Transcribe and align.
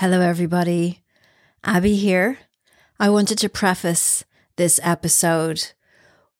Hello, 0.00 0.20
everybody. 0.20 1.00
Abby 1.64 1.96
here. 1.96 2.36
I 3.00 3.08
wanted 3.08 3.38
to 3.38 3.48
preface 3.48 4.24
this 4.56 4.78
episode 4.82 5.72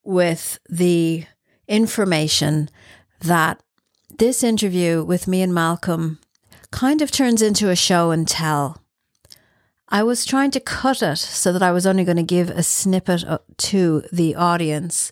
with 0.05 0.59
the 0.69 1.25
information 1.67 2.69
that 3.23 3.63
this 4.19 4.45
interview 4.45 5.03
with 5.03 5.27
me 5.27 5.41
and 5.41 5.55
Malcom 5.55 6.19
kind 6.71 7.01
of 7.01 7.11
turns 7.11 7.41
into 7.41 7.71
a 7.71 7.77
show 7.77 8.11
and 8.11 8.29
tell. 8.29 8.83
I 9.89 10.03
was 10.03 10.27
trying 10.27 10.51
to 10.51 10.61
cut 10.61 11.03
it 11.03 11.17
so 11.17 11.51
that 11.55 11.63
I 11.63 11.73
was 11.73 11.87
only 11.87 12.05
going 12.05 12.19
to 12.19 12.23
give 12.23 12.51
a 12.51 12.63
snippet 12.63 13.25
to 13.57 14.03
the 14.13 14.35
audience, 14.35 15.11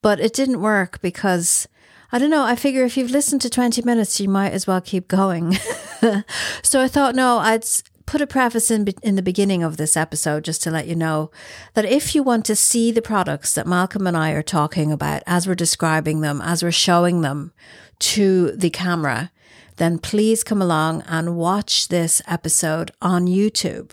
but 0.00 0.20
it 0.20 0.32
didn't 0.32 0.62
work 0.62 1.00
because 1.00 1.66
I 2.12 2.18
don't 2.18 2.30
know. 2.30 2.44
I 2.44 2.56
figure 2.56 2.84
if 2.84 2.96
you've 2.96 3.10
listened 3.10 3.40
to 3.42 3.50
20 3.50 3.82
minutes, 3.82 4.20
you 4.20 4.28
might 4.28 4.52
as 4.52 4.66
well 4.66 4.80
keep 4.80 5.06
going. 5.06 5.52
so 6.62 6.80
I 6.80 6.88
thought, 6.88 7.14
no, 7.14 7.38
I'd 7.38 7.64
put 8.06 8.20
a 8.20 8.26
preface 8.26 8.72
in, 8.72 8.88
in 9.02 9.14
the 9.14 9.22
beginning 9.22 9.62
of 9.62 9.76
this 9.76 9.96
episode 9.96 10.44
just 10.44 10.62
to 10.64 10.70
let 10.70 10.88
you 10.88 10.96
know 10.96 11.30
that 11.74 11.84
if 11.84 12.12
you 12.12 12.24
want 12.24 12.44
to 12.46 12.56
see 12.56 12.90
the 12.90 13.00
products 13.00 13.54
that 13.54 13.66
Malcom 13.66 14.08
and 14.08 14.16
I 14.16 14.32
are 14.32 14.42
talking 14.42 14.90
about 14.90 15.22
as 15.26 15.46
we're 15.46 15.54
describing 15.54 16.20
them, 16.20 16.40
as 16.40 16.64
we're 16.64 16.72
showing 16.72 17.20
them 17.20 17.52
to 18.00 18.50
the 18.52 18.70
camera, 18.70 19.30
then 19.76 19.98
please 19.98 20.42
come 20.42 20.60
along 20.60 21.02
and 21.06 21.36
watch 21.36 21.86
this 21.86 22.20
episode 22.26 22.90
on 23.00 23.26
YouTube. 23.26 23.92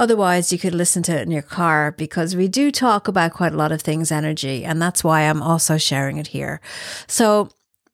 Otherwise, 0.00 0.50
you 0.50 0.58
could 0.58 0.74
listen 0.74 1.02
to 1.02 1.14
it 1.14 1.20
in 1.20 1.30
your 1.30 1.42
car 1.42 1.92
because 1.92 2.34
we 2.34 2.48
do 2.48 2.70
talk 2.70 3.06
about 3.06 3.34
quite 3.34 3.52
a 3.52 3.56
lot 3.58 3.70
of 3.70 3.82
things 3.82 4.10
energy, 4.10 4.64
and 4.64 4.80
that's 4.80 5.04
why 5.04 5.20
I'm 5.20 5.42
also 5.42 5.76
sharing 5.76 6.16
it 6.16 6.28
here. 6.28 6.62
So, 7.06 7.50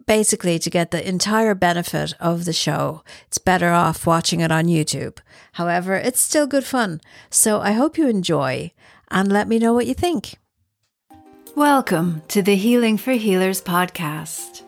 basically, 0.06 0.60
to 0.60 0.70
get 0.70 0.92
the 0.92 1.04
entire 1.04 1.56
benefit 1.56 2.14
of 2.20 2.44
the 2.44 2.52
show, 2.52 3.02
it's 3.26 3.38
better 3.38 3.72
off 3.72 4.06
watching 4.06 4.38
it 4.38 4.52
on 4.52 4.66
YouTube. 4.66 5.18
However, 5.54 5.96
it's 5.96 6.20
still 6.20 6.46
good 6.46 6.62
fun. 6.62 7.00
So, 7.28 7.58
I 7.58 7.72
hope 7.72 7.98
you 7.98 8.06
enjoy 8.06 8.70
and 9.10 9.32
let 9.32 9.48
me 9.48 9.58
know 9.58 9.72
what 9.72 9.88
you 9.88 9.94
think. 9.94 10.36
Welcome 11.56 12.22
to 12.28 12.40
the 12.40 12.54
Healing 12.54 12.98
for 12.98 13.14
Healers 13.14 13.60
podcast. 13.60 14.62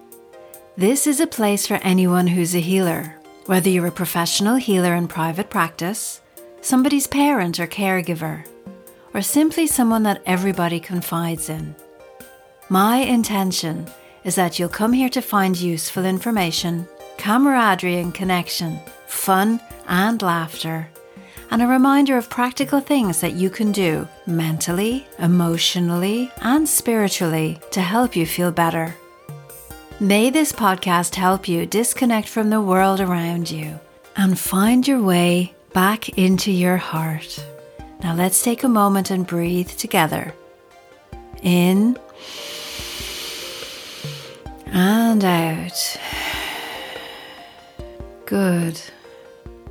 This 0.77 1.07
is 1.07 1.21
a 1.21 1.27
place 1.29 1.69
for 1.69 1.75
anyone 1.85 2.27
who's 2.27 2.57
a 2.57 2.61
healer, 2.61 3.15
whether 3.47 3.71
you're 3.71 3.87
a 3.87 3.93
professional 3.93 4.57
healer 4.57 4.97
in 4.97 5.07
private 5.07 5.51
practice 5.51 6.21
somebody's 6.69 7.07
parent 7.07 7.59
or 7.59 7.67
caregiver, 7.67 8.45
or 9.15 9.23
simply 9.23 9.67
someone 9.67 10.03
that 10.03 10.21
everybody 10.27 10.79
confides 10.79 11.49
in. 11.49 11.75
My 12.69 12.99
intention 12.99 13.87
is 14.23 14.35
that 14.35 14.59
you'll 14.59 14.69
come 14.69 14.93
here 14.93 15.09
to 15.09 15.23
find 15.23 15.59
useful 15.59 16.05
information, 16.05 16.87
camaraderie 17.17 17.97
and 17.97 18.15
connection, 18.15 18.79
fun 19.07 19.61
and 19.89 20.21
laughter, 20.21 20.87
and 21.51 21.63
a 21.63 21.67
reminder 21.67 22.19
of 22.19 22.29
practical 22.29 22.81
things 22.81 23.23
that 23.23 23.33
you 23.33 23.49
can 23.49 23.73
do 23.73 24.07
mentally, 24.27 25.07
emotionally, 25.19 26.31
and 26.43 26.69
spiritually 26.69 27.59
to 27.71 27.81
help 27.81 28.15
you 28.15 28.27
feel 28.27 28.53
better. 28.53 28.95
May 30.01 30.29
this 30.29 30.53
podcast 30.53 31.15
help 31.15 31.49
you 31.49 31.65
disconnect 31.65 32.29
from 32.29 32.51
the 32.51 32.61
world 32.61 33.01
around 33.01 33.51
you 33.51 33.81
and 34.17 34.39
find 34.39 34.87
your 34.87 35.01
way 35.01 35.55
back 35.73 36.19
into 36.19 36.51
your 36.51 36.77
heart. 36.77 37.45
Now 38.03 38.15
let's 38.15 38.43
take 38.43 38.65
a 38.65 38.69
moment 38.69 39.11
and 39.11 39.27
breathe 39.27 39.71
together. 39.71 40.35
In 41.43 41.97
and 44.67 45.25
out. 45.25 45.97
Good. 48.27 48.81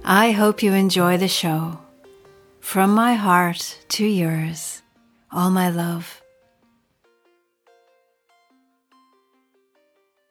I 0.03 0.31
hope 0.31 0.63
you 0.63 0.73
enjoy 0.73 1.17
the 1.17 1.27
show. 1.27 1.79
From 2.59 2.93
my 2.93 3.13
heart 3.13 3.77
to 3.89 4.05
yours, 4.05 4.81
all 5.31 5.49
my 5.51 5.69
love. 5.69 6.21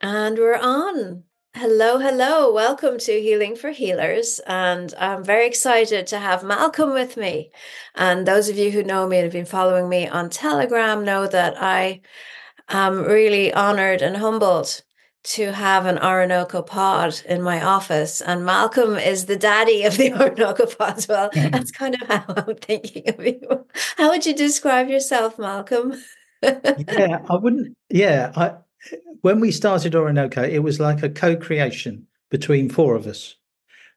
And 0.01 0.37
we're 0.39 0.59
on. 0.59 1.26
Hello, 1.59 1.99
hello. 1.99 2.53
Welcome 2.53 2.99
to 2.99 3.19
Healing 3.19 3.57
for 3.57 3.71
Healers. 3.71 4.43
And 4.47 4.93
I'm 4.99 5.25
very 5.25 5.47
excited 5.47 6.07
to 6.09 6.19
have 6.19 6.43
Malcom 6.43 6.93
with 6.93 7.17
me. 7.17 7.51
And 7.95 8.29
those 8.29 8.51
of 8.51 8.59
you 8.59 8.71
who 8.71 8.85
know 8.85 9.09
me 9.09 9.17
and 9.17 9.25
have 9.25 9.33
been 9.33 9.47
following 9.47 9.89
me 9.89 10.07
on 10.07 10.29
Telegram 10.29 11.03
know 11.03 11.27
that 11.27 11.55
I 11.59 12.03
am 12.69 13.05
really 13.05 13.55
honored 13.55 14.03
and 14.03 14.19
humbled 14.19 14.83
to 15.23 15.51
have 15.53 15.87
an 15.87 15.97
Orynoco 15.97 16.67
pod 16.67 17.23
in 17.27 17.41
my 17.41 17.65
office. 17.65 18.21
And 18.21 18.43
Malcom 18.43 19.03
is 19.03 19.25
the 19.25 19.37
daddy 19.37 19.85
of 19.85 19.97
the 19.97 20.11
Orynoco 20.11 20.77
pod 20.77 20.99
as 20.99 21.09
well. 21.09 21.31
Mm-hmm. 21.31 21.53
That's 21.53 21.71
kind 21.71 21.95
of 21.95 22.07
how 22.07 22.25
I'm 22.37 22.57
thinking 22.57 23.09
of 23.09 23.25
you. 23.25 23.65
How 23.97 24.11
would 24.11 24.27
you 24.27 24.35
describe 24.35 24.91
yourself, 24.91 25.39
Malcolm? 25.39 25.95
yeah, 26.43 27.23
I 27.31 27.37
wouldn't. 27.37 27.79
Yeah, 27.89 28.31
I 28.37 28.57
when 29.23 29.41
we 29.41 29.51
started 29.51 29.95
Orynoco, 29.95 30.49
it 30.49 30.61
was 30.61 30.81
like 30.81 31.03
a 31.03 31.11
co-creation 31.11 32.07
between 32.31 32.69
four 32.69 32.95
of 32.95 33.07
us. 33.07 33.37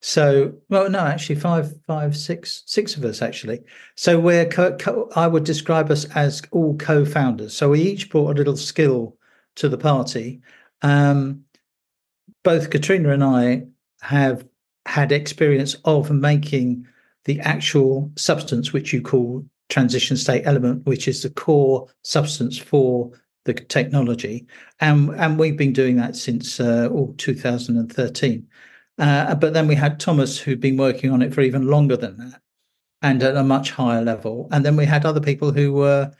So, 0.02 0.54
well, 0.70 0.90
no, 0.90 1.00
actually, 1.00 1.36
five, 1.36 1.74
five, 1.86 2.16
six, 2.16 2.64
six 2.66 2.96
of 2.96 3.04
us 3.04 3.22
actually. 3.22 3.62
So 3.96 4.20
we're, 4.20 4.46
co- 4.46 4.78
co- 4.78 5.10
I 5.16 5.28
would 5.28 5.44
describe 5.44 5.92
us 5.92 6.06
as 6.16 6.42
all 6.52 6.78
co-founders. 6.78 7.54
So 7.54 7.70
we 7.70 7.82
each 7.82 8.10
brought 8.10 8.32
a 8.32 8.38
little 8.38 8.56
skill 8.56 9.18
to 9.56 9.68
the 9.68 9.78
party. 9.78 10.42
Um, 10.82 11.44
both 12.44 12.70
Katrina 12.70 13.10
and 13.10 13.24
I 13.24 13.66
have 14.02 14.48
had 14.86 15.12
experience 15.12 15.76
of 15.84 16.10
making 16.10 16.88
the 17.26 17.40
actual 17.42 18.12
substance, 18.16 18.72
which 18.72 18.94
you 18.94 19.02
call 19.02 19.46
transition 19.68 20.16
state 20.16 20.44
element, 20.46 20.86
which 20.86 21.08
is 21.08 21.22
the 21.22 21.30
core 21.30 21.88
substance 22.04 22.58
for 22.58 23.12
the 23.46 23.54
technology, 23.54 24.48
and 24.80 25.10
and 25.16 25.40
we've 25.40 25.58
been 25.58 25.74
doing 25.74 25.96
that 25.98 26.16
since 26.16 26.60
uh, 26.60 26.90
oh, 26.92 27.14
2013. 27.18 28.48
Uh, 28.98 29.36
but 29.36 29.54
then 29.54 29.68
we 29.68 29.76
had 29.76 30.00
Thomas, 30.00 30.38
who'd 30.38 30.60
been 30.60 30.78
working 30.78 31.12
on 31.12 31.22
it 31.22 31.34
for 31.34 31.42
even 31.42 31.68
longer 31.68 31.96
than 31.98 32.18
that, 32.18 32.42
and 33.02 33.24
at 33.24 33.38
a 33.38 33.44
much 33.44 33.72
higher 33.72 34.04
level. 34.04 34.48
And 34.52 34.66
then 34.66 34.76
we 34.76 34.86
had 34.86 35.06
other 35.06 35.22
people 35.22 35.52
who 35.52 35.72
were, 35.74 36.12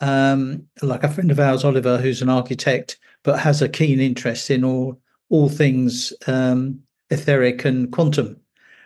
um, 0.00 0.66
like 0.82 1.02
a 1.02 1.08
friend 1.08 1.30
of 1.30 1.40
ours, 1.40 1.64
Oliver, 1.64 1.98
who's 1.98 2.22
an 2.22 2.28
architect 2.28 2.98
but 3.22 3.38
has 3.38 3.62
a 3.62 3.68
keen 3.68 4.00
interest 4.00 4.50
in 4.50 4.64
all 4.64 4.98
all 5.30 5.48
things 5.48 6.12
um, 6.26 6.80
etheric 7.10 7.64
and 7.64 7.92
quantum. 7.92 8.40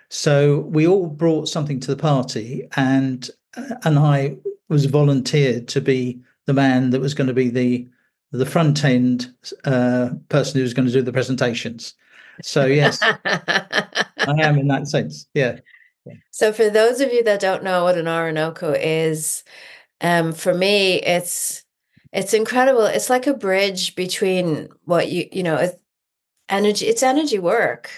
So 0.08 0.60
we 0.60 0.86
all 0.86 1.06
brought 1.06 1.48
something 1.48 1.80
to 1.80 1.94
the 1.94 2.02
party, 2.02 2.66
and 2.76 3.28
uh, 3.56 3.76
and 3.84 3.98
I 3.98 4.36
was 4.68 4.86
volunteered 4.86 5.68
to 5.68 5.80
be 5.80 6.20
the 6.46 6.52
man 6.52 6.90
that 6.90 7.00
was 7.00 7.14
going 7.14 7.28
to 7.28 7.34
be 7.34 7.48
the 7.48 7.88
the 8.32 8.46
front 8.46 8.82
end 8.84 9.32
uh, 9.64 10.10
person 10.30 10.56
who 10.56 10.62
was 10.62 10.74
going 10.74 10.86
to 10.86 10.92
do 10.92 11.02
the 11.02 11.12
presentations. 11.12 11.94
So 12.42 12.64
yes, 12.64 12.98
I 13.24 14.04
am 14.38 14.58
in 14.58 14.68
that 14.68 14.88
sense. 14.88 15.26
Yeah. 15.34 15.58
So 16.30 16.52
for 16.52 16.70
those 16.70 17.00
of 17.00 17.12
you 17.12 17.22
that 17.24 17.40
don't 17.40 17.62
know 17.62 17.84
what 17.84 17.98
an 17.98 18.06
Orynoco 18.06 18.76
is, 18.80 19.44
um, 20.00 20.32
for 20.32 20.54
me, 20.54 20.94
it's 21.02 21.64
it's 22.12 22.34
incredible. 22.34 22.84
It's 22.84 23.10
like 23.10 23.26
a 23.26 23.34
bridge 23.34 23.94
between 23.94 24.68
what 24.84 25.10
you 25.10 25.28
you 25.30 25.42
know, 25.42 25.70
energy. 26.48 26.86
It's 26.86 27.02
energy 27.02 27.38
work, 27.38 27.90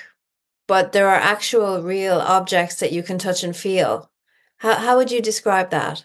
but 0.66 0.92
there 0.92 1.08
are 1.08 1.14
actual 1.14 1.82
real 1.82 2.20
objects 2.20 2.76
that 2.76 2.92
you 2.92 3.02
can 3.02 3.18
touch 3.18 3.42
and 3.42 3.56
feel. 3.56 4.10
How 4.58 4.74
how 4.74 4.96
would 4.96 5.10
you 5.10 5.22
describe 5.22 5.70
that? 5.70 6.04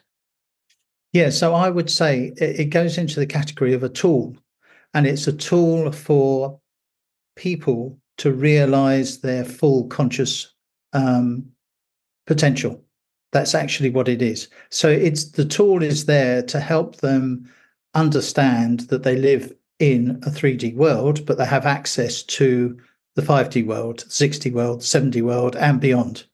Yeah, 1.11 1.29
so 1.29 1.55
I 1.55 1.69
would 1.69 1.89
say 1.89 2.33
it 2.37 2.69
goes 2.69 2.97
into 2.97 3.19
the 3.19 3.25
category 3.25 3.73
of 3.73 3.83
a 3.83 3.89
tool, 3.89 4.37
and 4.93 5.07
it's 5.07 5.27
a 5.27 5.33
tool 5.33 5.91
for 5.91 6.59
people 7.35 7.97
to 8.17 8.31
realize 8.31 9.19
their 9.19 9.43
full 9.43 9.87
conscious 9.87 10.53
um, 10.93 11.45
potential. 12.27 12.83
That's 13.31 13.55
actually 13.55 13.89
what 13.89 14.07
it 14.07 14.21
is. 14.21 14.49
So 14.69 14.89
it's 14.89 15.31
the 15.31 15.45
tool 15.45 15.81
is 15.81 16.05
there 16.05 16.43
to 16.43 16.59
help 16.59 16.97
them 16.97 17.49
understand 17.95 18.81
that 18.81 19.03
they 19.03 19.15
live 19.15 19.53
in 19.79 20.19
a 20.23 20.29
3D 20.29 20.75
world, 20.75 21.25
but 21.25 21.37
they 21.37 21.45
have 21.45 21.65
access 21.65 22.21
to 22.23 22.77
the 23.15 23.21
5D 23.21 23.65
world, 23.65 24.03
6D 24.07 24.51
world, 24.51 24.81
7D 24.81 25.21
world, 25.21 25.55
and 25.55 25.79
beyond. 25.79 26.25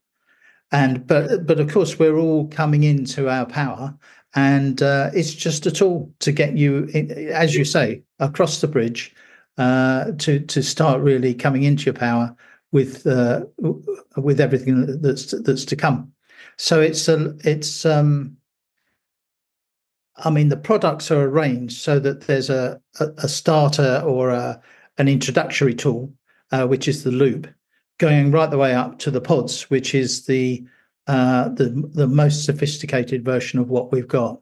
And 0.72 1.06
but 1.06 1.46
but 1.46 1.60
of 1.60 1.70
course 1.70 1.98
we're 1.98 2.18
all 2.18 2.48
coming 2.48 2.82
into 2.82 3.28
our 3.28 3.46
power 3.46 3.96
and 4.36 4.82
uh, 4.82 5.10
it's 5.14 5.32
just 5.32 5.64
a 5.66 5.70
tool 5.70 6.12
to 6.20 6.30
get 6.30 6.56
you, 6.56 6.86
as 7.32 7.54
you 7.54 7.64
say, 7.64 8.02
across 8.20 8.60
the 8.60 8.68
bridge 8.68 9.14
uh, 9.56 10.12
to 10.18 10.40
to 10.40 10.62
start 10.62 11.00
really 11.00 11.34
coming 11.34 11.62
into 11.62 11.84
your 11.86 11.94
power 11.94 12.36
with 12.70 13.06
uh, 13.06 13.44
with 14.16 14.40
everything 14.40 15.00
that's 15.00 15.32
that's 15.42 15.64
to 15.64 15.76
come. 15.76 16.12
So 16.58 16.80
it's 16.80 17.08
a 17.08 17.34
it's 17.44 17.86
um, 17.86 18.36
I 20.18 20.28
mean 20.28 20.50
the 20.50 20.56
products 20.58 21.10
are 21.10 21.22
arranged 21.22 21.78
so 21.78 21.98
that 21.98 22.26
there's 22.26 22.50
a 22.50 22.80
a, 23.00 23.06
a 23.18 23.28
starter 23.28 24.02
or 24.04 24.30
a 24.30 24.60
an 24.98 25.08
introductory 25.08 25.74
tool, 25.74 26.12
uh, 26.52 26.66
which 26.66 26.88
is 26.88 27.04
the 27.04 27.10
loop, 27.10 27.48
going 27.96 28.32
right 28.32 28.50
the 28.50 28.58
way 28.58 28.74
up 28.74 28.98
to 28.98 29.10
the 29.10 29.20
pods, 29.20 29.70
which 29.70 29.94
is 29.94 30.26
the 30.26 30.62
uh, 31.06 31.48
the 31.50 31.68
the 31.94 32.06
most 32.06 32.44
sophisticated 32.44 33.24
version 33.24 33.58
of 33.58 33.68
what 33.68 33.92
we've 33.92 34.08
got. 34.08 34.40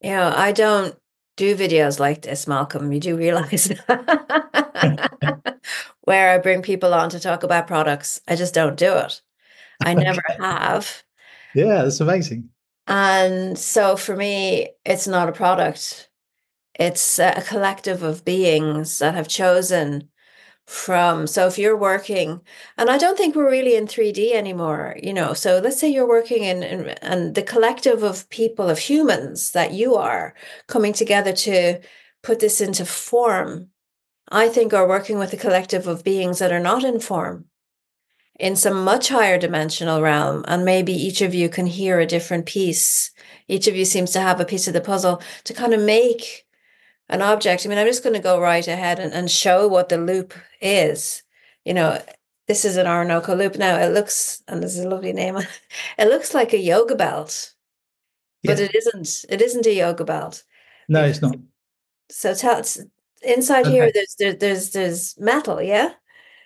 Yeah, 0.00 0.32
I 0.34 0.52
don't 0.52 0.96
do 1.36 1.56
videos 1.56 1.98
like 2.00 2.22
this, 2.22 2.46
Malcom. 2.46 2.92
You 2.94 3.00
do 3.00 3.16
realize 3.16 3.66
where 6.02 6.30
I 6.30 6.38
bring 6.38 6.62
people 6.62 6.94
on 6.94 7.10
to 7.10 7.20
talk 7.20 7.42
about 7.42 7.66
products. 7.66 8.20
I 8.26 8.36
just 8.36 8.54
don't 8.54 8.76
do 8.76 8.94
it. 8.96 9.20
I 9.84 9.94
never 9.94 10.22
okay. 10.30 10.42
have. 10.42 11.02
Yeah, 11.54 11.82
that's 11.82 12.00
amazing. 12.00 12.48
And 12.86 13.58
so 13.58 13.96
for 13.96 14.16
me, 14.16 14.70
it's 14.84 15.08
not 15.08 15.28
a 15.28 15.32
product. 15.32 16.08
It's 16.78 17.18
a 17.18 17.42
collective 17.46 18.02
of 18.02 18.24
beings 18.24 18.98
that 18.98 19.14
have 19.14 19.28
chosen 19.28 20.08
from. 20.66 21.26
So 21.26 21.46
if 21.46 21.58
you're 21.58 21.76
working 21.76 22.40
and 22.76 22.90
i 22.90 22.98
don't 22.98 23.16
think 23.16 23.34
we're 23.34 23.50
really 23.50 23.76
in 23.76 23.86
3d 23.86 24.32
anymore 24.32 24.96
you 25.00 25.12
know 25.12 25.32
so 25.32 25.60
let's 25.62 25.78
say 25.78 25.88
you're 25.88 26.08
working 26.08 26.42
in, 26.42 26.62
in 26.62 26.88
and 27.02 27.34
the 27.34 27.42
collective 27.42 28.02
of 28.02 28.28
people 28.30 28.68
of 28.68 28.78
humans 28.78 29.52
that 29.52 29.72
you 29.72 29.94
are 29.94 30.34
coming 30.66 30.92
together 30.92 31.32
to 31.32 31.80
put 32.22 32.40
this 32.40 32.60
into 32.60 32.84
form 32.84 33.68
i 34.30 34.48
think 34.48 34.74
are 34.74 34.88
working 34.88 35.18
with 35.18 35.32
a 35.32 35.36
collective 35.36 35.86
of 35.86 36.04
beings 36.04 36.40
that 36.40 36.52
are 36.52 36.60
not 36.60 36.84
in 36.84 36.98
form 36.98 37.46
in 38.38 38.56
some 38.56 38.84
much 38.84 39.08
higher 39.08 39.38
dimensional 39.38 40.02
realm 40.02 40.44
and 40.46 40.64
maybe 40.64 40.92
each 40.92 41.22
of 41.22 41.34
you 41.34 41.48
can 41.48 41.66
hear 41.66 42.00
a 42.00 42.06
different 42.06 42.46
piece. 42.46 43.10
Each 43.48 43.66
of 43.66 43.76
you 43.76 43.84
seems 43.84 44.10
to 44.12 44.20
have 44.20 44.40
a 44.40 44.44
piece 44.44 44.68
of 44.68 44.74
the 44.74 44.80
puzzle 44.80 45.22
to 45.44 45.54
kind 45.54 45.72
of 45.72 45.80
make 45.80 46.45
an 47.08 47.22
object. 47.22 47.64
I 47.64 47.68
mean, 47.68 47.78
I'm 47.78 47.86
just 47.86 48.02
going 48.02 48.14
to 48.16 48.22
go 48.22 48.40
right 48.40 48.66
ahead 48.66 48.98
and, 48.98 49.12
and 49.12 49.30
show 49.30 49.68
what 49.68 49.88
the 49.88 49.98
loop 49.98 50.34
is. 50.60 51.22
You 51.64 51.74
know, 51.74 52.02
this 52.48 52.64
is 52.64 52.76
an 52.76 52.86
Orynoco 52.86 53.36
loop. 53.36 53.56
Now 53.56 53.78
it 53.78 53.92
looks, 53.92 54.42
and 54.48 54.62
this 54.62 54.76
is 54.76 54.84
a 54.84 54.88
lovely 54.88 55.12
name. 55.12 55.36
it 55.98 56.08
looks 56.08 56.34
like 56.34 56.52
a 56.52 56.58
yoga 56.58 56.94
belt, 56.94 57.54
but 58.44 58.60
it 58.60 58.74
isn't. 58.74 59.24
It 59.28 59.40
isn't 59.40 59.66
a 59.66 59.74
yoga 59.74 60.04
belt. 60.04 60.42
No, 60.88 61.04
it's 61.04 61.22
not. 61.22 61.36
So 62.08 62.34
tell 62.34 62.56
us 62.56 62.80
inside 63.22 63.66
okay. 63.66 63.72
here. 63.72 63.90
There's 63.92 64.16
there, 64.18 64.34
there's 64.34 64.70
there's 64.70 65.18
metal. 65.18 65.60
Yeah. 65.60 65.92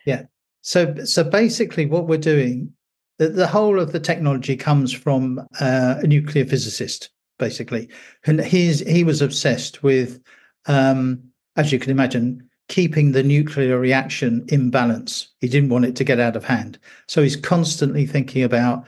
Yeah. 0.06 0.22
So 0.62 1.04
so 1.04 1.24
basically, 1.24 1.86
what 1.86 2.06
we're 2.06 2.18
doing, 2.18 2.72
the, 3.18 3.28
the 3.28 3.46
whole 3.46 3.78
of 3.78 3.92
the 3.92 4.00
technology 4.00 4.56
comes 4.56 4.92
from 4.92 5.40
uh, 5.60 5.96
a 6.02 6.06
nuclear 6.06 6.46
physicist, 6.46 7.10
basically, 7.38 7.88
and 8.24 8.40
he's 8.40 8.80
he 8.80 9.04
was 9.04 9.20
obsessed 9.20 9.82
with 9.82 10.20
um, 10.66 11.22
as 11.56 11.72
you 11.72 11.78
can 11.78 11.90
imagine, 11.90 12.48
keeping 12.68 13.12
the 13.12 13.22
nuclear 13.22 13.78
reaction 13.78 14.44
in 14.48 14.70
balance. 14.70 15.28
He 15.40 15.48
didn't 15.48 15.70
want 15.70 15.86
it 15.86 15.96
to 15.96 16.04
get 16.04 16.20
out 16.20 16.36
of 16.36 16.44
hand. 16.44 16.78
So 17.08 17.22
he's 17.22 17.36
constantly 17.36 18.06
thinking 18.06 18.44
about, 18.44 18.86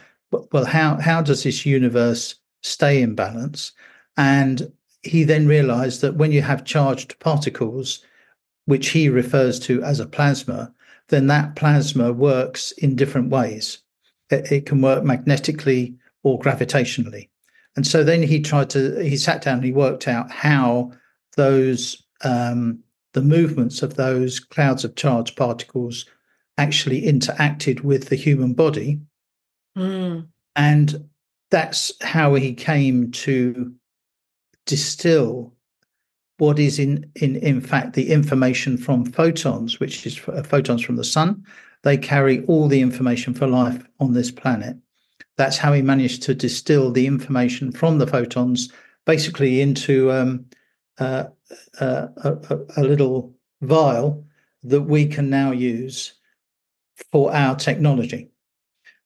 well, 0.53 0.65
how, 0.65 1.01
how 1.01 1.21
does 1.21 1.43
this 1.43 1.67
universe 1.67 2.37
stay 2.63 3.03
in 3.03 3.15
balance? 3.17 3.73
And 4.17 4.73
he 5.03 5.25
then 5.25 5.49
realized 5.49 6.01
that 6.03 6.15
when 6.15 6.31
you 6.31 6.43
have 6.43 6.65
charged 6.65 7.19
particles, 7.19 8.05
which 8.67 8.91
he 8.91 9.09
refers 9.09 9.59
to 9.61 9.83
as 9.83 9.99
a 9.99 10.07
plasma, 10.07 10.73
then 11.09 11.27
that 11.27 11.57
plasma 11.57 12.13
works 12.13 12.71
in 12.73 12.95
different 12.95 13.31
ways. 13.31 13.79
It, 14.31 14.53
it 14.53 14.67
can 14.67 14.81
work 14.81 15.03
magnetically 15.03 15.97
or 16.23 16.39
gravitationally. 16.39 17.29
And 17.75 17.85
so 17.85 18.05
then 18.05 18.23
he 18.23 18.41
tried 18.41 18.71
to, 18.71 19.03
he 19.03 19.17
sat 19.17 19.43
down 19.43 19.57
and 19.57 19.65
he 19.65 19.73
worked 19.73 20.07
out 20.07 20.31
how 20.31 20.93
those 21.37 22.03
um, 22.25 22.79
the 23.13 23.23
movements 23.23 23.83
of 23.83 23.97
those 23.97 24.41
clouds 24.41 24.85
of 24.85 24.95
charged 24.95 25.37
particles 25.37 26.07
actually 26.59 27.03
interacted 27.03 27.83
with 27.83 28.09
the 28.09 28.17
human 28.17 28.55
body. 28.55 29.01
Mm. 29.77 30.29
And 30.57 31.09
that's 31.51 31.93
how 32.03 32.35
he 32.35 32.55
came 32.55 33.11
to 33.13 33.73
distill 34.67 35.55
what 36.39 36.59
is 36.59 36.79
in, 36.79 37.11
in, 37.17 37.37
in 37.37 37.61
fact 37.61 37.93
the 37.93 38.11
information 38.11 38.77
from 38.77 39.05
photons, 39.05 39.79
which 39.79 40.07
is 40.07 40.21
uh, 40.29 40.43
photons 40.43 40.83
from 40.83 40.97
the 40.97 41.05
sun. 41.05 41.45
They 41.83 41.97
carry 41.97 42.45
all 42.47 42.69
the 42.69 42.81
information 42.81 43.35
for 43.35 43.47
life 43.47 43.85
on 44.01 44.13
this 44.13 44.31
planet. 44.31 44.77
That's 45.37 45.59
how 45.59 45.73
he 45.73 45.83
managed 45.83 46.23
to 46.25 46.35
distill 46.35 46.91
the 46.91 47.07
information 47.07 47.73
from 47.73 47.99
the 47.99 48.07
photons 48.07 48.71
basically 49.05 49.61
into 49.61 50.13
um, 50.13 50.47
a, 51.03 51.33
a, 52.77 52.83
little 52.83 53.35
vial 53.61 54.25
that 54.63 54.83
we 54.83 55.07
can 55.07 55.31
now 55.31 55.51
use 55.51 56.15
for 57.11 57.35
our 57.35 57.57
technology. 57.57 58.31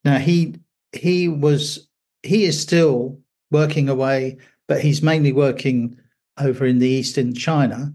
Now 0.05 0.19
he 0.19 0.57
he 0.93 1.29
was 1.29 1.89
he 2.23 2.45
is 2.45 2.61
still 2.61 3.19
working 3.51 3.89
away, 3.89 4.39
but 4.69 4.81
he's 4.81 5.03
mainly 5.03 5.33
working 5.33 5.99
over 6.39 6.67
in 6.67 6.79
the 6.79 6.89
east 6.89 7.19
in 7.19 7.35
China. 7.35 7.93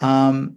Um, 0.00 0.56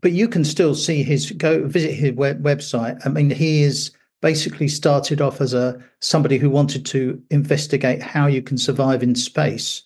but 0.00 0.12
you 0.12 0.28
can 0.28 0.44
still 0.44 0.74
see 0.74 1.02
his 1.02 1.30
go 1.32 1.66
visit 1.66 1.94
his 1.94 2.12
web, 2.12 2.42
website. 2.42 3.00
I 3.06 3.08
mean, 3.08 3.30
he 3.30 3.62
is 3.62 3.90
basically 4.20 4.68
started 4.68 5.20
off 5.20 5.40
as 5.40 5.54
a 5.54 5.82
somebody 6.00 6.38
who 6.38 6.50
wanted 6.50 6.86
to 6.86 7.22
investigate 7.30 8.02
how 8.02 8.26
you 8.26 8.42
can 8.42 8.58
survive 8.58 9.02
in 9.02 9.14
space 9.14 9.82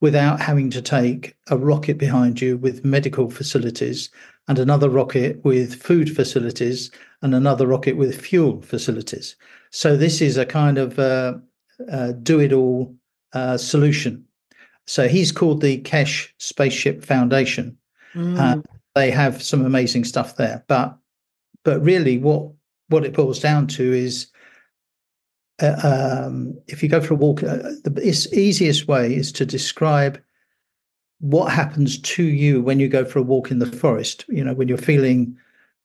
without 0.00 0.40
having 0.40 0.70
to 0.70 0.80
take 0.80 1.36
a 1.50 1.56
rocket 1.56 1.98
behind 1.98 2.40
you 2.40 2.56
with 2.56 2.84
medical 2.84 3.30
facilities 3.30 4.08
and 4.48 4.58
another 4.58 4.88
rocket 4.88 5.44
with 5.44 5.80
food 5.80 6.14
facilities 6.14 6.90
and 7.22 7.34
another 7.34 7.66
rocket 7.66 7.96
with 7.96 8.20
fuel 8.20 8.62
facilities. 8.62 9.36
So 9.70 9.96
this 9.96 10.20
is 10.20 10.36
a 10.36 10.46
kind 10.46 10.78
of 10.78 10.98
uh, 10.98 11.34
uh, 11.90 12.12
do 12.22 12.40
it 12.40 12.52
all 12.52 12.94
uh, 13.32 13.58
solution. 13.58 14.24
So 14.86 15.06
he's 15.06 15.32
called 15.32 15.60
the 15.60 15.80
Keshe 15.82 16.30
Spaceship 16.38 17.04
Foundation. 17.04 17.76
Mm. 18.14 18.64
they 18.96 19.10
have 19.12 19.40
some 19.40 19.64
amazing 19.64 20.02
stuff 20.02 20.34
there, 20.34 20.64
but 20.66 20.98
but 21.62 21.80
really, 21.80 22.18
what 22.18 22.50
what 22.88 23.04
it 23.04 23.12
boils 23.12 23.38
down 23.38 23.68
to 23.68 23.92
is 23.92 24.26
uh, 25.60 26.26
um, 26.26 26.58
if 26.66 26.82
you 26.82 26.88
go 26.88 27.00
for 27.00 27.14
a 27.14 27.16
walk, 27.16 27.42
uh, 27.42 27.56
the 27.84 28.28
easiest 28.32 28.88
way 28.88 29.14
is 29.14 29.32
to 29.32 29.46
describe 29.46 30.20
what 31.20 31.52
happens 31.52 32.00
to 32.00 32.24
you 32.24 32.62
when 32.62 32.80
you 32.80 32.88
go 32.88 33.04
for 33.04 33.18
a 33.18 33.22
walk 33.22 33.50
in 33.50 33.58
the 33.58 33.66
forest. 33.66 34.24
You 34.28 34.44
know, 34.44 34.54
when 34.54 34.68
you're 34.68 34.78
feeling 34.78 35.36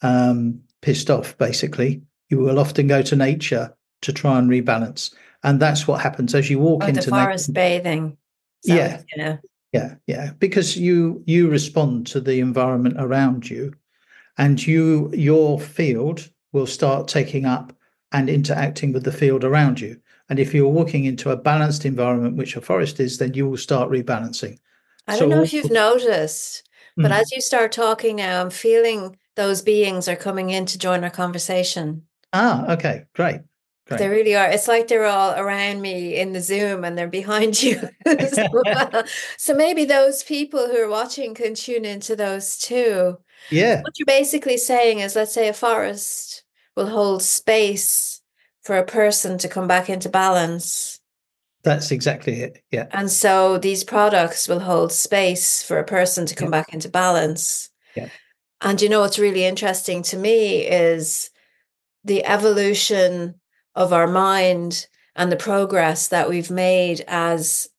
um, 0.02 0.62
pissed 0.82 1.10
off, 1.10 1.38
basically, 1.38 2.02
you 2.30 2.40
will 2.40 2.60
often 2.60 2.88
go 2.88 3.02
to 3.02 3.16
nature 3.16 3.76
to 4.02 4.14
try 4.14 4.38
and 4.40 4.50
rebalance, 4.50 5.14
and 5.44 5.60
that's 5.60 5.88
what 5.88 6.02
happens 6.02 6.34
as 6.34 6.50
you 6.50 6.60
walk 6.60 6.84
oh, 6.84 6.88
into 6.88 7.10
the 7.10 7.12
forest 7.12 7.50
nature. 7.50 7.54
bathing. 7.54 8.18
yeah, 9.18 9.38
yeah, 9.74 9.96
yeah, 10.08 10.32
because 10.40 10.78
you 10.78 11.22
you 11.26 11.50
respond 11.50 12.08
to 12.08 12.22
the 12.22 12.40
environment 12.40 12.96
around 12.98 13.50
you, 13.50 13.74
and 14.38 14.66
you 14.66 15.12
your 15.14 15.60
field 15.60 16.30
will 16.54 16.68
start 16.68 17.10
taking 17.10 17.46
up 17.46 17.74
and 18.16 18.30
interacting 18.30 18.94
with 18.94 19.04
the 19.04 19.12
field 19.12 19.44
around 19.44 19.82
you. 19.82 20.00
And 20.30 20.40
if 20.40 20.54
you're 20.54 20.70
walking 20.70 21.04
into 21.04 21.32
a 21.32 21.38
balanced 21.38 21.84
environment, 21.86 22.38
which 22.38 22.56
a 22.56 22.62
forest 22.62 23.00
is, 23.02 23.18
then 23.18 23.34
you 23.34 23.48
will 23.48 23.58
start 23.58 23.92
rebalancing. 23.92 24.58
I 25.06 25.20
don't 25.20 25.30
know 25.30 25.44
if 25.44 25.52
you've 25.52 25.70
noticed, 25.70 26.68
but 26.96 27.12
mm. 27.12 27.20
as 27.20 27.30
you 27.32 27.42
start 27.42 27.74
talking 27.74 28.16
now, 28.16 28.42
I'm 28.42 28.50
feeling 28.50 29.18
those 29.36 29.62
beings 29.62 30.08
are 30.08 30.16
coming 30.16 30.50
in 30.50 30.66
to 30.68 30.80
join 30.80 31.04
our 31.04 31.10
conversation. 31.10 32.04
Ah, 32.32 32.74
okay, 32.74 33.04
great. 33.14 33.42
Great. 33.88 34.00
They 34.00 34.08
really 34.08 34.36
are. 34.36 34.50
It's 34.50 34.68
like 34.68 34.88
they're 34.88 35.06
all 35.06 35.36
around 35.36 35.82
me 35.82 36.16
in 36.16 36.32
the 36.34 36.42
Zoom 36.42 36.84
and 36.86 36.98
they're 36.98 37.08
behind 37.08 37.62
you. 37.64 37.82
well. 38.06 39.04
so 39.38 39.54
maybe 39.54 39.84
those 39.84 40.24
people 40.24 40.68
who 40.68 40.78
are 40.78 40.90
watching 40.90 41.36
can 41.36 41.54
tune 41.54 41.86
into 41.86 42.16
those 42.16 42.58
too. 42.58 43.18
Yeah. 43.52 43.82
What 43.82 44.00
you're 44.00 44.06
basically 44.08 44.58
saying 44.58 45.00
is 45.00 45.16
let's 45.16 45.34
say 45.34 45.50
a 45.50 45.54
forest 45.54 46.35
will 46.76 46.88
hold 46.88 47.22
space 47.22 48.22
for 48.62 48.78
a 48.78 48.86
person 48.86 49.38
to 49.38 49.48
come 49.48 49.68
back 49.68 49.90
into 49.90 50.10
balance. 50.10 51.00
That's 51.64 51.92
exactly 51.92 52.42
it. 52.42 52.62
Yeah. 52.72 52.88
And 52.92 53.10
so 53.10 53.58
these 53.58 53.84
products 53.84 54.48
will 54.48 54.60
hold 54.60 54.92
space 54.92 55.64
for 55.64 55.80
a 55.80 55.84
person 55.84 56.26
to 56.28 56.36
come 56.36 56.48
yeah. 56.48 56.62
back 56.62 56.74
into 56.74 56.90
balance. 56.90 57.70
Yeah. 57.96 58.10
And 58.62 58.82
you 58.82 58.90
know 58.90 59.02
what's 59.02 59.20
really 59.20 59.46
interesting 59.46 60.02
to 60.04 60.18
me 60.18 60.66
is 60.66 61.30
the 62.04 62.26
evolution 62.26 63.36
of 63.74 63.94
our 63.94 64.08
mind 64.08 64.88
and 65.16 65.32
the 65.32 65.38
progress 65.38 66.08
that 66.10 66.30
we've 66.30 66.52
made 66.52 67.04
as 67.08 67.70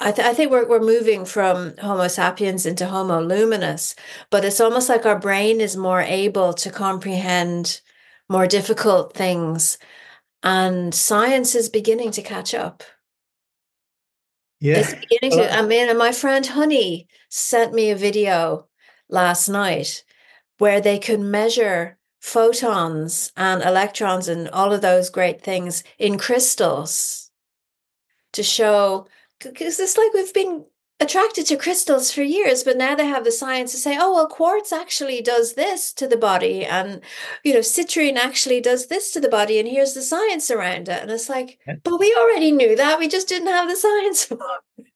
I, 0.00 0.10
th- 0.10 0.26
I, 0.26 0.34
think 0.34 0.50
we're, 0.50 0.66
we're 0.66 0.80
moving 0.80 1.24
from 1.24 1.76
Homo 1.76 2.08
sapiens 2.08 2.66
into 2.66 2.86
Homo 2.86 3.20
luminous, 3.20 3.94
but 4.30 4.44
it's 4.44 4.60
almost 4.60 4.88
like 4.88 5.06
our 5.06 5.18
brain 5.18 5.60
is 5.60 5.76
more 5.76 6.00
able 6.00 6.54
to 6.54 6.70
comprehend 6.70 7.80
more 8.32 8.46
difficult 8.46 9.14
things. 9.14 9.78
And 10.42 10.92
science 10.92 11.54
is 11.54 11.68
beginning 11.68 12.10
to 12.12 12.22
catch 12.22 12.54
up. 12.54 12.82
Yeah. 14.58 14.78
It's 14.78 14.94
beginning 14.94 15.38
to, 15.38 15.52
I 15.52 15.62
mean, 15.62 15.96
my 15.96 16.12
friend 16.12 16.44
Honey 16.44 17.06
sent 17.28 17.72
me 17.72 17.90
a 17.90 17.96
video 17.96 18.66
last 19.08 19.48
night 19.48 20.02
where 20.58 20.80
they 20.80 20.98
could 20.98 21.20
measure 21.20 21.98
photons 22.20 23.32
and 23.36 23.62
electrons 23.62 24.28
and 24.28 24.48
all 24.50 24.72
of 24.72 24.80
those 24.80 25.10
great 25.10 25.42
things 25.42 25.82
in 25.98 26.18
crystals 26.18 27.30
to 28.32 28.42
show 28.42 29.06
because 29.40 29.80
it's 29.80 29.98
like 29.98 30.12
we've 30.14 30.32
been 30.32 30.64
attracted 31.02 31.44
to 31.46 31.56
crystals 31.56 32.12
for 32.12 32.22
years 32.22 32.62
but 32.62 32.76
now 32.76 32.94
they 32.94 33.06
have 33.06 33.24
the 33.24 33.32
science 33.32 33.72
to 33.72 33.78
say 33.78 33.96
oh 33.98 34.14
well 34.14 34.28
quartz 34.28 34.72
actually 34.72 35.20
does 35.20 35.54
this 35.54 35.92
to 35.92 36.06
the 36.06 36.16
body 36.16 36.64
and 36.64 37.00
you 37.42 37.52
know 37.52 37.60
citrine 37.60 38.16
actually 38.16 38.60
does 38.60 38.86
this 38.86 39.10
to 39.10 39.20
the 39.20 39.28
body 39.28 39.58
and 39.58 39.68
here's 39.68 39.94
the 39.94 40.02
science 40.02 40.50
around 40.50 40.88
it. 40.88 41.02
And 41.02 41.10
it's 41.10 41.28
like 41.28 41.58
but 41.82 41.98
we 41.98 42.14
already 42.18 42.52
knew 42.52 42.76
that 42.76 42.98
we 42.98 43.08
just 43.08 43.28
didn't 43.28 43.48
have 43.48 43.68
the 43.68 43.76
science 43.76 44.24
for 44.30 44.38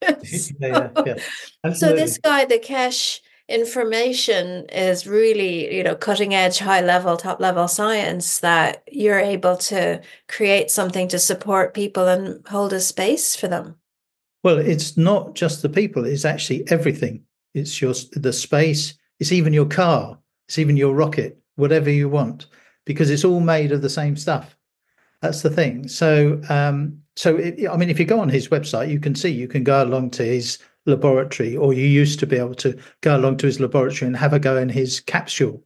it. 0.03 0.27
So, 0.27 0.55
yeah, 0.61 0.91
yeah, 1.07 1.73
so 1.73 1.93
this 1.95 2.19
guy 2.19 2.45
the 2.45 2.59
Keshe 2.59 3.21
information 3.49 4.67
is 4.67 5.07
really 5.07 5.75
you 5.75 5.83
know 5.83 5.95
cutting 5.95 6.35
edge 6.35 6.59
high 6.59 6.81
level 6.81 7.17
top 7.17 7.41
level 7.41 7.69
science 7.69 8.41
that 8.41 8.83
you're 8.91 9.19
able 9.19 9.57
to 9.57 10.01
create 10.29 10.71
something 10.71 11.09
to 11.09 11.19
support 11.19 11.75
people 11.75 12.07
and 12.09 12.47
hold 12.49 12.73
a 12.73 12.81
space 12.81 13.35
for 13.37 13.49
them 13.49 13.77
well 14.47 14.59
it's 14.59 14.97
not 14.97 15.35
just 15.35 15.61
the 15.61 15.69
people 15.69 16.05
it's 16.05 16.25
actually 16.25 16.63
everything. 16.71 17.25
It's 17.53 17.83
your 17.83 17.95
the 18.13 18.33
space 18.33 18.95
it's 19.19 19.33
even 19.33 19.53
your 19.53 19.67
car 19.67 20.17
it's 20.47 20.59
even 20.59 20.77
your 20.77 20.95
rocket 20.95 21.37
whatever 21.57 21.91
you 21.91 22.09
want 22.09 22.47
because 22.85 23.11
it's 23.11 23.25
all 23.25 23.41
made 23.41 23.73
of 23.73 23.83
the 23.83 23.91
same 23.91 24.17
stuff. 24.17 24.57
That's 25.21 25.43
the 25.43 25.51
thing. 25.51 25.89
So 25.89 26.41
um 26.49 27.01
so 27.17 27.37
it, 27.37 27.69
i 27.69 27.77
mean 27.77 27.91
if 27.91 27.99
you 27.99 28.05
go 28.05 28.21
on 28.21 28.29
his 28.29 28.49
website 28.49 28.93
you 28.95 29.01
can 29.01 29.17
see 29.17 29.31
you 29.31 29.49
can 29.49 29.65
go 29.65 29.83
along 29.83 30.11
to 30.11 30.23
his 30.23 30.59
laboratory, 30.87 31.57
or 31.57 31.75
you 31.75 31.85
used 31.85 32.21
to 32.21 32.27
be 32.27 32.37
able 32.37 32.55
to 32.55 32.79
go 33.01 33.17
along 33.17 33.39
to 33.39 33.47
his 33.47 33.59
laboratory 33.59 34.07
and 34.07 34.17
have 34.17 34.33
a 34.33 34.39
go 34.39 34.57
in 34.57 34.69
his 34.69 35.01
capsule. 35.01 35.61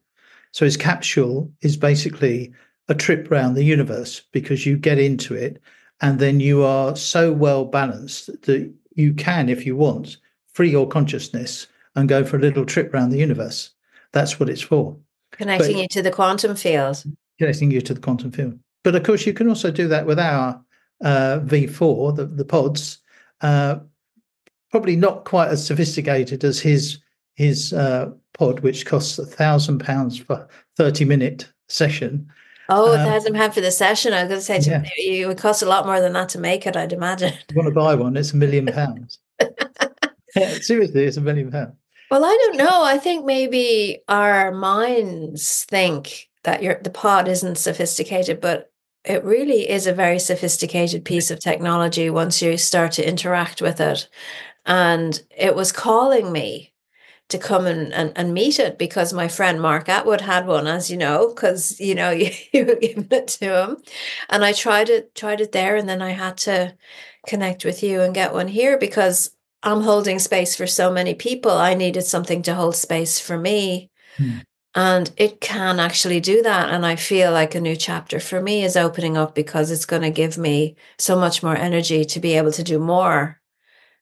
So 0.51 0.65
his 0.65 0.77
capsule 0.77 1.53
is 1.61 1.77
basically 1.77 2.51
a 2.89 2.95
trip 2.95 3.31
around 3.31 3.53
the 3.53 3.63
universe 3.75 4.23
because 4.31 4.65
you 4.65 4.75
get 4.77 4.97
into 4.97 5.35
it 5.35 5.61
and 6.01 6.19
then 6.19 6.39
you 6.39 6.63
are 6.63 6.95
so 6.95 7.31
well 7.31 7.65
balanced 7.65 8.27
that 8.43 8.73
you 8.95 9.13
can, 9.13 9.49
if 9.49 9.65
you 9.65 9.75
want, 9.75 10.17
free 10.53 10.69
your 10.69 10.87
consciousness 10.87 11.67
and 11.95 12.09
go 12.09 12.23
for 12.23 12.37
a 12.37 12.41
little 12.41 12.65
trip 12.65 12.93
around 12.93 13.11
the 13.11 13.17
universe. 13.17 13.71
That's 14.11 14.39
what 14.39 14.49
it's 14.49 14.61
for. 14.61 14.97
Connecting 15.31 15.75
but, 15.75 15.81
you 15.81 15.87
to 15.89 16.01
the 16.01 16.11
quantum 16.11 16.55
field. 16.55 17.03
Connecting 17.39 17.71
you 17.71 17.81
to 17.81 17.93
the 17.93 18.01
quantum 18.01 18.31
field. 18.31 18.59
But 18.83 18.95
of 18.95 19.03
course, 19.03 19.25
you 19.25 19.33
can 19.33 19.47
also 19.47 19.71
do 19.71 19.87
that 19.87 20.05
with 20.05 20.19
our 20.19 20.61
uh, 21.01 21.39
V4, 21.43 22.15
the, 22.15 22.25
the 22.25 22.45
pods, 22.45 22.99
uh, 23.41 23.79
probably 24.71 24.95
not 24.95 25.25
quite 25.25 25.49
as 25.49 25.65
sophisticated 25.65 26.43
as 26.43 26.59
his 26.59 26.99
his 27.35 27.73
uh, 27.73 28.11
pod, 28.33 28.59
which 28.59 28.85
costs 28.85 29.17
a 29.17 29.25
thousand 29.25 29.79
pounds 29.79 30.17
for 30.17 30.47
thirty 30.77 31.05
minute 31.05 31.47
session. 31.67 32.27
Oh, 32.71 32.93
a 32.93 32.97
thousand 32.97 33.35
pound 33.35 33.53
for 33.53 33.61
the 33.61 33.71
session. 33.71 34.13
I 34.13 34.23
was 34.23 34.29
going 34.29 34.39
to 34.39 34.45
say 34.45 34.59
to 34.61 34.69
yeah. 34.69 35.21
it 35.21 35.27
would 35.27 35.37
cost 35.37 35.61
a 35.61 35.67
lot 35.67 35.85
more 35.85 35.99
than 35.99 36.13
that 36.13 36.29
to 36.29 36.39
make 36.39 36.65
it. 36.65 36.75
I'd 36.75 36.93
imagine. 36.93 37.33
If 37.33 37.45
you 37.49 37.57
want 37.57 37.67
to 37.67 37.75
buy 37.75 37.95
one? 37.95 38.17
It's 38.17 38.33
a 38.33 38.37
million 38.37 38.65
pounds. 38.73 39.19
yeah, 40.35 40.53
seriously, 40.61 41.03
it's 41.03 41.17
a 41.17 41.21
million 41.21 41.51
pounds. 41.51 41.75
Well, 42.09 42.25
I 42.25 42.37
don't 42.41 42.57
know. 42.57 42.83
I 42.83 42.97
think 42.97 43.25
maybe 43.25 44.01
our 44.07 44.51
minds 44.51 45.65
think 45.65 46.29
that 46.43 46.63
your 46.63 46.79
the 46.81 46.89
pod 46.89 47.27
isn't 47.27 47.57
sophisticated, 47.57 48.41
but 48.41 48.71
it 49.03 49.23
really 49.23 49.69
is 49.69 49.87
a 49.87 49.93
very 49.93 50.19
sophisticated 50.19 51.05
piece 51.05 51.31
of 51.31 51.39
technology 51.39 52.09
once 52.09 52.41
you 52.41 52.57
start 52.57 52.91
to 52.93 53.07
interact 53.07 53.61
with 53.61 53.79
it 53.79 54.07
and 54.65 55.21
it 55.35 55.55
was 55.55 55.71
calling 55.71 56.31
me 56.31 56.70
to 57.31 57.39
come 57.39 57.65
and, 57.65 57.93
and, 57.93 58.11
and 58.15 58.33
meet 58.33 58.59
it 58.59 58.77
because 58.77 59.13
my 59.13 59.27
friend 59.27 59.61
Mark 59.61 59.89
Atwood 59.89 60.21
had 60.21 60.45
one, 60.45 60.67
as 60.67 60.91
you 60.91 60.97
know, 60.97 61.33
because 61.33 61.79
you 61.79 61.95
know 61.95 62.11
you, 62.21 62.31
you 62.53 62.65
were 62.65 62.75
giving 62.75 63.07
it 63.11 63.27
to 63.27 63.63
him, 63.63 63.77
and 64.29 64.45
I 64.45 64.53
tried 64.53 64.89
it 64.89 65.15
tried 65.15 65.41
it 65.41 65.51
there, 65.51 65.75
and 65.75 65.89
then 65.89 66.01
I 66.01 66.11
had 66.11 66.37
to 66.39 66.75
connect 67.27 67.65
with 67.65 67.83
you 67.83 68.01
and 68.01 68.13
get 68.13 68.33
one 68.33 68.47
here 68.47 68.77
because 68.77 69.31
I'm 69.63 69.81
holding 69.81 70.19
space 70.19 70.55
for 70.55 70.67
so 70.67 70.91
many 70.91 71.13
people. 71.13 71.51
I 71.51 71.73
needed 71.73 72.03
something 72.03 72.41
to 72.43 72.55
hold 72.55 72.75
space 72.75 73.19
for 73.19 73.37
me. 73.37 73.89
Hmm. 74.17 74.39
And 74.73 75.11
it 75.17 75.41
can 75.41 75.79
actually 75.79 76.21
do 76.21 76.41
that. 76.43 76.69
And 76.69 76.85
I 76.85 76.95
feel 76.95 77.31
like 77.31 77.55
a 77.55 77.61
new 77.61 77.75
chapter 77.75 78.21
for 78.21 78.41
me 78.41 78.63
is 78.63 78.77
opening 78.77 79.17
up 79.17 79.35
because 79.35 79.69
it's 79.69 79.85
going 79.85 80.01
to 80.03 80.09
give 80.09 80.37
me 80.37 80.77
so 80.97 81.19
much 81.19 81.43
more 81.43 81.57
energy 81.57 82.05
to 82.05 82.19
be 82.21 82.37
able 82.37 82.53
to 82.53 82.63
do 82.63 82.79
more 82.79 83.40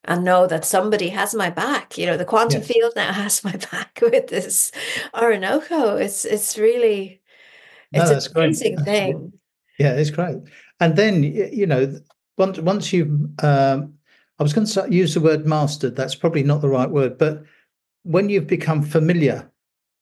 and 0.05 0.23
know 0.23 0.47
that 0.47 0.65
somebody 0.65 1.09
has 1.09 1.35
my 1.35 1.49
back. 1.49 1.97
You 1.97 2.05
know, 2.05 2.17
the 2.17 2.25
quantum 2.25 2.61
yeah. 2.61 2.67
field 2.67 2.93
now 2.95 3.11
has 3.13 3.43
my 3.43 3.55
back 3.71 3.99
with 4.01 4.27
this 4.27 4.71
Orynoco. 5.13 5.99
It's 6.01 6.25
it's 6.25 6.57
really 6.57 7.21
it's 7.91 8.09
no, 8.09 8.41
an 8.41 8.45
amazing 8.47 8.75
great. 8.75 8.85
thing. 8.85 9.33
Yeah, 9.77 9.93
it's 9.93 10.09
great. 10.09 10.37
And 10.79 10.95
then 10.95 11.23
you 11.23 11.65
know, 11.65 11.99
once 12.37 12.59
once 12.59 12.93
you, 12.93 13.29
um, 13.43 13.93
I 14.39 14.43
was 14.43 14.53
going 14.53 14.67
to 14.67 14.87
use 14.89 15.13
the 15.13 15.21
word 15.21 15.45
mastered. 15.45 15.95
That's 15.95 16.15
probably 16.15 16.43
not 16.43 16.61
the 16.61 16.69
right 16.69 16.89
word, 16.89 17.17
but 17.17 17.43
when 18.03 18.29
you've 18.29 18.47
become 18.47 18.81
familiar 18.81 19.49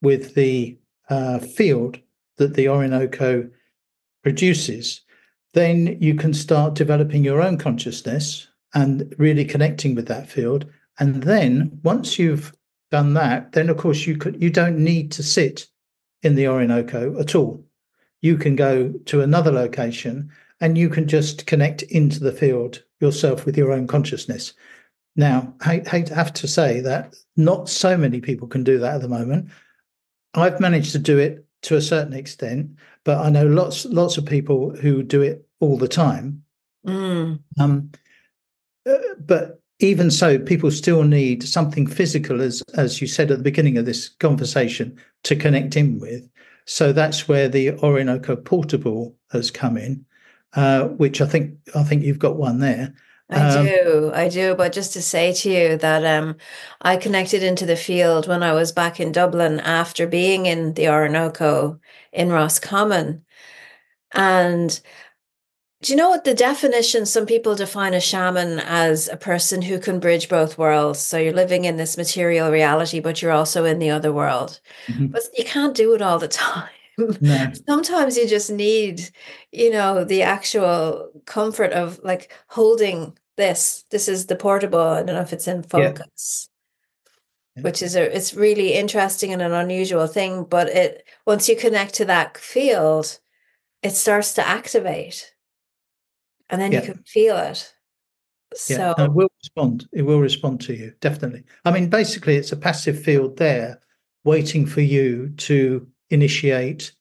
with 0.01 0.35
the 0.35 0.77
uh, 1.09 1.39
field 1.39 1.99
that 2.37 2.53
the 2.53 2.65
Orynoco 2.65 3.49
produces, 4.21 5.01
then 5.53 5.97
you 5.99 6.13
can 6.13 6.33
start 6.33 6.75
developing 6.75 7.23
your 7.23 7.41
own 7.41 7.57
consciousness 7.57 8.46
and 8.74 9.13
really 9.17 9.45
connecting 9.45 9.95
with 9.95 10.07
that 10.07 10.29
field. 10.29 10.65
And 11.00 11.24
then 11.24 11.79
once 11.83 12.17
you've 12.19 12.53
done 12.91 13.13
that, 13.13 13.51
then 13.51 13.69
of 13.69 13.77
course 13.77 14.07
you 14.07 14.17
could 14.17 14.41
you 14.41 14.50
don't 14.50 14.77
need 14.77 15.12
to 15.13 15.24
sit 15.24 15.67
in 16.24 16.36
the 16.36 16.45
Orynoco 16.45 17.19
at 17.19 17.36
all. 17.36 17.63
You 18.21 18.38
can 18.38 18.55
go 18.55 18.91
to 19.05 19.21
another 19.21 19.51
location 19.51 20.31
and 20.59 20.77
you 20.77 20.89
can 20.89 21.07
just 21.07 21.45
connect 21.45 21.83
into 21.83 22.19
the 22.19 22.31
field 22.31 22.83
yourself 23.00 23.45
with 23.45 23.57
your 23.57 23.71
own 23.71 23.88
consciousness. 23.88 24.53
Now, 25.15 25.53
I 25.62 25.83
have 26.13 26.33
to 26.33 26.47
say 26.47 26.79
that 26.81 27.15
not 27.36 27.69
so 27.69 27.97
many 27.97 28.21
people 28.21 28.47
can 28.47 28.63
do 28.63 28.77
that 28.79 28.95
at 28.95 29.01
the 29.01 29.07
moment. 29.07 29.50
I've 30.33 30.59
managed 30.59 30.91
to 30.91 31.00
do 31.00 31.17
it 31.17 31.45
to 31.63 31.75
a 31.75 31.81
certain 31.81 32.13
extent, 32.13 32.71
but 33.03 33.17
I 33.17 33.29
know 33.29 33.47
lots 33.47 33.86
lots 33.86 34.17
of 34.17 34.25
people 34.25 34.75
who 34.75 35.01
do 35.01 35.21
it 35.21 35.47
all 35.59 35.77
the 35.77 35.88
time. 35.88 36.43
Mm. 36.86 37.39
Um, 37.59 37.91
but 39.20 39.62
even 39.79 40.10
so, 40.10 40.39
people 40.39 40.72
still 40.72 41.03
need 41.03 41.44
something 41.44 41.86
physical, 41.86 42.41
as 42.41 42.63
as 42.74 43.00
you 43.00 43.08
said 43.08 43.29
at 43.29 43.38
the 43.38 43.44
beginning 43.44 43.77
of 43.77 43.86
this 43.86 44.10
conversation, 44.10 44.98
to 45.24 45.36
connect 45.36 45.75
in 45.75 46.00
with. 46.00 46.27
So 46.65 46.91
that's 46.91 47.27
where 47.27 47.48
the 47.48 47.72
Orynoco 47.74 48.44
Portable 48.44 49.15
has 49.32 49.51
come 49.51 49.77
in, 49.77 50.06
uh, 50.53 50.86
which 50.86 51.22
I 51.22 51.27
think 51.27 51.58
I 51.75 51.84
think 51.84 52.03
you've 52.03 52.20
got 52.20 52.38
one 52.38 52.60
there. 52.60 52.94
I 53.29 53.50
um, 53.50 53.65
do, 53.65 54.12
I 54.13 54.29
do. 54.29 54.56
But 54.56 54.72
just 54.72 54.94
to 54.94 55.01
say 55.01 55.34
to 55.34 55.50
you 55.50 55.77
that 55.77 56.06
um, 56.06 56.38
I 56.82 56.98
connected 56.98 57.44
into 57.44 57.65
the 57.65 57.75
field 57.75 58.27
when 58.27 58.41
I 58.41 58.53
was 58.53 58.72
back 58.72 59.00
in 59.00 59.12
Dublin 59.12 59.60
after 59.60 60.08
being 60.08 60.46
in 60.46 60.74
the 60.74 60.86
Orynoco 60.86 61.79
in 62.12 62.29
Roscommon, 62.29 63.25
and 64.13 64.79
do 65.84 65.93
you 65.93 65.98
know 65.98 66.10
what 66.10 66.24
the 66.24 66.34
definition? 66.34 67.05
Some 67.05 67.27
people 67.27 67.53
define 67.53 67.93
a 67.93 68.01
shaman 68.01 68.60
as 68.60 69.07
a 69.07 69.17
person 69.17 69.62
who 69.62 69.77
can 69.77 70.00
bridge 70.00 70.27
both 70.27 70.57
worlds. 70.57 71.00
So 71.00 71.19
you're 71.19 71.34
living 71.34 71.65
in 71.65 71.77
this 71.77 71.98
material 71.98 72.50
reality, 72.50 73.00
but 73.00 73.22
you're 73.22 73.31
also 73.31 73.63
in 73.63 73.77
the 73.77 73.91
other 73.91 74.12
world. 74.12 74.60
Mm-hmm. 74.88 75.07
But 75.07 75.24
you 75.38 75.46
can't 75.46 75.75
do 75.75 75.93
it 75.93 76.01
all 76.01 76.17
the 76.17 76.27
time. 76.27 76.69
No. 76.98 77.51
Sometimes 77.67 78.17
you 78.17 78.27
just 78.27 78.50
need, 78.50 79.07
you 79.51 79.69
know, 79.69 80.03
the 80.03 80.24
actual 80.24 81.12
comfort 81.25 81.72
of 81.74 82.00
like 82.03 82.34
holding 82.48 83.15
this. 83.36 83.86
This 83.91 84.07
is 84.07 84.25
the 84.25 84.36
portable. 84.36 84.79
I 84.79 85.03
don't 85.03 85.15
know 85.15 85.22
if 85.22 85.31
it's 85.31 85.48
in 85.48 85.62
focus. 85.62 86.50
Yeah. 87.55 87.62
Which 87.62 87.84
is 87.84 87.96
a 87.96 88.15
it's 88.15 88.34
really 88.34 88.74
interesting 88.74 89.31
and 89.31 89.43
an 89.43 89.51
unusual 89.51 90.07
thing. 90.07 90.43
But 90.43 90.69
it 90.69 91.07
once 91.27 91.48
you 91.48 91.55
connect 91.55 91.93
to 91.96 92.05
that 92.05 92.36
field, 92.38 93.19
it 93.84 93.91
starts 93.91 94.34
to 94.34 94.48
activate 94.48 95.36
and 96.49 96.61
then 96.61 96.71
yeah. 96.71 96.79
you 96.81 96.93
can 96.93 97.03
feel 97.03 97.37
it. 97.37 97.73
Yeah, 98.69 98.93
so 98.95 99.03
it 99.03 99.13
will 99.13 99.29
respond. 99.41 99.87
It 99.91 100.03
will 100.03 100.21
respond 100.21 100.61
to 100.61 100.73
you 100.73 100.93
definitely. 101.01 101.43
I 101.65 101.71
mean, 101.71 101.89
basically, 101.89 102.37
it's 102.37 102.51
a 102.51 102.57
passive 102.57 103.01
field 103.01 103.37
there, 103.37 103.81
waiting 104.23 104.65
for 104.65 104.81
you 104.81 105.33
to 105.37 105.85
initiate 106.09 106.93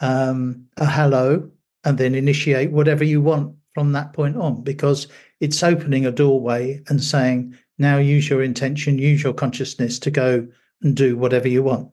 um, 0.00 0.66
a 0.76 0.86
hello, 0.86 1.50
and 1.84 1.98
then 1.98 2.14
initiate 2.14 2.70
whatever 2.70 3.04
you 3.04 3.20
want 3.20 3.56
from 3.74 3.92
that 3.92 4.12
point 4.12 4.36
on, 4.36 4.62
because 4.62 5.08
it's 5.40 5.62
opening 5.62 6.06
a 6.06 6.12
doorway 6.12 6.80
and 6.88 7.02
saying, 7.02 7.56
"Now 7.78 7.98
use 7.98 8.30
your 8.30 8.42
intention, 8.42 8.98
use 8.98 9.22
your 9.22 9.34
consciousness 9.34 9.98
to 10.00 10.10
go 10.10 10.46
and 10.82 10.96
do 10.96 11.16
whatever 11.16 11.48
you 11.48 11.64
want," 11.64 11.90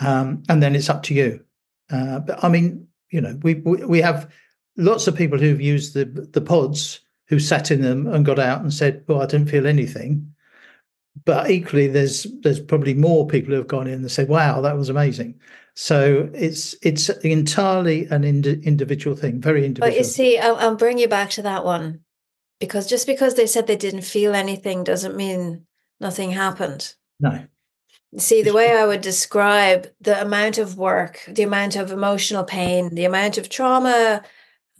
um, 0.00 0.42
and 0.48 0.60
then 0.60 0.74
it's 0.74 0.90
up 0.90 1.04
to 1.04 1.14
you. 1.14 1.44
Uh, 1.90 2.18
but 2.18 2.42
I 2.42 2.48
mean, 2.48 2.88
you 3.10 3.20
know, 3.20 3.38
we 3.42 3.54
we, 3.54 3.84
we 3.84 4.00
have 4.00 4.32
lots 4.76 5.06
of 5.06 5.16
people 5.16 5.38
who've 5.38 5.60
used 5.60 5.94
the 5.94 6.04
the 6.04 6.40
pods 6.40 7.00
who 7.26 7.38
sat 7.38 7.70
in 7.70 7.80
them 7.80 8.06
and 8.06 8.24
got 8.24 8.38
out 8.38 8.60
and 8.60 8.72
said, 8.72 9.04
"Well, 9.06 9.22
I 9.22 9.26
didn't 9.26 9.48
feel 9.50 9.66
anything." 9.66 10.32
But 11.24 11.50
equally, 11.50 11.88
there's 11.88 12.26
there's 12.42 12.60
probably 12.60 12.94
more 12.94 13.26
people 13.26 13.52
who 13.52 13.58
have 13.58 13.68
gone 13.68 13.86
in 13.86 13.94
and 13.94 14.10
said, 14.10 14.28
"Wow, 14.28 14.60
that 14.60 14.76
was 14.76 14.88
amazing." 14.88 15.38
So 15.74 16.30
it's 16.34 16.74
it's 16.82 17.08
entirely 17.08 18.06
an 18.06 18.24
ind- 18.24 18.46
individual 18.46 19.16
thing, 19.16 19.40
very 19.40 19.64
individual. 19.64 19.90
But 19.90 19.98
you 19.98 20.04
see, 20.04 20.38
I'll, 20.38 20.56
I'll 20.56 20.76
bring 20.76 20.98
you 20.98 21.08
back 21.08 21.30
to 21.30 21.42
that 21.42 21.64
one 21.64 22.00
because 22.60 22.86
just 22.86 23.06
because 23.06 23.34
they 23.34 23.46
said 23.46 23.66
they 23.66 23.76
didn't 23.76 24.02
feel 24.02 24.34
anything 24.34 24.84
doesn't 24.84 25.16
mean 25.16 25.66
nothing 26.00 26.30
happened. 26.30 26.94
No. 27.20 27.44
See, 28.18 28.42
the 28.42 28.52
way 28.52 28.76
I 28.76 28.84
would 28.84 29.00
describe 29.00 29.88
the 30.02 30.20
amount 30.20 30.58
of 30.58 30.76
work, 30.76 31.20
the 31.26 31.44
amount 31.44 31.76
of 31.76 31.90
emotional 31.90 32.44
pain, 32.44 32.94
the 32.94 33.06
amount 33.06 33.38
of 33.38 33.48
trauma, 33.48 34.22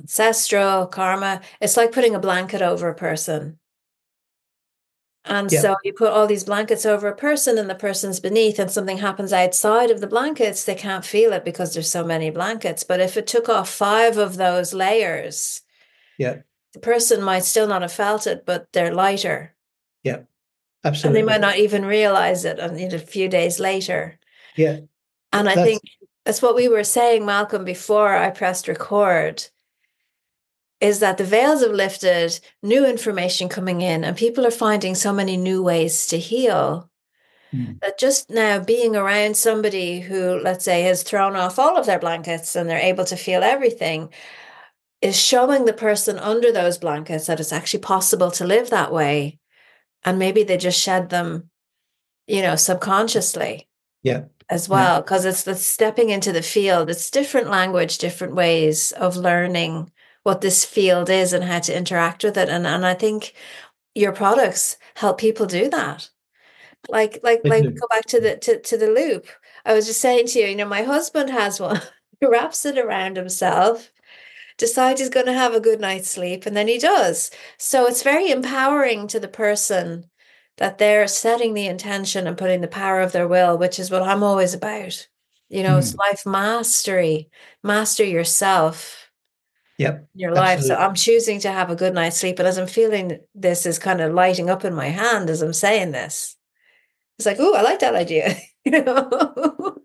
ancestral 0.01 0.87
karma, 0.87 1.41
it's 1.61 1.77
like 1.77 1.93
putting 1.93 2.15
a 2.15 2.19
blanket 2.21 2.63
over 2.63 2.89
a 2.89 2.95
person. 2.95 3.59
And 5.25 5.53
Yeah. 5.53 5.61
so 5.61 5.77
you 5.85 5.93
put 5.93 6.11
all 6.11 6.27
these 6.27 6.43
blankets 6.43 6.85
over 6.85 7.07
a 7.07 7.15
person 7.15 7.57
and 7.57 7.71
the 7.71 7.77
person's 7.77 8.19
beneath, 8.19 8.59
and 8.59 8.71
something 8.71 8.99
happens 8.99 9.33
outside 9.33 9.91
of 9.91 10.01
the 10.01 10.09
blankets, 10.09 10.65
they 10.65 10.75
can't 10.75 11.05
feel 11.05 11.33
it 11.33 11.45
because 11.45 11.73
there's 11.75 11.91
so 11.91 12.03
many 12.05 12.31
blankets. 12.31 12.83
But 12.83 12.99
if 13.01 13.17
it 13.17 13.29
took 13.29 13.49
off 13.49 13.71
five 13.71 14.19
of 14.19 14.37
those 14.37 14.75
layers, 14.75 15.63
Yeah. 16.19 16.39
the 16.73 16.81
person 16.81 17.23
might 17.23 17.45
still 17.45 17.69
not 17.69 17.83
have 17.83 17.93
felt 17.93 18.27
it, 18.27 18.45
but 18.45 18.67
they're 18.73 18.93
lighter. 18.95 19.55
yeah 20.03 20.23
Absolutely. 20.85 21.21
And 21.21 21.29
they 21.29 21.33
might 21.33 21.41
not 21.41 21.59
even 21.59 21.85
realize 21.85 22.45
it 22.45 22.59
un- 22.59 22.77
a 22.77 22.99
few 22.99 23.29
days 23.29 23.61
later. 23.61 24.19
Yeah. 24.57 24.79
And 25.33 25.49
I 25.49 25.55
That's- 25.55 25.65
think 25.65 25.83
that's 26.25 26.43
what 26.43 26.57
we 26.57 26.67
were 26.67 26.83
saying, 26.83 27.23
Malcom, 27.23 27.65
before 27.65 28.17
I 28.17 28.31
pressed 28.31 28.67
record, 28.67 29.47
is 30.83 30.99
that 30.99 31.17
the 31.17 31.25
veils 31.25 31.63
have 31.63 31.71
lifted, 31.71 32.41
new 32.61 32.85
information 32.85 33.49
coming 33.49 33.81
in, 33.81 34.03
and 34.03 34.17
people 34.17 34.45
are 34.45 34.51
finding 34.51 34.97
so 34.97 35.13
many 35.13 35.37
new 35.37 35.63
ways 35.63 36.09
to 36.09 36.19
heal. 36.19 36.91
Mm. 37.55 37.81
That 37.81 38.01
just 38.01 38.29
now 38.31 38.59
being 38.59 38.97
around 38.97 39.37
somebody 39.37 40.01
who, 40.01 40.41
let's 40.43 40.65
say, 40.65 40.83
has 40.83 41.05
thrown 41.05 41.37
off 41.37 41.61
all 41.61 41.77
of 41.77 41.87
their 41.87 42.01
blankets 42.01 42.57
and 42.57 42.69
they're 42.69 42.79
able 42.79 43.05
to 43.05 43.17
feel 43.17 43.45
everything 43.45 44.09
is 45.01 45.17
showing 45.21 45.67
the 45.67 45.73
person 45.73 46.19
under 46.19 46.51
those 46.51 46.79
blankets 46.79 47.27
that 47.27 47.39
it's 47.39 47.53
actually 47.53 47.81
possible 47.81 48.33
to 48.33 48.45
live 48.47 48.71
that 48.71 48.93
way. 48.93 49.39
And 50.03 50.19
maybe 50.19 50.43
they 50.43 50.57
just 50.57 50.81
shed 50.81 51.11
them, 51.11 51.49
you 52.27 52.43
know, 52.43 52.57
subconsciously 52.57 53.69
Yeah. 54.03 54.23
as 54.49 54.69
well 54.69 55.01
because 55.01 55.25
it's 55.27 55.45
the 55.45 55.55
stepping 55.55 56.11
into 56.11 56.33
the 56.33 56.43
field 56.43 56.91
it's 56.91 57.11
different 57.11 57.49
language 57.49 57.99
different 57.99 58.35
ways 58.35 58.93
of 58.93 59.17
learning 59.17 59.91
what 60.23 60.41
this 60.41 60.65
field 60.65 61.11
is 61.11 61.33
and 61.33 61.45
how 61.45 61.61
to 61.61 61.77
interact 61.77 62.25
with 62.25 62.37
it. 62.37 62.49
And 62.49 62.67
and 62.67 62.87
i 62.87 62.95
think 62.95 63.35
your 63.95 64.13
products 64.13 64.79
help 64.95 65.19
people 65.19 65.47
do 65.47 65.69
that. 65.71 66.11
Like 66.89 67.21
like 67.23 67.43
They 67.43 67.51
like 67.51 67.63
do. 67.65 67.71
go 67.73 67.87
back 67.91 68.07
to 68.07 68.21
the 68.21 68.37
to, 68.39 68.61
to 68.61 68.77
the 68.77 68.89
loop. 68.91 69.27
I 69.65 69.75
was 69.75 69.87
just 69.87 70.01
saying 70.01 70.27
to 70.29 70.41
you 70.41 70.47
you 70.49 70.57
know 70.57 70.67
my 70.67 70.83
husband 70.83 71.31
has 71.31 71.61
one. 71.61 71.81
He 72.21 72.29
wraps 72.29 72.65
it 72.65 72.79
around 72.79 73.17
himself 73.17 73.91
decides 74.59 75.01
he's 75.01 75.09
going 75.09 75.27
to 75.27 75.33
have 75.33 75.55
a 75.55 75.61
good 75.61 75.81
night's 75.81 76.09
sleep 76.09 76.47
and 76.47 76.57
then 76.57 76.69
he 76.69 76.79
does. 76.79 77.31
So 77.59 77.87
it's 77.87 78.03
very 78.03 78.31
empowering 78.31 79.09
to 79.09 79.21
the 79.21 79.29
person 79.29 80.09
that 80.59 80.79
they're 80.79 81.09
setting 81.09 81.55
the 81.55 81.67
intention 81.67 82.27
and 82.27 82.39
putting 82.39 82.61
the 82.61 82.69
power 82.69 83.01
of 83.01 83.13
their 83.13 83.27
will, 83.27 83.59
which 83.59 83.79
is 83.79 83.91
what 83.91 84.03
I'm 84.03 84.23
always 84.23 84.55
about. 84.55 85.09
You 85.49 85.63
know, 85.63 85.79
it's 85.79 85.93
hmm. 85.93 85.99
life 85.99 86.25
mastery, 86.27 87.31
master 87.63 88.05
yourself, 88.05 89.02
Yep. 89.79 90.09
in 90.15 90.21
your 90.21 90.33
life. 90.33 90.61
So 90.61 90.77
I'm 90.77 90.95
choosing 90.95 91.41
to 91.41 91.51
have 91.51 91.71
a 91.71 91.77
good 91.77 91.95
night's 91.95 92.19
sleep. 92.19 92.39
And 92.39 92.47
as 92.47 92.59
I'm 92.59 92.67
feeling 92.67 93.19
this 93.35 93.67
is 93.67 93.79
kind 93.79 94.01
of 94.01 94.13
lighting 94.13 94.51
up 94.51 94.65
in 94.65 94.75
my 94.75 94.89
hand 94.89 95.31
as 95.31 95.43
I'm 95.43 95.53
saying 95.53 95.93
this, 95.93 96.37
it's 97.19 97.27
like, 97.27 97.39
oh, 97.41 97.55
I 97.55 97.63
like 97.63 97.81
that 97.81 97.95
idea. 97.95 98.37
you 98.65 98.83
know? 98.83 99.79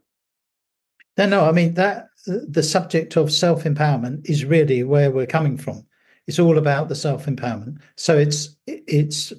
No, 1.17 1.25
no. 1.25 1.46
I 1.46 1.51
mean 1.51 1.74
that 1.75 2.10
the 2.27 2.63
subject 2.63 3.15
of 3.17 3.32
self 3.32 3.63
empowerment 3.63 4.29
is 4.29 4.46
really 4.46 4.84
where 4.84 5.12
we're 5.12 5.25
coming 5.25 5.58
from. 5.58 5.86
It's 6.27 6.39
all 6.39 6.58
about 6.58 6.89
the 6.89 6.96
self 6.96 7.25
empowerment. 7.25 7.79
So 7.96 8.17
it's 8.17 8.55
it's 8.68 9.33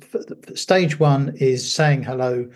stage 0.54 0.98
one 0.98 1.36
is 1.36 1.70
saying 1.70 2.02
hello, 2.02 2.48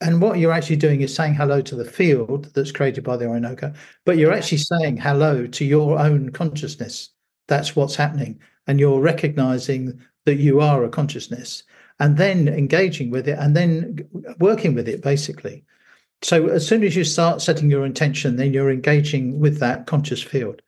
and 0.00 0.20
what 0.20 0.38
you're 0.38 0.52
actually 0.52 0.76
doing 0.76 1.00
is 1.00 1.14
saying 1.14 1.34
hello 1.34 1.60
to 1.62 1.74
the 1.74 1.84
field 1.84 2.52
that's 2.54 2.72
created 2.72 3.02
by 3.02 3.16
the 3.16 3.24
Orynoco, 3.24 3.74
but 4.04 4.18
you're 4.18 4.32
actually 4.32 4.58
saying 4.58 4.96
hello 4.96 5.46
to 5.46 5.64
your 5.64 5.98
own 5.98 6.30
consciousness. 6.30 7.10
That's 7.48 7.76
what's 7.76 7.96
happening, 7.96 8.40
and 8.66 8.80
you're 8.80 9.00
recognizing 9.00 10.00
that 10.24 10.36
you 10.36 10.60
are 10.60 10.84
a 10.84 10.88
consciousness, 10.88 11.62
and 12.00 12.16
then 12.16 12.48
engaging 12.48 13.10
with 13.10 13.28
it, 13.28 13.38
and 13.38 13.56
then 13.56 14.06
working 14.38 14.74
with 14.74 14.88
it, 14.88 15.02
basically. 15.02 15.64
So 16.22 16.48
as 16.48 16.66
soon 16.66 16.82
as 16.82 16.96
you 16.96 17.04
start 17.04 17.42
setting 17.42 17.70
your 17.70 17.84
intention, 17.84 18.36
then 18.36 18.52
you're 18.52 18.70
engaging 18.70 19.38
with 19.38 19.58
that 19.58 19.86
conscious 19.86 20.22
field. 20.22 20.62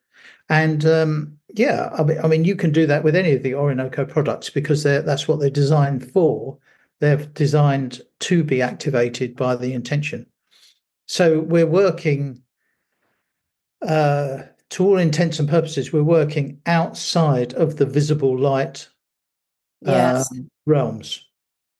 And 0.48 0.84
um, 0.84 1.38
yeah, 1.54 1.90
I 1.98 2.02
mean, 2.02 2.18
I 2.22 2.28
mean, 2.28 2.44
you 2.44 2.54
can 2.54 2.70
do 2.70 2.86
that 2.86 3.02
with 3.02 3.16
any 3.16 3.32
of 3.32 3.42
the 3.42 3.52
Orynoco 3.52 4.08
products 4.08 4.50
because 4.50 4.82
that's 4.82 5.26
what 5.26 5.40
they're 5.40 5.50
designed 5.50 6.10
for. 6.12 6.58
They're 7.00 7.16
designed 7.16 8.02
to 8.20 8.44
be 8.44 8.62
activated 8.62 9.36
by 9.36 9.56
the 9.56 9.72
intention. 9.72 10.26
So 11.06 11.40
we're 11.40 11.66
working, 11.66 12.42
uh, 13.80 14.42
to 14.70 14.84
all 14.84 14.98
intents 14.98 15.38
and 15.38 15.48
purposes, 15.48 15.92
we're 15.92 16.02
working 16.02 16.60
outside 16.66 17.54
of 17.54 17.76
the 17.76 17.86
visible 17.86 18.38
light 18.38 18.88
yes. 19.80 20.30
um, 20.30 20.48
realms. 20.66 21.24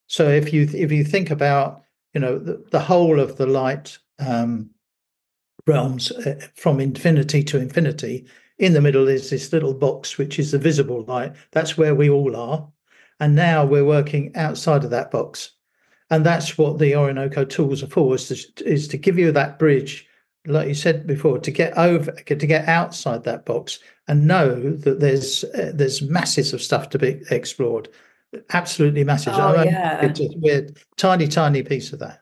So 0.07 0.27
if 0.27 0.51
you 0.51 0.67
if 0.73 0.91
you 0.91 1.03
think 1.03 1.29
about 1.29 1.83
you 2.13 2.21
know 2.21 2.39
the, 2.39 2.63
the 2.71 2.79
whole 2.79 3.19
of 3.19 3.37
the 3.37 3.45
light 3.45 3.97
um, 4.17 4.71
realms 5.67 6.11
uh, 6.11 6.39
from 6.55 6.79
infinity 6.79 7.43
to 7.43 7.59
infinity, 7.59 8.25
in 8.57 8.73
the 8.73 8.81
middle 8.81 9.07
is 9.07 9.29
this 9.29 9.53
little 9.53 9.73
box 9.73 10.17
which 10.17 10.39
is 10.39 10.51
the 10.51 10.57
visible 10.57 11.03
light. 11.03 11.33
That's 11.51 11.77
where 11.77 11.93
we 11.93 12.09
all 12.09 12.35
are, 12.35 12.67
and 13.19 13.35
now 13.35 13.65
we're 13.65 13.85
working 13.85 14.35
outside 14.35 14.83
of 14.83 14.89
that 14.89 15.11
box, 15.11 15.51
and 16.09 16.25
that's 16.25 16.57
what 16.57 16.79
the 16.79 16.93
Orynoco 16.93 17.47
tools 17.47 17.83
are 17.83 17.87
for. 17.87 18.15
Is 18.15 18.27
to, 18.27 18.65
is 18.65 18.87
to 18.87 18.97
give 18.97 19.19
you 19.19 19.31
that 19.31 19.59
bridge, 19.59 20.07
like 20.45 20.67
you 20.67 20.73
said 20.73 21.05
before, 21.05 21.39
to 21.39 21.51
get 21.51 21.77
over 21.77 22.11
to 22.11 22.35
get 22.35 22.67
outside 22.67 23.23
that 23.23 23.45
box 23.45 23.79
and 24.07 24.27
know 24.27 24.71
that 24.77 24.99
there's 24.99 25.43
uh, 25.43 25.71
there's 25.73 26.01
masses 26.01 26.53
of 26.53 26.61
stuff 26.61 26.89
to 26.89 26.99
be 26.99 27.21
explored 27.29 27.89
absolutely 28.53 29.03
massive. 29.03 29.33
Oh, 29.35 29.63
yeah. 29.63 30.01
it's 30.05 30.19
a 30.19 30.29
weird, 30.35 30.77
tiny, 30.97 31.27
tiny 31.27 31.63
piece 31.63 31.93
of 31.93 31.99
that. 31.99 32.21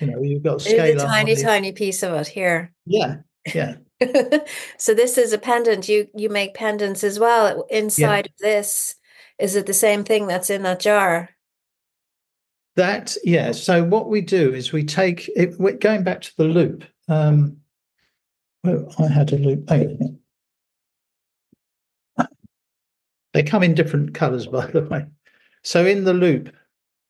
You 0.00 0.08
know, 0.08 0.22
you've 0.22 0.42
got 0.42 0.60
scale 0.60 0.96
a 0.96 1.04
tiny, 1.04 1.34
tiny 1.34 1.72
piece 1.72 2.02
of 2.02 2.14
it 2.14 2.28
here. 2.28 2.72
Yeah, 2.86 3.16
yeah, 3.52 3.76
so 4.78 4.94
this 4.94 5.18
is 5.18 5.32
a 5.32 5.38
pendant. 5.38 5.88
You 5.88 6.08
you 6.14 6.28
make 6.28 6.54
pendants 6.54 7.02
as 7.02 7.18
well. 7.18 7.66
Inside 7.68 8.26
of 8.26 8.32
this, 8.38 8.94
is 9.38 9.56
it 9.56 9.66
the 9.66 9.74
same 9.74 10.04
thing 10.04 10.28
that's 10.28 10.50
in 10.50 10.62
that 10.62 10.80
jar? 10.80 11.30
that 12.76 13.16
yeah. 13.24 13.50
So 13.50 13.82
what 13.82 14.08
we 14.08 14.20
do 14.20 14.54
is 14.54 14.72
we 14.72 14.84
take 14.84 15.28
it. 15.34 15.58
We're 15.58 15.72
going 15.72 16.04
back 16.04 16.20
to 16.22 16.36
the 16.36 16.44
loop. 16.44 16.84
Um, 17.08 17.58
well, 18.64 18.92
I 18.98 19.08
had 19.08 19.32
a 19.32 19.38
loop. 19.38 19.68
They 23.34 23.42
come 23.42 23.62
in 23.62 23.74
different 23.74 24.14
colours, 24.14 24.46
by 24.58 24.66
the 24.66 24.82
way. 24.82 25.06
So 25.62 25.86
in 25.86 26.04
the 26.04 26.14
loop, 26.14 26.54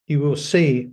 you 0.06 0.20
will 0.20 0.36
see 0.36 0.90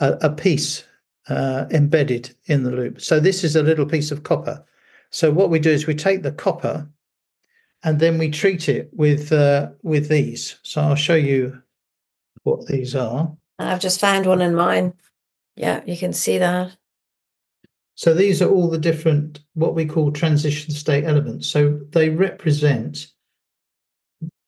a, 0.00 0.12
a 0.22 0.30
piece 0.30 0.84
uh, 1.28 1.66
embedded 1.70 2.34
in 2.46 2.62
the 2.62 2.70
loop. 2.70 3.00
So 3.00 3.18
this 3.20 3.42
is 3.42 3.56
a 3.56 3.62
little 3.62 3.86
piece 3.86 4.10
of 4.10 4.22
copper. 4.22 4.64
So 5.10 5.30
what 5.30 5.50
we 5.50 5.58
do 5.58 5.70
is 5.70 5.86
we 5.86 5.94
take 5.94 6.22
the 6.22 6.32
copper 6.32 6.88
and 7.82 7.98
then 8.00 8.18
we 8.18 8.30
treat 8.30 8.68
it 8.68 8.90
with 8.92 9.32
uh, 9.32 9.70
with 9.82 10.08
these. 10.08 10.58
So 10.62 10.80
I'll 10.80 10.94
show 10.94 11.14
you 11.14 11.62
what 12.42 12.66
these 12.66 12.94
are. 12.94 13.32
I've 13.58 13.80
just 13.80 14.00
found 14.00 14.26
one 14.26 14.40
in 14.40 14.54
mine. 14.54 14.94
Yeah, 15.56 15.82
you 15.86 15.96
can 15.96 16.12
see 16.12 16.38
that. 16.38 16.76
So 17.96 18.12
these 18.12 18.42
are 18.42 18.48
all 18.48 18.68
the 18.68 18.78
different 18.78 19.40
what 19.54 19.74
we 19.74 19.86
call 19.86 20.12
transition 20.12 20.72
state 20.72 21.04
elements. 21.04 21.48
So 21.48 21.80
they 21.90 22.10
represent 22.10 23.06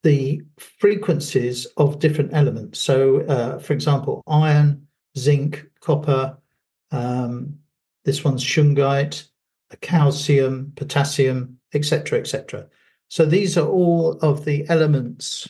the 0.02 0.42
frequencies 0.78 1.66
of 1.78 1.98
different 1.98 2.32
elements. 2.34 2.78
So, 2.78 3.22
uh, 3.22 3.58
for 3.58 3.72
example, 3.72 4.22
iron, 4.28 4.86
zinc, 5.16 5.66
copper. 5.80 6.36
Um, 6.90 7.58
this 8.04 8.22
one's 8.22 8.44
shungite, 8.44 9.24
calcium, 9.80 10.72
potassium, 10.76 11.58
etc., 11.74 12.20
etc. 12.20 12.66
So 13.08 13.24
these 13.24 13.56
are 13.56 13.66
all 13.66 14.18
of 14.20 14.44
the 14.44 14.68
elements. 14.68 15.48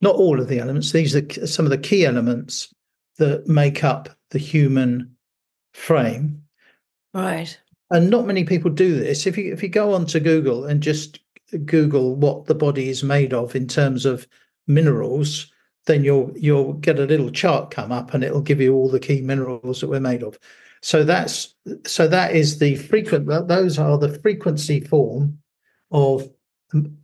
Not 0.00 0.14
all 0.14 0.40
of 0.40 0.48
the 0.48 0.60
elements. 0.60 0.92
These 0.92 1.16
are 1.16 1.46
some 1.46 1.66
of 1.66 1.70
the 1.70 1.78
key 1.78 2.06
elements 2.06 2.72
that 3.18 3.48
make 3.48 3.82
up 3.82 4.10
the 4.30 4.38
human 4.38 5.16
frame 5.74 6.45
Right. 7.16 7.58
and 7.90 8.10
not 8.10 8.26
many 8.26 8.44
people 8.44 8.70
do 8.70 8.98
this 8.98 9.26
if 9.26 9.38
you 9.38 9.52
if 9.52 9.62
you 9.62 9.68
go 9.68 9.94
onto 9.94 10.20
google 10.20 10.64
and 10.66 10.82
just 10.82 11.20
google 11.64 12.14
what 12.14 12.46
the 12.46 12.54
body 12.54 12.88
is 12.88 13.02
made 13.02 13.32
of 13.32 13.56
in 13.56 13.66
terms 13.66 14.04
of 14.04 14.26
minerals 14.66 15.50
then 15.86 16.04
you'll 16.04 16.32
you'll 16.36 16.74
get 16.74 16.98
a 16.98 17.04
little 17.06 17.30
chart 17.30 17.70
come 17.70 17.92
up 17.92 18.12
and 18.12 18.22
it'll 18.22 18.40
give 18.40 18.60
you 18.60 18.74
all 18.74 18.90
the 18.90 19.00
key 19.00 19.20
minerals 19.22 19.80
that 19.80 19.88
we're 19.88 20.00
made 20.00 20.22
of 20.22 20.38
So 20.82 21.02
that's 21.04 21.54
so 21.84 22.06
that 22.08 22.36
is 22.36 22.58
the 22.58 22.76
frequent. 22.76 23.26
Those 23.26 23.78
are 23.78 23.98
the 23.98 24.18
frequency 24.20 24.80
form 24.80 25.38
of 25.90 26.30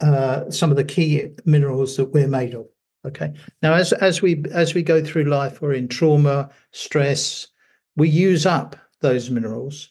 uh, 0.00 0.50
some 0.50 0.70
of 0.70 0.76
the 0.76 0.84
key 0.84 1.30
minerals 1.44 1.96
that 1.96 2.12
we're 2.12 2.28
made 2.28 2.54
of. 2.54 2.66
Okay. 3.04 3.32
Now, 3.62 3.74
as 3.74 3.92
as 3.94 4.22
we 4.22 4.44
as 4.52 4.74
we 4.74 4.82
go 4.82 5.02
through 5.02 5.24
life, 5.24 5.60
we're 5.60 5.72
in 5.72 5.88
trauma, 5.88 6.50
stress. 6.70 7.48
We 7.96 8.08
use 8.08 8.46
up 8.46 8.76
those 9.00 9.30
minerals, 9.30 9.90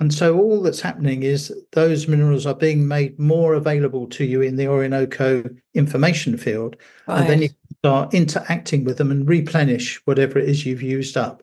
and 0.00 0.14
so 0.14 0.38
all 0.38 0.62
that's 0.62 0.80
happening 0.80 1.24
is 1.24 1.52
those 1.72 2.06
minerals 2.06 2.46
are 2.46 2.54
being 2.54 2.86
made 2.86 3.18
more 3.18 3.54
available 3.54 4.06
to 4.08 4.24
you 4.24 4.40
in 4.42 4.56
the 4.56 4.64
Orynoco 4.64 5.58
information 5.74 6.36
field, 6.36 6.76
right. 7.06 7.20
and 7.20 7.28
then 7.28 7.42
you 7.42 7.48
start 7.80 8.14
interacting 8.14 8.84
with 8.84 8.98
them 8.98 9.10
and 9.10 9.28
replenish 9.28 10.00
whatever 10.06 10.38
it 10.38 10.48
is 10.48 10.64
you've 10.64 10.82
used 10.82 11.16
up. 11.16 11.42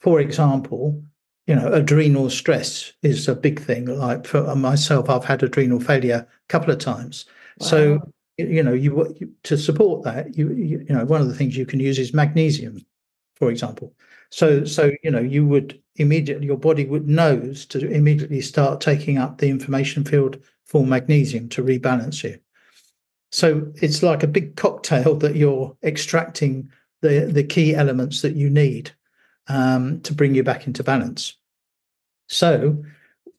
For 0.00 0.20
example, 0.20 1.02
you 1.48 1.56
know, 1.56 1.72
adrenal 1.72 2.30
stress 2.30 2.92
is 3.02 3.26
a 3.26 3.34
big 3.34 3.58
thing. 3.58 3.86
Like 3.86 4.26
for 4.26 4.46
uh, 4.46 4.54
myself, 4.54 5.08
I've 5.08 5.24
had 5.24 5.42
adrenal 5.42 5.80
failure 5.80 6.26
a 6.28 6.48
couple 6.48 6.70
of 6.70 6.78
times. 6.78 7.24
Wow. 7.58 7.66
So, 7.66 8.12
you 8.36 8.62
know, 8.62 8.74
you, 8.74 9.34
to 9.42 9.58
support 9.58 10.04
that, 10.04 10.36
you 10.36 10.52
you 10.52 10.84
know, 10.88 11.04
one 11.04 11.20
of 11.20 11.26
the 11.26 11.34
things 11.34 11.56
you 11.56 11.66
can 11.66 11.80
use 11.80 11.98
is 11.98 12.14
magnesium, 12.14 12.84
for 13.34 13.50
example. 13.50 13.94
So, 14.30 14.64
so 14.64 14.92
you 15.02 15.10
know, 15.10 15.20
you 15.20 15.46
would 15.46 15.80
immediately 15.96 16.46
your 16.46 16.58
body 16.58 16.84
would 16.84 17.08
knows 17.08 17.66
to 17.66 17.86
immediately 17.90 18.40
start 18.40 18.80
taking 18.80 19.18
up 19.18 19.38
the 19.38 19.48
information 19.48 20.04
field 20.04 20.38
for 20.64 20.86
magnesium 20.86 21.48
to 21.50 21.62
rebalance 21.62 22.22
you. 22.22 22.38
So 23.30 23.72
it's 23.76 24.02
like 24.02 24.22
a 24.22 24.28
big 24.28 24.56
cocktail 24.56 25.14
that 25.16 25.36
you're 25.36 25.76
extracting 25.82 26.70
the 27.00 27.30
the 27.30 27.44
key 27.44 27.74
elements 27.74 28.22
that 28.22 28.34
you 28.34 28.50
need 28.50 28.90
um, 29.48 30.00
to 30.02 30.14
bring 30.14 30.34
you 30.34 30.42
back 30.42 30.66
into 30.66 30.84
balance. 30.84 31.34
So, 32.28 32.84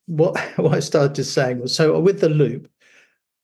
what 0.05 0.39
what 0.57 0.73
I 0.73 0.79
started 0.79 1.23
saying 1.23 1.59
was 1.59 1.75
so 1.75 1.99
with 1.99 2.19
the 2.19 2.29
loop, 2.29 2.69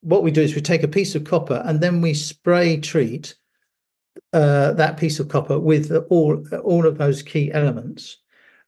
what 0.02 0.24
we 0.24 0.32
do 0.32 0.42
is 0.42 0.56
we 0.56 0.62
take 0.62 0.84
a 0.84 0.88
piece 0.88 1.16
of 1.16 1.24
copper 1.24 1.62
and 1.66 1.82
then 1.82 2.02
we 2.02 2.14
spray 2.14 2.80
treat 2.80 3.36
uh, 4.34 4.74
that 4.74 4.98
piece 4.98 5.20
of 5.20 5.30
copper 5.30 5.60
with 5.60 5.92
all 6.10 6.44
all 6.64 6.86
of 6.86 6.98
those 6.98 7.22
key 7.22 7.52
elements, 7.52 8.18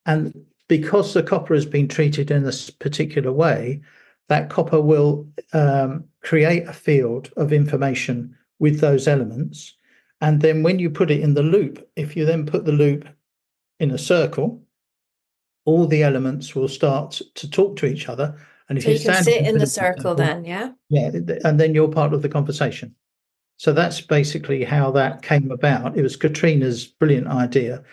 and 0.06 0.34
because 0.68 1.14
the 1.14 1.24
copper 1.24 1.54
has 1.54 1.66
been 1.66 1.88
treated 1.88 2.32
in 2.32 2.44
this 2.44 2.70
particular 2.70 3.32
way, 3.32 3.82
that 4.28 4.50
copper 4.50 4.82
will 4.82 5.28
um, 5.54 6.04
create 6.22 6.68
a 6.68 6.74
field 6.74 7.32
of 7.38 7.54
information 7.54 8.36
with 8.60 8.80
those 8.80 9.08
elements. 9.08 9.76
And 10.20 10.42
then 10.42 10.64
when 10.64 10.80
you 10.80 10.90
put 10.90 11.12
it 11.12 11.22
in 11.22 11.36
the 11.36 11.44
loop, 11.44 11.88
if 11.96 12.16
you 12.16 12.26
then 12.26 12.46
put 12.46 12.66
the 12.66 12.72
loop 12.72 13.08
in 13.80 13.92
a 13.92 13.98
circle, 13.98 14.62
all 15.66 15.86
the 15.86 16.04
elements 16.04 16.56
will 16.56 16.68
start 16.68 17.22
to 17.36 17.50
talk 17.50 17.76
to 17.78 17.86
each 17.86 18.10
other. 18.10 18.36
And 18.68 18.78
if 18.78 18.84
so 18.84 18.90
you, 18.90 18.98
you 18.98 19.04
can 19.04 19.24
sit 19.24 19.46
in 19.46 19.58
the 19.58 19.68
circle, 19.68 20.16
then, 20.16 20.44
yeah, 20.44 20.72
yeah, 20.90 21.12
and 21.46 21.60
then 21.60 21.74
you're 21.74 21.88
part 21.88 22.14
of 22.14 22.22
the 22.22 22.30
conversation. 22.30 22.96
So 23.58 23.74
that's 23.74 24.02
basically 24.02 24.64
how 24.64 24.92
that 24.92 25.24
came 25.24 25.52
about. 25.52 25.98
It 25.98 26.04
was 26.04 26.16
Katrina's 26.16 26.86
brilliant 26.86 27.28
idea. 27.28 27.84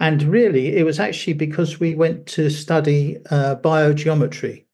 And 0.00 0.22
really, 0.22 0.76
it 0.76 0.84
was 0.84 1.00
actually 1.00 1.32
because 1.32 1.80
we 1.80 1.96
went 1.96 2.26
to 2.28 2.50
study 2.50 3.18
uh, 3.30 3.56
biogeometry. 3.56 4.64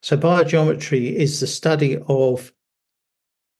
So, 0.00 0.16
biogeometry 0.16 1.14
is 1.14 1.38
the 1.38 1.46
study 1.46 1.98
of 2.08 2.52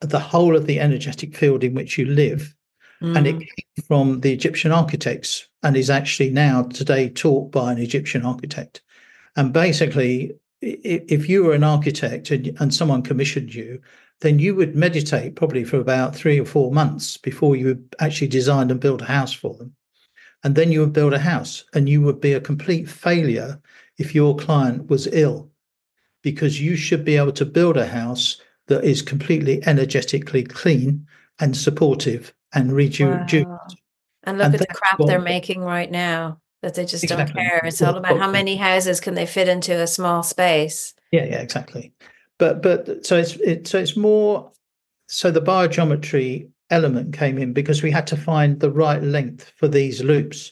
the 0.01 0.19
whole 0.19 0.57
of 0.57 0.67
the 0.67 0.81
energetic 0.81 1.37
field 1.37 1.63
in 1.63 1.75
which 1.75 1.97
you 1.97 2.07
live. 2.07 2.57
Mm. 3.01 3.17
And 3.17 3.27
it 3.29 3.37
mm. 3.37 3.39
came 3.39 3.85
from 3.87 4.21
the 4.21 4.33
Egyptian 4.33 4.73
architects 4.73 5.47
and 5.63 5.77
is 5.77 5.91
actually 5.91 6.31
now 6.31 6.65
today 6.65 7.09
taught 7.09 7.53
by 7.53 7.71
an 7.71 7.79
Egyptian 7.79 8.25
architect. 8.25 8.83
And 9.37 9.53
basically, 9.53 10.33
if 10.61 11.29
you 11.29 11.45
were 11.45 11.55
an 11.55 11.65
architect 11.65 12.33
and, 12.33 12.57
and 12.61 12.75
someone 12.75 13.03
commissioned 13.03 13.55
you, 13.55 13.81
then 14.23 14.39
you 14.39 14.55
would 14.55 14.77
meditate 14.77 15.37
probably 15.37 15.65
for 15.65 15.79
about 15.79 16.15
three 16.15 16.41
or 16.41 16.45
four 16.45 16.73
months 16.73 17.17
before 17.17 17.57
you 17.57 17.85
actually 17.99 18.29
designed 18.29 18.71
and 18.71 18.81
built 18.81 19.03
a 19.03 19.07
house 19.07 19.33
for 19.33 19.55
them. 19.55 19.75
And 20.45 20.55
then 20.55 20.73
you 20.73 20.81
would 20.81 20.93
build 20.93 21.13
a 21.13 21.19
house, 21.19 21.65
and 21.75 21.89
you 21.89 22.01
would 22.03 22.21
be 22.21 22.33
a 22.33 22.41
complete 22.41 22.89
failure 22.89 23.61
if 23.99 24.15
your 24.15 24.35
client 24.37 24.89
was 24.89 25.07
ill, 25.09 25.51
because 26.23 26.61
you 26.61 26.77
should 26.77 27.05
be 27.05 27.17
able 27.17 27.33
to 27.33 27.45
build 27.45 27.77
a 27.77 27.87
house 27.87 28.41
that 28.69 28.85
is 28.85 29.03
completely 29.03 29.65
energetically 29.67 30.43
clean 30.43 31.07
and 31.41 31.57
supportive 31.57 32.33
and 32.55 32.73
rejuvenated. 32.73 33.47
Wow. 33.47 33.59
And 34.25 34.39
look 34.39 34.47
and 34.47 34.55
at 34.55 34.61
the 34.61 34.67
crap 34.75 34.99
what, 34.99 35.09
they're 35.09 35.21
making 35.21 35.63
right 35.63 35.91
now 35.91 36.39
that 36.63 36.75
they 36.75 36.85
just 36.85 37.03
exactly. 37.03 37.35
don't 37.35 37.35
care. 37.35 37.61
It's 37.65 37.83
all 37.83 37.97
about 37.97 38.19
how 38.19 38.31
many 38.31 38.57
houses 38.57 39.01
can 39.01 39.15
they 39.15 39.27
fit 39.27 39.49
into 39.49 39.81
a 39.81 39.87
small 39.87 40.23
space. 40.23 40.95
Yeah, 41.11 41.25
yeah, 41.25 41.41
exactly. 41.41 41.93
But 42.43 42.61
but 42.61 43.07
so 43.07 43.17
it's 43.17 43.37
it, 43.37 43.69
so 43.69 43.79
it's 43.79 43.97
more 43.97 44.51
so 45.07 45.31
the 45.31 45.41
biogeometry 45.41 46.49
element 46.71 47.17
came 47.17 47.39
in 47.39 47.53
because 47.53 47.85
we 47.85 47.93
had 47.93 48.05
to 48.09 48.17
find 48.17 48.59
the 48.59 48.73
right 48.73 49.01
length 49.01 49.53
for 49.55 49.69
these 49.69 50.03
loops. 50.03 50.51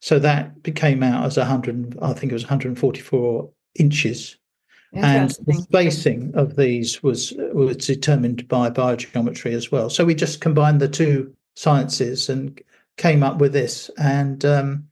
So 0.00 0.18
that 0.18 0.64
became 0.64 1.04
out 1.04 1.24
as 1.24 1.36
100, 1.36 1.96
I 2.02 2.12
think 2.12 2.32
it 2.32 2.34
was 2.34 2.42
144 2.42 3.48
inches. 3.76 4.36
And 4.92 5.30
the 5.46 5.54
spacing 5.54 6.32
of 6.34 6.56
these 6.56 7.04
was 7.04 7.32
was 7.52 7.76
determined 7.76 8.48
by 8.48 8.68
biogeometry 8.70 9.52
as 9.52 9.70
well. 9.70 9.90
So 9.90 10.04
we 10.04 10.16
just 10.16 10.40
combined 10.40 10.80
the 10.80 10.88
two 10.88 11.32
sciences 11.54 12.28
and 12.28 12.60
came 12.96 13.22
up 13.22 13.38
with 13.38 13.52
this, 13.52 13.92
and 13.96 14.44
um, 14.44 14.88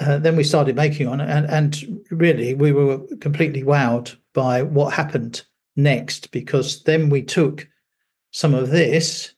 uh, 0.00 0.18
then 0.18 0.34
we 0.34 0.42
started 0.42 0.74
making 0.74 1.06
on 1.06 1.20
it, 1.20 1.30
and, 1.30 1.46
and 1.46 2.02
really 2.10 2.54
we 2.54 2.72
were 2.72 2.98
completely 3.20 3.62
wowed 3.62 4.16
by 4.36 4.62
what 4.62 4.92
happened 4.92 5.42
next 5.76 6.30
because 6.30 6.82
then 6.82 7.08
we 7.08 7.22
took 7.22 7.66
some 8.32 8.54
of 8.54 8.68
this, 8.68 9.32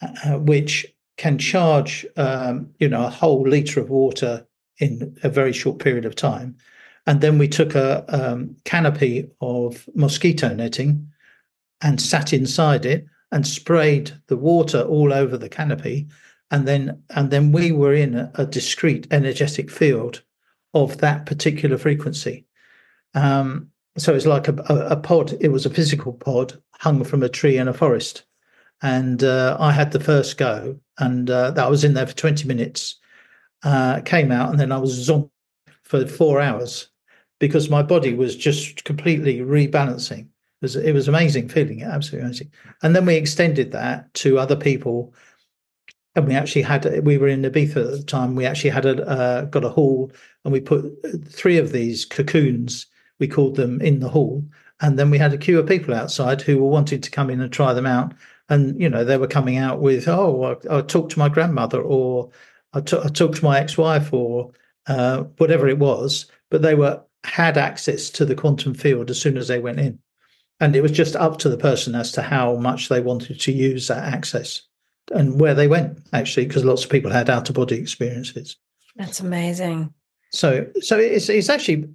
uh, 0.00 0.38
which 0.38 0.86
can 1.16 1.36
charge 1.36 2.06
um, 2.16 2.70
you 2.78 2.88
know 2.88 3.04
a 3.04 3.10
whole 3.10 3.42
liter 3.42 3.80
of 3.80 3.90
water 3.90 4.46
in 4.78 5.18
a 5.24 5.28
very 5.28 5.52
short 5.52 5.80
period 5.80 6.04
of 6.04 6.14
time, 6.14 6.56
and 7.06 7.20
then 7.20 7.38
we 7.38 7.48
took 7.48 7.74
a 7.74 8.04
um, 8.08 8.56
canopy 8.64 9.28
of 9.40 9.88
mosquito 9.96 10.54
netting 10.54 11.08
and 11.82 12.00
sat 12.00 12.32
inside 12.32 12.86
it 12.86 13.04
and 13.32 13.44
sprayed 13.44 14.12
the 14.28 14.36
water 14.36 14.82
all 14.82 15.12
over 15.12 15.36
the 15.36 15.48
canopy. 15.48 16.06
And 16.52 16.68
then 16.68 17.02
and 17.10 17.32
then 17.32 17.50
we 17.50 17.72
were 17.72 17.94
in 17.94 18.14
a, 18.14 18.30
a 18.36 18.46
discrete 18.46 19.08
energetic 19.10 19.70
field 19.70 20.22
of 20.72 20.98
that 20.98 21.26
particular 21.26 21.78
frequency. 21.78 22.46
Um, 23.14 23.69
so 23.96 24.14
it's 24.14 24.26
like 24.26 24.48
a, 24.48 24.54
a, 24.68 24.96
pod 24.96 25.36
it 25.40 25.48
was 25.48 25.66
a 25.66 25.70
physical 25.70 26.12
pod 26.12 26.60
hung 26.78 27.04
from 27.04 27.22
a 27.22 27.28
tree 27.28 27.56
in 27.56 27.68
a 27.68 27.72
forest 27.72 28.24
and 28.82 29.24
uh, 29.24 29.56
i 29.60 29.72
had 29.72 29.92
the 29.92 30.00
first 30.00 30.36
go 30.38 30.78
and 30.98 31.30
uh, 31.30 31.50
that 31.50 31.70
was 31.70 31.84
in 31.84 31.94
there 31.94 32.06
for 32.06 32.14
20 32.14 32.46
minutes 32.46 32.96
uh, 33.62 34.00
came 34.02 34.32
out 34.32 34.50
and 34.50 34.58
then 34.58 34.72
i 34.72 34.78
was 34.78 35.08
zonked 35.08 35.30
for 35.84 36.06
four 36.06 36.40
hours 36.40 36.88
because 37.38 37.70
my 37.70 37.82
body 37.82 38.14
was 38.14 38.36
just 38.36 38.84
completely 38.84 39.38
rebalancing 39.38 40.20
it 40.20 40.62
was, 40.62 40.76
it 40.76 40.92
was 40.92 41.08
amazing 41.08 41.48
feeling 41.48 41.80
it, 41.80 41.84
absolutely 41.84 42.24
amazing 42.24 42.50
and 42.82 42.94
then 42.94 43.04
we 43.04 43.16
extended 43.16 43.72
that 43.72 44.12
to 44.14 44.38
other 44.38 44.56
people 44.56 45.12
and 46.16 46.26
we 46.26 46.34
actually 46.34 46.62
had 46.62 47.04
we 47.04 47.18
were 47.18 47.28
in 47.28 47.42
Ibiza 47.42 47.76
at 47.76 47.90
the 47.92 48.02
time. 48.02 48.34
We 48.34 48.44
actually 48.44 48.70
had 48.70 48.84
a 48.84 49.08
uh, 49.08 49.42
got 49.42 49.64
a 49.64 49.68
hall, 49.68 50.10
and 50.44 50.52
we 50.52 50.60
put 50.60 50.84
three 51.28 51.56
of 51.56 51.72
these 51.72 52.04
cocoons. 52.04 52.86
We 53.20 53.28
called 53.28 53.54
them 53.54 53.80
in 53.80 54.00
the 54.00 54.08
hall, 54.08 54.44
and 54.80 54.98
then 54.98 55.10
we 55.10 55.18
had 55.18 55.32
a 55.32 55.38
queue 55.38 55.58
of 55.60 55.68
people 55.68 55.94
outside 55.94 56.42
who 56.42 56.58
were 56.58 56.68
wanting 56.68 57.00
to 57.00 57.10
come 57.10 57.30
in 57.30 57.40
and 57.40 57.52
try 57.52 57.72
them 57.72 57.86
out. 57.86 58.12
And 58.48 58.80
you 58.80 58.88
know, 58.88 59.04
they 59.04 59.16
were 59.16 59.28
coming 59.28 59.56
out 59.58 59.80
with, 59.80 60.08
"Oh, 60.08 60.56
I, 60.70 60.78
I 60.78 60.80
talked 60.82 61.12
to 61.12 61.18
my 61.18 61.28
grandmother," 61.28 61.80
or 61.80 62.30
"I, 62.72 62.80
t- 62.80 62.98
I 63.02 63.08
talked 63.08 63.36
to 63.36 63.44
my 63.44 63.60
ex-wife," 63.60 64.12
or 64.12 64.50
uh, 64.88 65.22
whatever 65.38 65.68
it 65.68 65.78
was. 65.78 66.26
But 66.50 66.62
they 66.62 66.74
were 66.74 67.00
had 67.24 67.56
access 67.56 68.10
to 68.10 68.24
the 68.24 68.34
quantum 68.34 68.74
field 68.74 69.10
as 69.10 69.20
soon 69.20 69.36
as 69.36 69.48
they 69.48 69.60
went 69.60 69.78
in, 69.78 70.00
and 70.58 70.74
it 70.74 70.82
was 70.82 70.92
just 70.92 71.14
up 71.16 71.38
to 71.38 71.48
the 71.48 71.56
person 71.56 71.94
as 71.94 72.12
to 72.12 72.22
how 72.22 72.56
much 72.56 72.88
they 72.88 73.00
wanted 73.00 73.40
to 73.40 73.52
use 73.52 73.88
that 73.88 74.12
access 74.12 74.62
and 75.10 75.40
where 75.40 75.54
they 75.54 75.66
went 75.66 75.98
actually 76.12 76.46
because 76.46 76.64
lots 76.64 76.84
of 76.84 76.90
people 76.90 77.10
had 77.10 77.30
out 77.30 77.48
of 77.48 77.56
body 77.56 77.76
experiences 77.76 78.56
that's 78.96 79.20
amazing 79.20 79.92
so 80.32 80.66
so 80.80 80.98
it's 80.98 81.28
it's 81.28 81.48
actually 81.48 81.88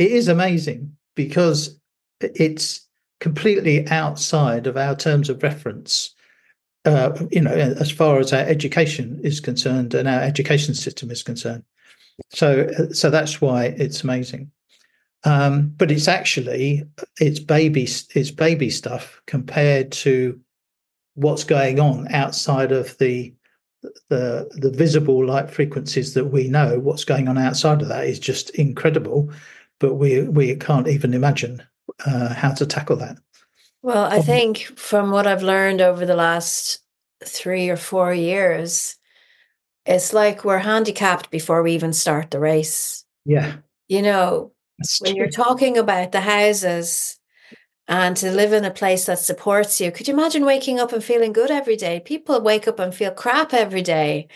it 0.00 0.10
is 0.10 0.28
amazing 0.28 0.96
because 1.14 1.78
it's 2.22 2.88
completely 3.20 3.86
outside 3.88 4.66
of 4.66 4.78
our 4.78 4.96
terms 4.96 5.28
of 5.28 5.42
reference 5.42 6.14
uh, 6.86 7.12
you 7.30 7.42
know 7.42 7.50
as 7.50 7.90
far 7.90 8.18
as 8.18 8.32
our 8.32 8.40
education 8.40 9.20
is 9.22 9.38
concerned 9.38 9.92
and 9.92 10.08
our 10.08 10.22
education 10.22 10.74
system 10.74 11.10
is 11.10 11.22
concerned. 11.22 11.62
So 12.30 12.66
so 12.92 13.10
that's 13.10 13.42
why 13.42 13.66
it's 13.76 14.02
amazing. 14.02 14.50
Um, 15.24 15.74
but 15.76 15.90
it's 15.90 16.08
actually 16.08 16.84
it's 17.18 17.38
baby 17.38 17.86
it's 18.14 18.30
baby 18.30 18.70
stuff 18.70 19.20
compared 19.26 19.92
to 19.92 20.40
what's 21.14 21.44
going 21.44 21.78
on 21.78 22.08
outside 22.14 22.72
of 22.72 22.96
the 22.96 23.34
the 24.08 24.48
the 24.54 24.70
visible 24.70 25.26
light 25.26 25.50
frequencies 25.50 26.14
that 26.14 26.26
we 26.26 26.48
know. 26.48 26.78
What's 26.78 27.04
going 27.04 27.28
on 27.28 27.36
outside 27.36 27.82
of 27.82 27.88
that 27.88 28.06
is 28.06 28.18
just 28.18 28.48
incredible 28.50 29.30
but 29.80 29.94
we 29.94 30.22
we 30.22 30.54
can't 30.54 30.86
even 30.86 31.14
imagine 31.14 31.62
uh, 32.06 32.32
how 32.32 32.52
to 32.52 32.64
tackle 32.64 32.96
that 32.96 33.18
well 33.82 34.04
i 34.04 34.20
think 34.20 34.58
from 34.76 35.10
what 35.10 35.26
i've 35.26 35.42
learned 35.42 35.80
over 35.80 36.06
the 36.06 36.14
last 36.14 36.78
three 37.24 37.68
or 37.68 37.76
four 37.76 38.14
years 38.14 38.96
it's 39.86 40.12
like 40.12 40.44
we're 40.44 40.58
handicapped 40.58 41.30
before 41.30 41.62
we 41.62 41.72
even 41.72 41.92
start 41.92 42.30
the 42.30 42.38
race 42.38 43.04
yeah 43.24 43.56
you 43.88 44.02
know 44.02 44.52
That's 44.78 45.00
when 45.00 45.12
true. 45.12 45.22
you're 45.22 45.30
talking 45.30 45.76
about 45.76 46.12
the 46.12 46.20
houses 46.20 47.18
and 47.90 48.16
to 48.18 48.30
live 48.30 48.52
in 48.52 48.64
a 48.64 48.70
place 48.70 49.06
that 49.06 49.18
supports 49.18 49.80
you. 49.80 49.90
Could 49.90 50.06
you 50.06 50.14
imagine 50.14 50.44
waking 50.44 50.78
up 50.78 50.92
and 50.92 51.02
feeling 51.02 51.32
good 51.32 51.50
every 51.50 51.74
day? 51.74 51.98
People 51.98 52.40
wake 52.40 52.68
up 52.68 52.78
and 52.78 52.94
feel 52.94 53.10
crap 53.10 53.52
every 53.52 53.82
day, 53.82 54.28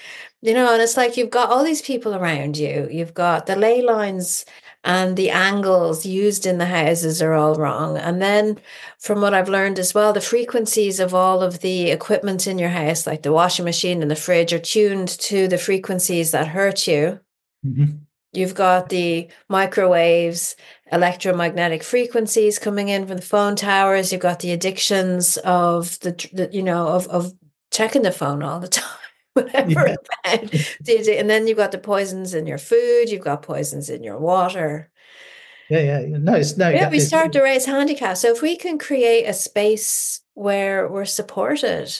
you 0.42 0.52
know, 0.52 0.72
and 0.72 0.82
it's 0.82 0.96
like 0.96 1.16
you've 1.16 1.30
got 1.30 1.50
all 1.50 1.62
these 1.62 1.80
people 1.80 2.16
around 2.16 2.56
you. 2.56 2.88
You've 2.90 3.14
got 3.14 3.46
the 3.46 3.54
ley 3.54 3.80
lines 3.80 4.44
and 4.84 5.16
the 5.16 5.30
angles 5.30 6.04
used 6.04 6.44
in 6.44 6.58
the 6.58 6.66
houses 6.66 7.22
are 7.22 7.32
all 7.32 7.54
wrong. 7.54 7.96
And 7.96 8.20
then, 8.20 8.58
from 8.98 9.22
what 9.22 9.32
I've 9.32 9.48
learned 9.48 9.78
as 9.78 9.94
well, 9.94 10.12
the 10.12 10.20
frequencies 10.20 11.00
of 11.00 11.14
all 11.14 11.42
of 11.42 11.60
the 11.60 11.90
equipment 11.90 12.46
in 12.46 12.58
your 12.58 12.68
house, 12.68 13.06
like 13.06 13.22
the 13.22 13.32
washing 13.32 13.64
machine 13.64 14.02
and 14.02 14.10
the 14.10 14.16
fridge, 14.16 14.52
are 14.52 14.58
tuned 14.58 15.08
to 15.08 15.48
the 15.48 15.56
frequencies 15.56 16.32
that 16.32 16.48
hurt 16.48 16.86
you. 16.86 17.18
Mm-hmm. 17.66 17.96
You've 18.34 18.54
got 18.54 18.90
the 18.90 19.28
microwaves, 19.48 20.54
electromagnetic 20.92 21.82
frequencies 21.82 22.58
coming 22.58 22.88
in 22.88 23.06
from 23.06 23.16
the 23.16 23.22
phone 23.22 23.56
towers. 23.56 24.12
You've 24.12 24.20
got 24.20 24.40
the 24.40 24.52
addictions 24.52 25.38
of 25.38 25.98
the, 26.00 26.10
the 26.32 26.50
you 26.52 26.62
know, 26.62 26.88
of, 26.88 27.06
of 27.08 27.32
checking 27.70 28.02
the 28.02 28.12
phone 28.12 28.42
all 28.42 28.60
the 28.60 28.68
time. 28.80 28.98
Whatever. 29.42 29.96
Yeah. 30.24 31.14
and 31.18 31.30
then 31.30 31.46
you've 31.46 31.58
got 31.58 31.72
the 31.72 31.78
poisons 31.78 32.34
in 32.34 32.46
your 32.46 32.58
food. 32.58 33.10
You've 33.10 33.24
got 33.24 33.42
poisons 33.42 33.90
in 33.90 34.02
your 34.02 34.18
water. 34.18 34.90
Yeah, 35.68 35.80
yeah. 35.80 36.18
No, 36.18 36.34
it's 36.34 36.56
no. 36.56 36.68
Yeah, 36.68 36.90
we 36.90 37.00
start 37.00 37.32
to 37.32 37.42
raise 37.42 37.66
handicaps. 37.66 38.20
So 38.20 38.30
if 38.30 38.42
we 38.42 38.56
can 38.56 38.78
create 38.78 39.24
a 39.24 39.32
space 39.32 40.20
where 40.34 40.88
we're 40.88 41.04
supported 41.04 41.92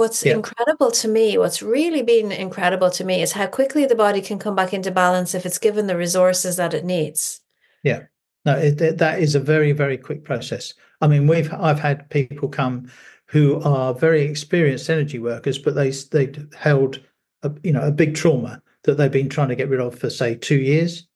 What's 0.00 0.24
yeah. 0.24 0.32
incredible 0.32 0.90
to 0.92 1.08
me, 1.08 1.36
what's 1.36 1.60
really 1.60 2.00
been 2.00 2.32
incredible 2.32 2.88
to 2.92 3.04
me 3.04 3.20
is 3.20 3.32
how 3.32 3.46
quickly 3.46 3.84
the 3.84 3.94
body 3.94 4.22
can 4.22 4.38
come 4.38 4.54
back 4.56 4.72
into 4.72 4.90
balance 4.90 5.34
if 5.34 5.44
it's 5.44 5.58
given 5.58 5.88
the 5.88 5.96
resources 5.96 6.56
that 6.56 6.72
it 6.72 6.86
needs. 6.86 7.42
Yeah. 7.82 8.04
No, 8.46 8.56
it, 8.56 8.96
that 8.96 9.20
is 9.20 9.34
a 9.34 9.40
very, 9.40 9.72
very 9.72 9.98
quick 9.98 10.24
process. 10.24 10.72
I 11.02 11.06
mean, 11.06 11.26
we've 11.26 11.52
I've 11.52 11.78
had 11.78 12.08
people 12.08 12.48
come 12.48 12.90
who 13.30 13.60
are 13.62 13.94
very 13.94 14.22
experienced 14.22 14.90
energy 14.90 15.18
workers, 15.18 15.58
but 15.58 15.74
they 15.74 15.90
they 15.90 16.32
held 16.56 17.00
a, 17.42 17.52
you 17.62 17.72
know 17.72 17.82
a 17.82 17.92
big 17.92 18.14
trauma 18.14 18.62
that 18.84 18.96
they've 18.96 19.10
been 19.10 19.28
trying 19.28 19.48
to 19.48 19.56
get 19.56 19.68
rid 19.68 19.80
of 19.80 19.98
for 19.98 20.10
say 20.10 20.34
two 20.34 20.60
years, 20.60 21.06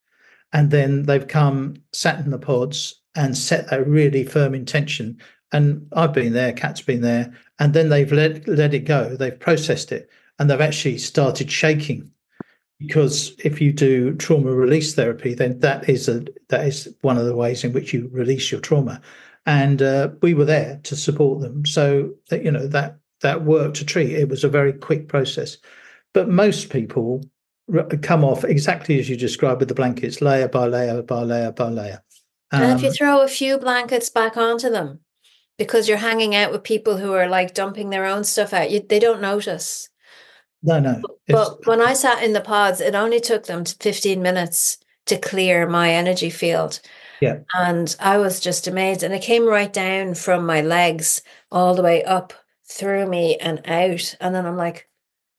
and 0.53 0.71
then 0.71 1.05
they've 1.05 1.29
come 1.29 1.75
sat 1.93 2.21
in 2.21 2.31
the 2.31 2.39
pods 2.39 3.01
and 3.17 3.37
set 3.37 3.71
that 3.71 3.87
really 3.87 4.25
firm 4.25 4.55
intention 4.55 5.19
and 5.55 5.87
I've 5.93 6.13
been 6.13 6.33
there, 6.33 6.53
Kat's 6.53 6.83
been 6.83 7.01
there, 7.01 7.33
and 7.61 7.73
then 7.73 7.89
they've 7.89 8.11
let 8.11 8.47
let 8.49 8.75
it 8.75 8.81
go. 8.81 9.15
They've 9.15 9.39
processed 9.39 9.93
it, 9.93 10.11
and 10.39 10.51
they've 10.51 10.61
actually 10.61 10.99
started 10.99 11.51
shaking. 11.51 12.11
Because 12.81 13.33
if 13.45 13.61
you 13.61 13.73
do 13.73 14.17
trauma 14.17 14.53
release 14.53 14.95
therapy, 14.95 15.33
then 15.33 15.61
that 15.61 15.89
is 15.89 16.09
a 16.09 16.25
that 16.49 16.67
is 16.67 16.93
one 17.03 17.17
of 17.17 17.27
the 17.27 17.37
ways 17.37 17.63
in 17.63 17.73
which 17.73 17.95
you 17.95 18.11
release 18.13 18.51
your 18.51 18.61
trauma. 18.61 19.01
And 19.47 19.83
uh, 19.83 20.11
we 20.23 20.35
were 20.35 20.45
there 20.45 20.81
to 20.85 20.97
support 20.97 21.41
them. 21.41 21.67
So 21.67 22.13
that, 22.31 22.45
you 22.45 22.51
know 22.51 22.67
that 22.67 22.99
that 23.21 23.45
worked 23.45 23.77
to 23.77 23.85
treat. 23.85 24.13
It 24.13 24.29
was 24.29 24.45
a 24.45 24.49
very 24.49 24.73
quick 24.73 25.09
process. 25.09 25.59
But 26.13 26.29
most 26.29 26.71
people 26.71 27.23
come 28.03 28.25
off 28.25 28.45
exactly 28.45 28.99
as 28.99 29.09
you 29.09 29.17
described 29.17 29.61
with 29.61 29.69
the 29.69 29.75
blankets, 29.75 30.21
layer 30.21 30.49
by 30.49 30.67
layer 30.67 31.03
by 31.03 31.23
layer 31.23 31.53
by 31.53 31.69
layer. 31.69 32.03
Um, 32.53 32.63
and 32.63 32.73
if 32.73 32.83
you 32.83 32.89
um, 32.89 32.95
throw 32.95 33.23
a 33.23 33.29
few 33.29 33.59
blankets 33.59 34.09
back 34.09 34.37
onto 34.37 34.71
them, 34.71 35.01
because 35.59 35.89
you're 35.89 35.99
hanging 35.99 36.35
out 36.35 36.53
with 36.53 36.63
people 36.63 36.97
who 36.97 37.13
are 37.13 37.29
like 37.29 37.55
dumping 37.55 37.91
their 37.91 38.07
own 38.07 38.25
stuff 38.25 38.53
out. 38.53 38.71
You, 38.71 38.81
they 38.81 38.99
don't 38.99 39.21
notice. 39.21 39.89
No, 40.63 40.81
no. 40.81 41.03
But 41.29 41.67
when 41.67 41.81
I 41.81 41.93
sat 41.93 42.23
in 42.23 42.33
the 42.33 42.41
pods, 42.41 42.81
it 42.81 42.95
only 42.95 43.21
took 43.21 43.47
them 43.47 43.65
15 43.65 44.23
minutes 44.23 44.79
to 45.07 45.19
clear 45.19 45.69
my 45.69 45.91
energy 45.91 46.31
field. 46.31 46.81
Yeah. 47.21 47.41
And 47.55 47.95
I 48.01 48.19
was 48.19 48.41
just 48.41 48.67
amazed. 48.67 49.03
And 49.03 49.15
it 49.15 49.23
came 49.23 49.47
right 49.47 49.73
down 49.73 50.15
from 50.15 50.47
my 50.47 50.61
legs 50.61 51.23
all 51.51 51.75
the 51.75 51.83
way 51.83 52.03
up 52.05 52.33
through 52.67 53.07
me 53.07 53.37
and 53.37 53.61
out. 53.67 54.15
And 54.21 54.35
then 54.35 54.47
I'm 54.47 54.57
like, 54.57 54.89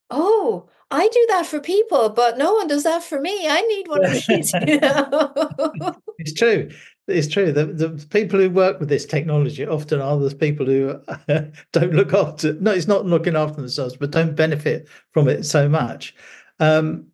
oh, 0.10 0.70
I 0.92 1.08
do 1.08 1.26
that 1.30 1.46
for 1.46 1.60
people, 1.60 2.10
but 2.10 2.38
no 2.38 2.54
one 2.54 2.68
does 2.68 2.84
that 2.84 3.04
for 3.04 3.20
me. 3.20 3.48
I 3.48 3.62
need 3.62 3.88
one 3.88 4.06
of 4.06 4.12
these. 4.28 4.54
You 4.68 4.80
know? 4.80 5.96
it's 6.20 6.34
true 6.34 6.70
it's 7.08 7.28
true. 7.28 7.52
The, 7.52 7.66
the 7.66 8.08
people 8.10 8.40
who 8.40 8.50
work 8.50 8.80
with 8.80 8.90
this 8.90 9.06
technology 9.06 9.66
often 9.66 10.02
are 10.02 10.18
the 10.18 10.36
people 10.36 10.66
who 10.66 11.00
don't 11.72 11.94
look 11.94 12.14
after. 12.14 12.54
No, 12.54 12.72
it's 12.72 12.88
not 12.88 13.06
looking 13.06 13.36
after 13.36 13.58
themselves, 13.58 13.96
but 13.96 14.12
don't 14.12 14.36
benefit 14.36 14.88
from 15.12 15.28
it 15.28 15.46
so 15.46 15.70
much. 15.70 16.16
Um, 16.60 17.08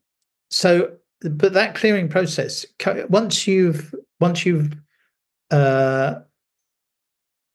so, 0.50 0.94
but 1.22 1.54
that 1.54 1.76
clearing 1.76 2.08
process, 2.08 2.66
once 3.10 3.48
you've 3.48 3.94
once 4.22 4.46
you've 4.46 4.74
uh, 5.52 6.22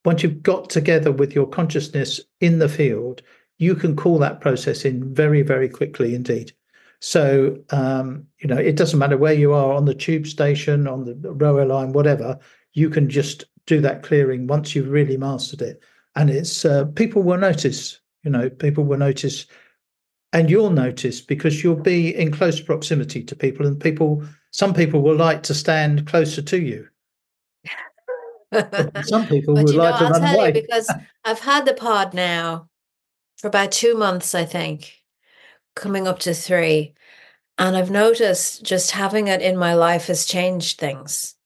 once 0.04 0.22
you've 0.22 0.42
got 0.42 0.70
together 0.70 1.10
with 1.10 1.34
your 1.34 1.48
consciousness 1.48 2.20
in 2.40 2.58
the 2.58 2.68
field, 2.68 3.22
you 3.58 3.74
can 3.74 3.96
call 3.96 4.18
that 4.18 4.40
process 4.40 4.84
in 4.84 5.12
very, 5.12 5.42
very 5.42 5.68
quickly 5.68 6.14
indeed. 6.14 6.52
So, 7.00 7.58
um, 7.70 8.26
you 8.38 8.48
know, 8.48 8.56
it 8.56 8.76
doesn't 8.76 8.98
matter 8.98 9.16
where 9.16 9.32
you 9.32 9.52
are 9.52 9.72
on 9.72 9.84
the 9.84 9.94
tube 9.94 10.26
station, 10.26 10.86
on 10.86 11.04
the 11.04 11.32
railway 11.32 11.64
line, 11.64 11.92
whatever, 11.92 12.38
you 12.72 12.88
can 12.88 13.10
just 13.10 13.44
do 13.66 13.80
that 13.80 14.02
clearing 14.02 14.46
once 14.46 14.74
you've 14.74 14.90
really 14.90 15.16
mastered 15.16 15.62
it. 15.62 15.82
And 16.14 16.30
it's 16.30 16.64
uh, 16.64 16.84
people 16.94 17.22
will 17.22 17.38
notice, 17.38 18.00
you 18.22 18.30
know, 18.30 18.48
people 18.48 18.84
will 18.84 18.98
notice 18.98 19.46
and 20.36 20.50
you'll 20.50 20.70
notice 20.70 21.20
because 21.20 21.62
you'll 21.62 21.74
be 21.74 22.14
in 22.14 22.30
close 22.30 22.60
proximity 22.60 23.22
to 23.22 23.34
people 23.34 23.66
and 23.66 23.80
people 23.80 24.22
some 24.50 24.72
people 24.72 25.02
will 25.02 25.16
like 25.16 25.42
to 25.42 25.54
stand 25.54 26.06
closer 26.06 26.42
to 26.42 26.60
you 26.60 26.86
some 29.02 29.26
people 29.26 29.54
would 29.54 29.74
like 29.74 30.00
know, 30.00 30.08
to 30.08 30.14
I'll 30.14 30.20
run 30.20 30.34
away 30.34 30.52
because 30.52 30.92
i've 31.24 31.40
had 31.40 31.66
the 31.66 31.74
pod 31.74 32.14
now 32.14 32.68
for 33.38 33.48
about 33.48 33.72
two 33.72 33.94
months 33.94 34.34
i 34.34 34.44
think 34.44 35.02
coming 35.76 36.08
up 36.08 36.18
to 36.20 36.34
three. 36.34 36.94
And 37.58 37.76
I've 37.76 37.90
noticed 37.90 38.64
just 38.64 38.90
having 38.90 39.28
it 39.28 39.40
in 39.40 39.56
my 39.56 39.74
life 39.74 40.08
has 40.08 40.26
changed 40.26 40.78
things. 40.78 41.36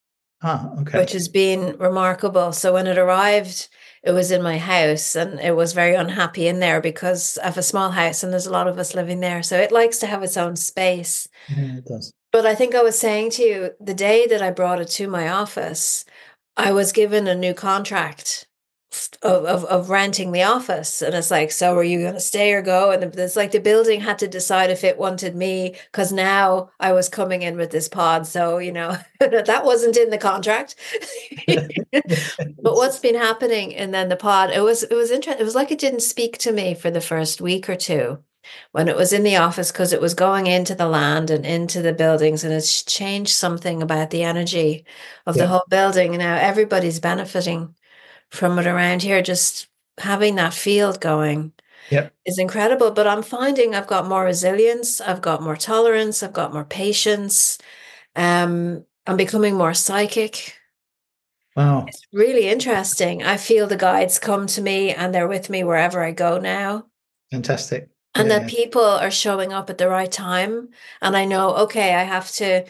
Ah, 0.42 0.70
okay. 0.80 0.98
Which 0.98 1.12
has 1.12 1.28
been 1.28 1.76
remarkable. 1.78 2.52
So 2.52 2.72
when 2.72 2.86
it 2.86 2.96
arrived, 2.96 3.68
it 4.02 4.12
was 4.12 4.30
in 4.30 4.42
my 4.42 4.58
house 4.58 5.14
and 5.14 5.38
it 5.40 5.54
was 5.54 5.72
very 5.72 5.94
unhappy 5.94 6.46
in 6.46 6.60
there 6.60 6.80
because 6.80 7.38
I 7.38 7.46
have 7.46 7.58
a 7.58 7.62
small 7.62 7.90
house 7.90 8.22
and 8.22 8.32
there's 8.32 8.46
a 8.46 8.52
lot 8.52 8.66
of 8.66 8.78
us 8.78 8.94
living 8.94 9.20
there. 9.20 9.42
So 9.42 9.58
it 9.58 9.72
likes 9.72 9.98
to 9.98 10.06
have 10.06 10.22
its 10.22 10.36
own 10.36 10.56
space. 10.56 11.28
Yeah, 11.48 11.76
it 11.76 11.84
does. 11.84 12.12
But 12.32 12.46
I 12.46 12.54
think 12.54 12.74
I 12.74 12.82
was 12.82 12.98
saying 12.98 13.30
to 13.32 13.42
you 13.42 13.70
the 13.80 13.94
day 13.94 14.26
that 14.26 14.40
I 14.40 14.50
brought 14.50 14.80
it 14.80 14.88
to 14.88 15.08
my 15.08 15.28
office, 15.28 16.04
I 16.56 16.72
was 16.72 16.92
given 16.92 17.26
a 17.26 17.34
new 17.34 17.54
contract 17.54 18.46
of, 19.22 19.44
of, 19.44 19.64
of 19.66 19.90
renting 19.90 20.32
the 20.32 20.42
office. 20.42 21.02
And 21.02 21.14
it's 21.14 21.30
like 21.30 21.52
so 21.52 21.76
are 21.76 21.84
you 21.84 22.00
going 22.00 22.14
to 22.14 22.20
stay 22.20 22.52
or 22.52 22.62
go? 22.62 22.90
And 22.90 23.02
it's 23.02 23.36
like 23.36 23.52
the 23.52 23.60
building 23.60 24.00
had 24.00 24.18
to 24.18 24.28
decide 24.28 24.70
if 24.70 24.84
it 24.84 24.98
wanted 24.98 25.36
me 25.36 25.76
because 25.92 26.12
now 26.12 26.70
i 26.80 26.92
was 26.92 27.08
coming 27.08 27.42
in 27.42 27.56
with 27.56 27.70
this 27.70 27.88
pod. 27.88 28.26
So 28.26 28.58
you 28.58 28.72
know 28.72 28.96
that 29.20 29.64
wasn't 29.64 29.96
in 29.96 30.10
the 30.10 30.18
contract. 30.18 30.76
But 32.62 32.74
what's 32.74 32.98
been 32.98 33.14
happening 33.14 33.74
and 33.74 33.92
then 33.92 34.08
the 34.08 34.16
pod 34.16 34.50
it 34.50 34.60
was 34.60 34.82
it 34.82 34.94
was 34.94 35.10
interesting 35.10 35.40
it 35.40 35.44
was 35.44 35.54
like 35.54 35.70
it 35.70 35.78
didn't 35.78 36.00
speak 36.00 36.38
to 36.38 36.52
me 36.52 36.74
for 36.74 36.90
the 36.90 37.00
first 37.00 37.40
week 37.40 37.68
or 37.68 37.76
two 37.76 38.18
when 38.72 38.88
it 38.88 38.96
was 38.96 39.12
in 39.12 39.22
the 39.22 39.36
office 39.36 39.72
because 39.72 39.92
it 39.92 40.00
was 40.00 40.14
going 40.14 40.46
into 40.46 40.74
the 40.74 40.86
land 40.86 41.30
and 41.30 41.44
into 41.46 41.82
the 41.82 41.92
buildings 41.92 42.44
and 42.44 42.52
it's 42.52 42.82
changed 42.82 43.32
something 43.32 43.82
about 43.82 44.10
the 44.10 44.22
energy 44.22 44.84
of 45.26 45.36
yeah. 45.36 45.42
the 45.42 45.48
whole 45.48 45.64
building. 45.68 46.16
Now 46.16 46.36
everybody's 46.36 47.00
benefiting 47.00 47.74
from 48.30 48.58
it 48.58 48.66
around 48.66 49.02
here, 49.02 49.22
just 49.22 49.68
having 49.98 50.36
that 50.36 50.54
field 50.54 51.00
going 51.00 51.52
yep. 51.90 52.12
is 52.24 52.38
incredible. 52.38 52.90
But 52.90 53.06
I'm 53.06 53.22
finding 53.22 53.74
I've 53.74 53.86
got 53.86 54.08
more 54.08 54.24
resilience, 54.24 55.00
I've 55.00 55.22
got 55.22 55.42
more 55.42 55.56
tolerance, 55.56 56.22
I've 56.22 56.32
got 56.32 56.52
more 56.52 56.64
patience. 56.64 57.58
Um, 58.16 58.84
I'm 59.06 59.16
becoming 59.16 59.56
more 59.56 59.74
psychic. 59.74 60.56
Wow. 61.56 61.84
It's 61.88 62.06
really 62.12 62.48
interesting. 62.48 63.22
I 63.22 63.36
feel 63.36 63.66
the 63.66 63.76
guides 63.76 64.18
come 64.18 64.46
to 64.48 64.62
me 64.62 64.94
and 64.94 65.14
they're 65.14 65.28
with 65.28 65.50
me 65.50 65.64
wherever 65.64 66.02
I 66.02 66.12
go 66.12 66.38
now. 66.38 66.86
Fantastic. 67.30 67.88
And 68.14 68.28
yeah, 68.28 68.38
that 68.38 68.52
yeah. 68.52 68.58
people 68.58 68.84
are 68.84 69.10
showing 69.10 69.52
up 69.52 69.70
at 69.70 69.78
the 69.78 69.88
right 69.88 70.10
time. 70.10 70.70
And 71.02 71.16
I 71.16 71.24
know, 71.24 71.54
okay, 71.56 71.94
I 71.94 72.02
have 72.02 72.30
to 72.32 72.64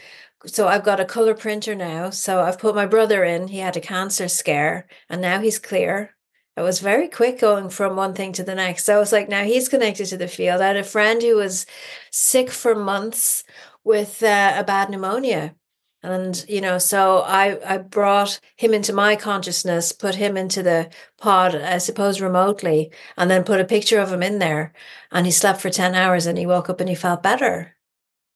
so 0.46 0.68
I've 0.68 0.84
got 0.84 1.00
a 1.00 1.04
color 1.04 1.34
printer 1.34 1.74
now. 1.74 2.10
So 2.10 2.40
I've 2.40 2.58
put 2.58 2.74
my 2.74 2.86
brother 2.86 3.24
in. 3.24 3.48
He 3.48 3.58
had 3.58 3.76
a 3.76 3.80
cancer 3.80 4.28
scare 4.28 4.86
and 5.08 5.20
now 5.20 5.40
he's 5.40 5.58
clear. 5.58 6.14
It 6.56 6.62
was 6.62 6.80
very 6.80 7.08
quick 7.08 7.40
going 7.40 7.70
from 7.70 7.96
one 7.96 8.14
thing 8.14 8.32
to 8.34 8.42
the 8.42 8.54
next. 8.54 8.84
So 8.84 8.96
I 8.96 8.98
was 8.98 9.12
like, 9.12 9.28
now 9.28 9.44
he's 9.44 9.68
connected 9.68 10.06
to 10.06 10.16
the 10.16 10.28
field. 10.28 10.60
I 10.60 10.68
had 10.68 10.76
a 10.76 10.84
friend 10.84 11.22
who 11.22 11.36
was 11.36 11.66
sick 12.10 12.50
for 12.50 12.74
months 12.74 13.44
with 13.84 14.22
uh, 14.22 14.54
a 14.56 14.64
bad 14.64 14.90
pneumonia. 14.90 15.54
And, 16.02 16.44
you 16.48 16.62
know, 16.62 16.78
so 16.78 17.18
I, 17.18 17.58
I 17.74 17.78
brought 17.78 18.40
him 18.56 18.72
into 18.72 18.92
my 18.92 19.16
consciousness, 19.16 19.92
put 19.92 20.14
him 20.14 20.36
into 20.36 20.62
the 20.62 20.90
pod, 21.18 21.54
I 21.54 21.78
suppose 21.78 22.20
remotely, 22.22 22.90
and 23.18 23.30
then 23.30 23.44
put 23.44 23.60
a 23.60 23.66
picture 23.66 24.00
of 24.00 24.10
him 24.10 24.22
in 24.22 24.38
there. 24.38 24.72
And 25.12 25.26
he 25.26 25.32
slept 25.32 25.60
for 25.60 25.70
10 25.70 25.94
hours 25.94 26.26
and 26.26 26.38
he 26.38 26.46
woke 26.46 26.70
up 26.70 26.80
and 26.80 26.88
he 26.88 26.94
felt 26.94 27.22
better. 27.22 27.76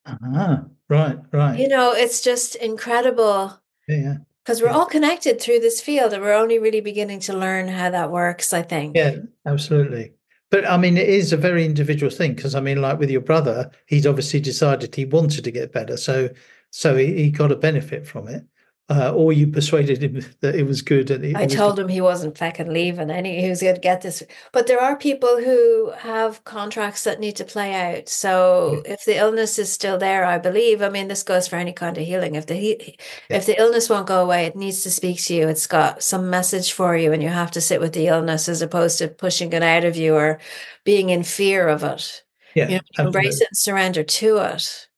Ah, 0.07 0.65
right, 0.89 1.17
right. 1.33 1.59
You 1.59 1.69
know, 1.69 1.93
it's 1.93 2.21
just 2.21 2.57
incredible. 2.57 3.61
Yeah. 3.89 4.17
Because 4.45 4.61
we're 4.61 4.69
Yeah. 4.69 4.75
all 4.77 4.87
connected 4.87 5.41
through 5.41 5.61
this 5.61 5.81
field 5.81 6.13
and 6.13 6.23
we're 6.23 6.35
only 6.35 6.59
really 6.59 6.81
beginning 6.83 7.21
to 7.21 7.33
learn 7.37 7.69
how 7.69 7.91
that 7.91 8.11
works, 8.11 8.53
I 8.53 8.63
think. 8.63 8.97
Yeah, 8.97 9.17
absolutely. 9.47 10.13
But 10.51 10.69
I 10.69 10.77
mean, 10.77 10.97
it 10.99 11.09
is 11.09 11.33
a 11.33 11.37
very 11.39 11.65
individual 11.65 12.11
thing 12.11 12.35
because 12.35 12.55
I 12.55 12.61
mean, 12.61 12.81
like 12.83 12.99
with 12.99 13.11
your 13.11 13.23
brother, 13.23 13.71
he's 13.87 14.07
obviously 14.07 14.41
decided 14.41 14.95
he 14.95 15.07
wanted 15.07 15.45
to 15.45 15.51
get 15.51 15.73
better, 15.73 15.97
so 15.97 16.29
so 16.71 16.97
he, 16.97 17.15
he 17.15 17.31
got 17.31 17.53
a 17.53 17.57
benefit 17.57 18.07
from 18.07 18.29
it, 18.29 18.45
uh, 18.91 19.13
or 19.15 19.33
you 19.33 19.47
persuaded 19.47 20.03
him 20.03 20.23
that 20.41 20.55
it 20.55 20.65
was 20.65 20.83
good. 20.83 21.11
And 21.11 21.25
it 21.25 21.37
I 21.37 21.47
told 21.47 21.79
him 21.79 21.89
he 21.89 22.03
wasn't 22.03 22.37
fucking 22.37 22.71
leaving 22.71 23.11
any 23.11 23.41
he 23.41 23.49
was 23.49 23.63
gonna 23.63 23.79
get 23.79 24.03
this. 24.03 24.23
But 24.53 24.67
there 24.67 24.81
are 24.81 24.95
people 24.97 25.41
who 25.41 25.91
have 25.99 26.45
contracts 26.45 27.05
that 27.05 27.19
need 27.19 27.37
to 27.37 27.45
play 27.45 27.75
out. 27.75 28.11
So 28.11 28.83
if 28.85 29.05
the 29.07 29.17
illness 29.17 29.59
is 29.59 29.73
still 29.73 29.97
there, 29.97 30.27
I 30.27 30.37
believe, 30.37 30.83
I 30.83 30.91
mean 30.91 31.09
this 31.09 31.23
goes 31.23 31.49
for 31.49 31.57
any 31.57 31.73
kind 31.73 31.97
of 31.97 32.05
healing. 32.05 32.35
If 32.35 32.47
the 32.47 32.55
he- 32.57 32.99
Yeah. 33.31 33.39
if 33.39 33.47
the 33.47 33.59
illness 33.59 33.89
won't 33.89 34.07
go 34.07 34.23
away, 34.23 34.45
it 34.45 34.55
needs 34.57 34.83
to 34.83 34.91
speak 34.91 35.23
to 35.25 35.35
you. 35.35 35.49
It's 35.49 35.67
got 35.67 36.03
some 36.03 36.29
message 36.29 36.73
for 36.73 36.95
you 36.95 37.13
and 37.13 37.23
you 37.23 37.31
have 37.31 37.51
to 37.53 37.63
sit 37.63 37.81
with 37.81 37.95
the 37.95 38.09
illness 38.09 38.49
as 38.51 38.61
opposed 38.61 38.99
to 38.99 39.09
pushing 39.09 39.53
it 39.55 39.63
out 39.63 39.85
of 39.85 39.97
you 39.97 40.15
or 40.15 40.39
being 40.85 41.09
in 41.09 41.23
fear 41.23 41.69
of 41.69 41.83
it. 41.85 42.23
yeah, 42.55 42.69
you 42.69 42.81
know, 42.99 43.07
embrace 43.07 43.41
it 43.41 43.49
and 43.49 43.57
surrender 43.57 44.03
to 44.05 44.37
it. 44.39 44.89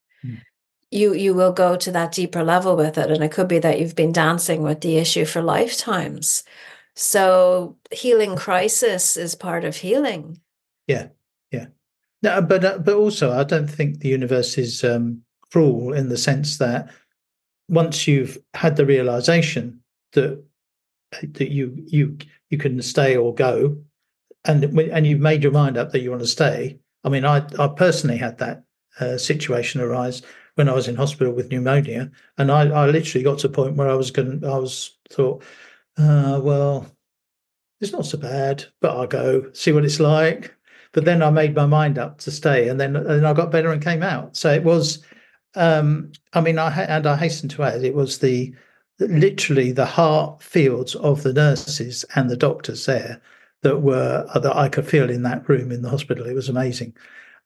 You 0.91 1.15
you 1.15 1.35
will 1.35 1.53
go 1.53 1.77
to 1.77 1.91
that 1.91 2.13
deeper 2.13 2.45
level 2.45 2.77
with 2.77 2.97
it 2.97 3.11
and 3.11 3.23
it 3.25 3.33
could 3.33 3.49
be 3.49 3.59
that 3.59 3.81
you've 3.81 3.97
been 3.97 4.13
dancing 4.13 4.63
with 4.63 4.81
the 4.81 4.97
issue 4.97 5.25
for 5.25 5.43
lifetimes 5.43 6.45
so 6.95 7.77
healing 7.91 8.37
crisis 8.37 9.17
is 9.17 9.35
part 9.35 9.65
of 9.65 9.77
healing 9.77 10.41
Yeah. 10.87 11.09
Yeah. 11.51 11.67
No, 12.23 12.41
but 12.41 12.65
uh, 12.65 12.79
but 12.79 12.95
also, 12.95 13.33
I 13.33 13.45
don't 13.45 13.69
think 13.69 14.01
the 14.01 14.09
universe 14.09 14.59
is 14.59 14.83
um, 14.83 15.23
cruel 15.53 15.93
in 15.93 16.09
the 16.09 16.17
sense 16.17 16.59
that 16.59 16.91
once 17.69 18.07
you've 18.07 18.39
had 18.55 18.77
the 18.77 18.87
realization 18.87 19.81
that 20.13 20.43
that 21.23 21.51
you 21.51 21.85
you 21.87 22.17
you 22.51 22.59
can 22.59 22.81
stay 22.83 23.17
or 23.17 23.35
go, 23.35 23.77
and 24.45 24.65
and 24.65 25.07
you've 25.07 25.21
made 25.21 25.43
your 25.43 25.53
mind 25.53 25.77
up 25.77 25.93
that 25.93 26.01
you 26.01 26.11
want 26.11 26.23
to 26.23 26.27
stay. 26.27 26.79
I 27.05 27.11
mean, 27.11 27.25
I 27.25 27.47
I 27.59 27.69
personally 27.69 28.17
had 28.17 28.39
that 28.39 28.65
uh, 28.99 29.19
situation 29.19 29.81
arise 29.81 30.23
when 30.57 30.69
I 30.69 30.75
was 30.75 30.89
in 30.89 30.97
hospital 30.97 31.33
with 31.33 31.51
pneumonia, 31.51 32.11
and 32.39 32.51
I 32.53 32.69
I 32.69 32.87
literally 32.87 33.25
got 33.25 33.39
to 33.41 33.49
a 33.49 33.51
point 33.51 33.77
where 33.77 33.89
I 33.89 33.95
was 33.95 34.11
going 34.11 34.45
I 34.45 34.59
was 34.59 34.99
thought, 35.11 35.43
uh, 35.99 36.41
well, 36.43 36.87
it's 37.81 37.93
not 37.93 38.07
so 38.07 38.19
bad, 38.19 38.65
but 38.81 38.97
I'll 38.97 39.07
go 39.07 39.51
see 39.53 39.73
what 39.73 39.85
it's 39.85 40.01
like 40.01 40.57
but 40.97 41.05
then 41.05 41.23
I 41.23 41.29
made 41.29 41.55
my 41.55 41.67
mind 41.67 41.99
up 41.99 42.17
to 42.21 42.31
stay, 42.31 42.71
and 42.71 42.81
then 42.81 42.97
and 42.97 43.27
I 43.27 43.35
got 43.35 43.53
better 43.53 43.71
and 43.71 43.85
came 43.85 44.03
out. 44.03 44.35
So 44.35 44.51
it 44.51 44.65
was, 44.65 45.05
um, 45.55 46.11
I 46.33 46.41
mean, 46.41 46.59
I 46.59 46.71
and 46.85 47.07
I 47.07 47.17
hasten 47.17 47.51
to 47.51 47.65
add, 47.65 47.85
it 47.85 47.95
was 47.95 48.19
the 48.19 48.55
literally 48.99 49.73
the 49.73 49.85
heart 49.85 50.43
fields 50.43 50.95
of 50.95 51.23
the 51.23 51.35
nurses 51.35 52.07
and 52.15 52.31
the 52.31 52.37
doctors 52.37 52.87
there 52.87 53.21
that 53.61 53.83
were 53.83 54.27
that 54.35 54.57
I 54.57 54.71
could 54.71 54.89
feel 54.89 55.11
in 55.11 55.23
that 55.25 55.47
room 55.47 55.71
in 55.71 55.83
the 55.83 55.91
hospital. 55.91 56.27
It 56.27 56.33
was 56.33 56.49
amazing, 56.49 56.97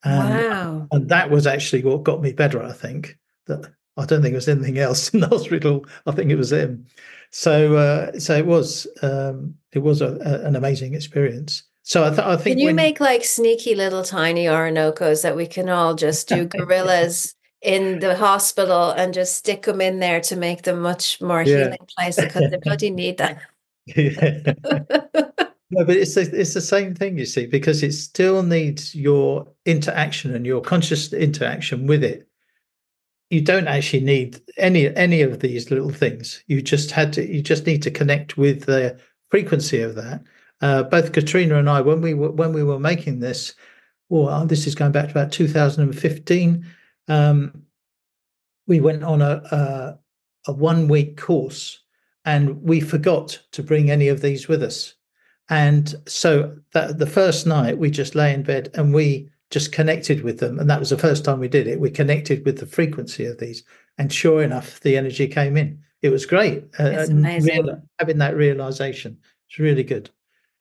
and 0.03 0.29
wow 0.29 0.87
and 0.91 1.09
that 1.09 1.29
was 1.29 1.45
actually 1.47 1.83
what 1.83 2.03
got 2.03 2.21
me 2.21 2.33
better. 2.33 2.61
I 2.61 2.71
think 2.73 3.17
that 3.47 3.71
I 3.97 4.05
don't 4.05 4.21
think 4.21 4.33
it 4.33 4.37
was 4.37 4.47
anything 4.49 4.77
else 4.79 5.09
in 5.13 5.19
the 5.19 5.27
hospital. 5.27 5.85
I 6.05 6.11
think 6.11 6.31
it 6.31 6.35
was 6.37 6.51
him. 6.51 6.85
So 7.31 7.75
uh, 7.75 8.19
so 8.19 8.35
it 8.37 8.45
was 8.45 8.87
um, 9.01 9.55
it 9.73 9.79
was 9.79 10.01
a, 10.01 10.15
a, 10.25 10.47
an 10.47 10.55
amazing 10.55 10.93
experience. 10.95 11.63
So 11.83 12.03
I, 12.05 12.09
th- 12.09 12.19
I 12.19 12.35
think 12.35 12.53
can 12.55 12.59
you 12.59 12.65
when- 12.67 12.75
make 12.75 12.99
like 12.99 13.23
sneaky 13.23 13.73
little 13.75 14.03
tiny 14.03 14.45
Orynoco's 14.45 15.21
that 15.23 15.35
we 15.35 15.47
can 15.47 15.69
all 15.69 15.93
just 15.95 16.27
do 16.27 16.45
gorillas 16.57 17.35
in 17.61 17.99
the 17.99 18.15
hospital 18.15 18.89
and 18.91 19.13
just 19.13 19.35
stick 19.37 19.63
them 19.63 19.81
in 19.81 19.99
there 19.99 20.19
to 20.21 20.35
make 20.35 20.63
them 20.63 20.81
much 20.81 21.21
more 21.21 21.43
Yeah. 21.43 21.57
healing 21.65 21.87
place 21.97 22.15
because 22.19 22.49
they 22.49 22.57
bloody 22.57 22.89
need 22.89 23.17
that 23.19 23.39
Yeah. 23.85 24.53
No, 25.71 25.85
but 25.85 25.95
it's 25.95 26.15
the, 26.15 26.21
it's 26.39 26.53
the 26.53 26.61
same 26.61 26.93
thing, 26.95 27.17
you 27.17 27.25
see, 27.25 27.45
because 27.45 27.81
it 27.81 27.93
still 27.93 28.43
needs 28.43 28.93
your 28.93 29.47
interaction 29.65 30.35
and 30.35 30.45
your 30.45 30.61
conscious 30.61 31.13
interaction 31.13 31.87
with 31.87 32.03
it. 32.03 32.27
You 33.29 33.39
don't 33.41 33.67
actually 33.69 34.01
need 34.03 34.41
any 34.57 34.93
any 34.97 35.21
of 35.21 35.39
these 35.39 35.71
little 35.71 35.89
things. 35.89 36.43
You 36.47 36.61
just 36.61 36.91
had 36.91 37.13
to. 37.13 37.25
You 37.25 37.41
just 37.41 37.65
need 37.65 37.81
to 37.83 37.91
connect 37.91 38.37
with 38.37 38.65
the 38.65 38.99
frequency 39.29 39.81
of 39.81 39.95
that. 39.95 40.21
Uh, 40.59 40.83
both 40.83 41.13
Katrina 41.13 41.57
and 41.57 41.69
I, 41.69 41.79
when 41.79 42.01
we 42.01 42.13
were 42.13 42.31
when 42.31 42.51
we 42.51 42.63
were 42.63 42.79
making 42.79 43.19
this, 43.21 43.55
well, 44.09 44.45
this 44.45 44.67
is 44.67 44.75
going 44.75 44.91
back 44.91 45.05
to 45.05 45.11
about 45.11 45.31
2015. 45.31 46.65
Um, 47.07 47.63
we 48.67 48.81
went 48.81 49.03
on 49.03 49.21
a 49.21 49.41
a, 49.51 49.99
a 50.47 50.53
one 50.53 50.89
week 50.89 51.15
course, 51.15 51.79
and 52.25 52.61
we 52.61 52.81
forgot 52.81 53.39
to 53.53 53.63
bring 53.63 53.89
any 53.89 54.09
of 54.09 54.19
these 54.21 54.49
with 54.49 54.61
us. 54.61 54.95
And 55.49 55.93
so 56.07 56.55
that 56.73 56.97
the 56.97 57.07
first 57.07 57.45
night 57.45 57.77
we 57.77 57.91
just 57.91 58.15
lay 58.15 58.33
in 58.33 58.43
bed 58.43 58.69
and 58.73 58.93
we 58.93 59.29
just 59.49 59.71
connected 59.73 60.23
with 60.23 60.39
them. 60.39 60.59
And 60.59 60.69
that 60.69 60.79
was 60.79 60.91
the 60.91 60.97
first 60.97 61.25
time 61.25 61.39
we 61.39 61.49
did 61.49 61.67
it. 61.67 61.79
We 61.79 61.91
connected 61.91 62.45
with 62.45 62.59
the 62.59 62.65
frequency 62.65 63.25
of 63.25 63.37
these. 63.37 63.63
And 63.97 64.11
sure 64.11 64.41
enough, 64.41 64.79
the 64.79 64.97
energy 64.97 65.27
came 65.27 65.57
in. 65.57 65.79
It 66.01 66.09
was 66.09 66.25
great. 66.25 66.63
Uh, 66.79 67.05
amazing. 67.09 67.65
real- 67.65 67.81
having 67.99 68.17
that 68.19 68.35
realization. 68.35 69.17
It's 69.49 69.59
really 69.59 69.83
good. 69.83 70.09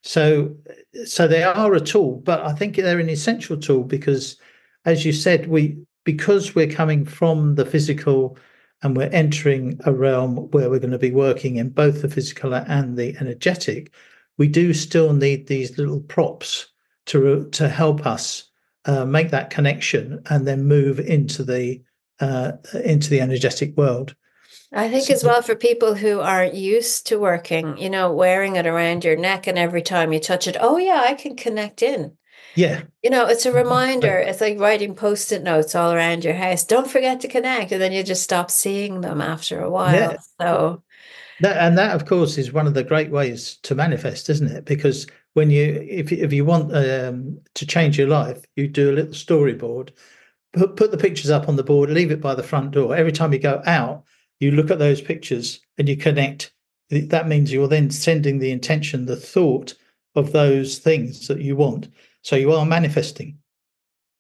So 0.03 0.57
so 1.05 1.29
they 1.29 1.43
are 1.43 1.75
a 1.75 1.81
tool, 1.81 2.17
but 2.25 2.41
I 2.41 2.53
think 2.53 2.77
they're 2.77 2.99
an 2.99 3.11
essential 3.11 3.57
tool 3.57 3.85
because 3.85 4.37
as 4.85 5.05
you 5.05 5.13
said, 5.13 5.47
we 5.47 5.79
because 6.05 6.55
we're 6.55 6.71
coming 6.71 7.05
from 7.05 7.55
the 7.55 7.67
physical 7.67 8.37
and 8.83 8.97
we're 8.97 9.11
entering 9.13 9.79
a 9.85 9.93
realm 9.93 10.37
where 10.51 10.71
we're 10.71 10.79
going 10.79 10.91
to 10.91 10.99
be 10.99 11.11
working 11.11 11.57
in 11.57 11.69
both 11.69 12.01
the 12.01 12.09
physical 12.09 12.55
and 12.55 12.97
the 12.97 13.15
energetic, 13.21 13.93
we 14.39 14.49
do 14.49 14.73
still 14.73 15.13
need 15.13 15.47
these 15.47 15.79
little 15.79 16.01
props 16.01 16.69
to 17.07 17.49
to 17.51 17.69
help 17.69 18.07
us 18.07 18.45
uh, 18.87 19.05
make 19.05 19.31
that 19.31 19.51
connection 19.51 20.23
and 20.31 20.47
then 20.47 20.65
move 20.65 21.01
into 21.01 21.43
the 21.45 21.83
uh, 22.21 22.53
into 22.85 23.11
the 23.11 23.21
energetic 23.21 23.77
world. 23.77 24.15
I 24.73 24.89
think 24.89 25.11
as 25.11 25.25
well 25.25 25.43
for 25.43 25.57
people 25.57 25.95
who 25.95 26.21
aren't 26.21 26.55
used 26.55 27.07
to 27.09 27.19
working, 27.19 27.77
you 27.77 27.91
know, 27.91 28.13
wearing 28.13 28.57
it 28.57 28.67
around 28.67 29.05
your 29.05 29.17
neck 29.17 29.47
and 29.47 29.59
every 29.59 29.83
time 29.83 30.13
you 30.13 30.21
touch 30.21 30.47
it, 30.47 30.57
oh 30.61 30.77
yeah, 30.77 31.05
I 31.07 31.15
can 31.15 31.37
connect 31.37 31.83
in. 31.83 32.13
Yeah, 32.57 32.83
You 33.03 33.11
know, 33.11 33.27
it's 33.27 33.47
a 33.47 33.51
Mhm. 33.51 33.55
reminder. 33.55 34.19
It's 34.19 34.41
like 34.41 34.59
writing 34.59 34.95
post-it 34.95 35.43
notes 35.43 35.75
all 35.75 35.93
around 35.93 36.25
your 36.25 36.35
house. 36.35 36.65
Don't 36.65 36.91
forget 36.91 37.21
to 37.21 37.29
connect, 37.29 37.73
and 37.73 37.81
then 37.81 37.93
you 37.93 38.03
just 38.03 38.23
stop 38.23 38.51
seeing 38.51 39.01
them 39.01 39.21
after 39.21 39.61
a 39.61 39.71
while. 39.71 39.95
Yeah. 39.95 40.17
So 40.41 40.83
that, 41.41 41.57
and 41.59 41.77
that 41.79 41.95
of 41.95 42.07
course 42.07 42.39
is 42.39 42.53
one 42.53 42.67
of 42.67 42.75
the 42.75 42.85
great 42.85 43.11
ways 43.11 43.57
to 43.63 43.75
manifest, 43.75 44.31
isn't 44.31 44.51
it? 44.51 44.65
Because 44.65 45.07
when 45.35 45.51
you 45.51 45.87
if 45.89 46.13
if 46.13 46.33
you 46.33 46.45
want 46.45 46.75
um, 46.75 47.41
to 47.55 47.67
change 47.67 47.99
your 47.99 48.09
life, 48.09 48.45
you 48.57 48.69
do 48.69 48.91
a 48.91 48.95
little 48.95 49.13
storyboard, 49.13 49.91
put 50.53 50.77
put 50.77 50.91
the 50.91 50.99
pictures 50.99 51.31
up 51.31 51.49
on 51.49 51.57
the 51.57 51.65
board, 51.65 51.91
leave 51.91 52.11
it 52.11 52.21
by 52.21 52.35
the 52.35 52.43
front 52.43 52.73
door. 52.73 52.95
Every 52.95 53.13
time 53.13 53.33
you 53.33 53.39
go 53.39 53.63
out, 53.67 54.05
you 54.39 54.51
look 54.53 54.71
at 54.71 54.79
those 54.79 55.01
pictures 55.01 55.61
and 55.79 55.89
you 55.89 55.97
connect. 55.97 56.53
That 56.91 57.29
means 57.29 57.53
you're 57.53 57.69
then 57.69 57.91
sending 57.91 58.39
the 58.39 58.51
intention, 58.51 59.07
the 59.07 59.17
thought 59.17 59.75
of 60.17 60.33
those 60.33 60.79
things 60.79 61.29
that 61.29 61.41
you 61.41 61.55
want. 61.55 61.89
So 62.23 62.35
you 62.37 62.53
are 62.53 62.67
manifesting. 62.67 63.39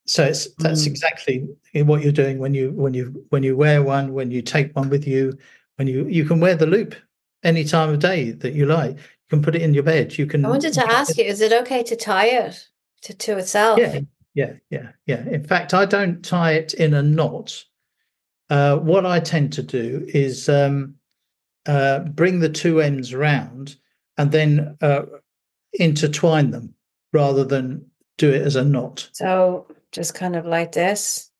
So 0.06 0.24
it's 0.24 0.54
that's 0.54 0.84
Mm. 0.84 0.86
exactly 0.86 1.48
what 1.74 2.02
you're 2.02 2.12
doing 2.12 2.38
when 2.38 2.54
you 2.54 2.70
when 2.70 2.94
you 2.94 3.24
when 3.30 3.42
you 3.42 3.56
wear 3.56 3.82
one, 3.82 4.12
when 4.12 4.30
you 4.30 4.42
take 4.42 4.74
one 4.74 4.88
with 4.88 5.06
you, 5.06 5.36
when 5.76 5.88
you 5.88 6.06
you 6.06 6.24
can 6.24 6.40
wear 6.40 6.54
the 6.54 6.66
loop 6.66 6.94
any 7.42 7.64
time 7.64 7.90
of 7.90 7.98
day 7.98 8.32
that 8.32 8.54
you 8.54 8.66
like. 8.66 8.96
You 8.96 9.36
can 9.36 9.42
put 9.42 9.54
it 9.54 9.62
in 9.62 9.74
your 9.74 9.82
bed. 9.82 10.18
You 10.18 10.26
can. 10.26 10.44
I 10.44 10.48
wanted 10.50 10.74
to 10.74 10.90
ask 10.90 11.16
you, 11.16 11.24
is 11.24 11.40
it 11.40 11.52
okay 11.52 11.82
to 11.84 11.96
tie 11.96 12.26
it 12.26 12.68
to, 13.02 13.14
to 13.14 13.38
itself? 13.38 13.78
Yeah, 13.78 14.00
yeah, 14.34 14.52
yeah, 14.70 14.88
yeah. 15.06 15.26
In 15.28 15.44
fact, 15.44 15.74
I 15.74 15.84
don't 15.84 16.24
tie 16.24 16.52
it 16.52 16.74
in 16.74 16.94
a 16.94 17.02
knot. 17.02 17.64
Uh, 18.48 18.76
what 18.78 19.06
I 19.06 19.20
tend 19.20 19.52
to 19.54 19.62
do 19.62 20.04
is 20.08 20.48
um, 20.48 20.96
uh, 21.66 22.00
bring 22.00 22.40
the 22.40 22.48
two 22.48 22.80
ends 22.80 23.14
round 23.14 23.76
and 24.18 24.32
then 24.32 24.76
uh, 24.80 25.02
intertwine 25.74 26.50
them 26.50 26.74
rather 27.12 27.44
than 27.44 27.86
do 28.18 28.30
it 28.32 28.42
as 28.42 28.56
a 28.56 28.64
knot. 28.64 29.08
So 29.12 29.66
just 29.92 30.14
kind 30.14 30.36
of 30.36 30.46
like 30.46 30.72
this. 30.72 31.30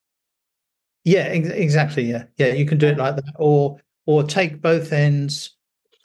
Yeah, 1.05 1.23
ex- 1.23 1.49
exactly. 1.49 2.05
Yeah, 2.05 2.25
yeah. 2.37 2.53
You 2.53 2.67
can 2.67 2.79
do 2.79 2.87
it 2.89 2.99
like 2.99 3.17
that, 3.17 3.35
or 3.37 3.81
or 4.07 4.23
take 4.23 4.61
both 4.61 4.93
ends. 4.93 5.57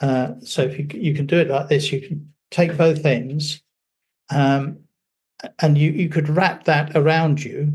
Uh, 0.02 0.34
so 0.42 0.64
if 0.64 0.78
you 0.78 0.88
you 0.94 1.14
can 1.14 1.26
do 1.26 1.40
it 1.40 1.50
like 1.50 1.70
this, 1.70 1.92
you 1.92 2.02
can 2.02 2.34
take 2.52 2.78
both 2.78 3.06
ends, 3.06 3.62
um, 4.30 4.80
and 5.60 5.78
you 5.78 5.92
you 5.92 6.10
could 6.10 6.30
wrap 6.30 6.66
that 6.66 6.96
around 6.96 7.44
you, 7.44 7.72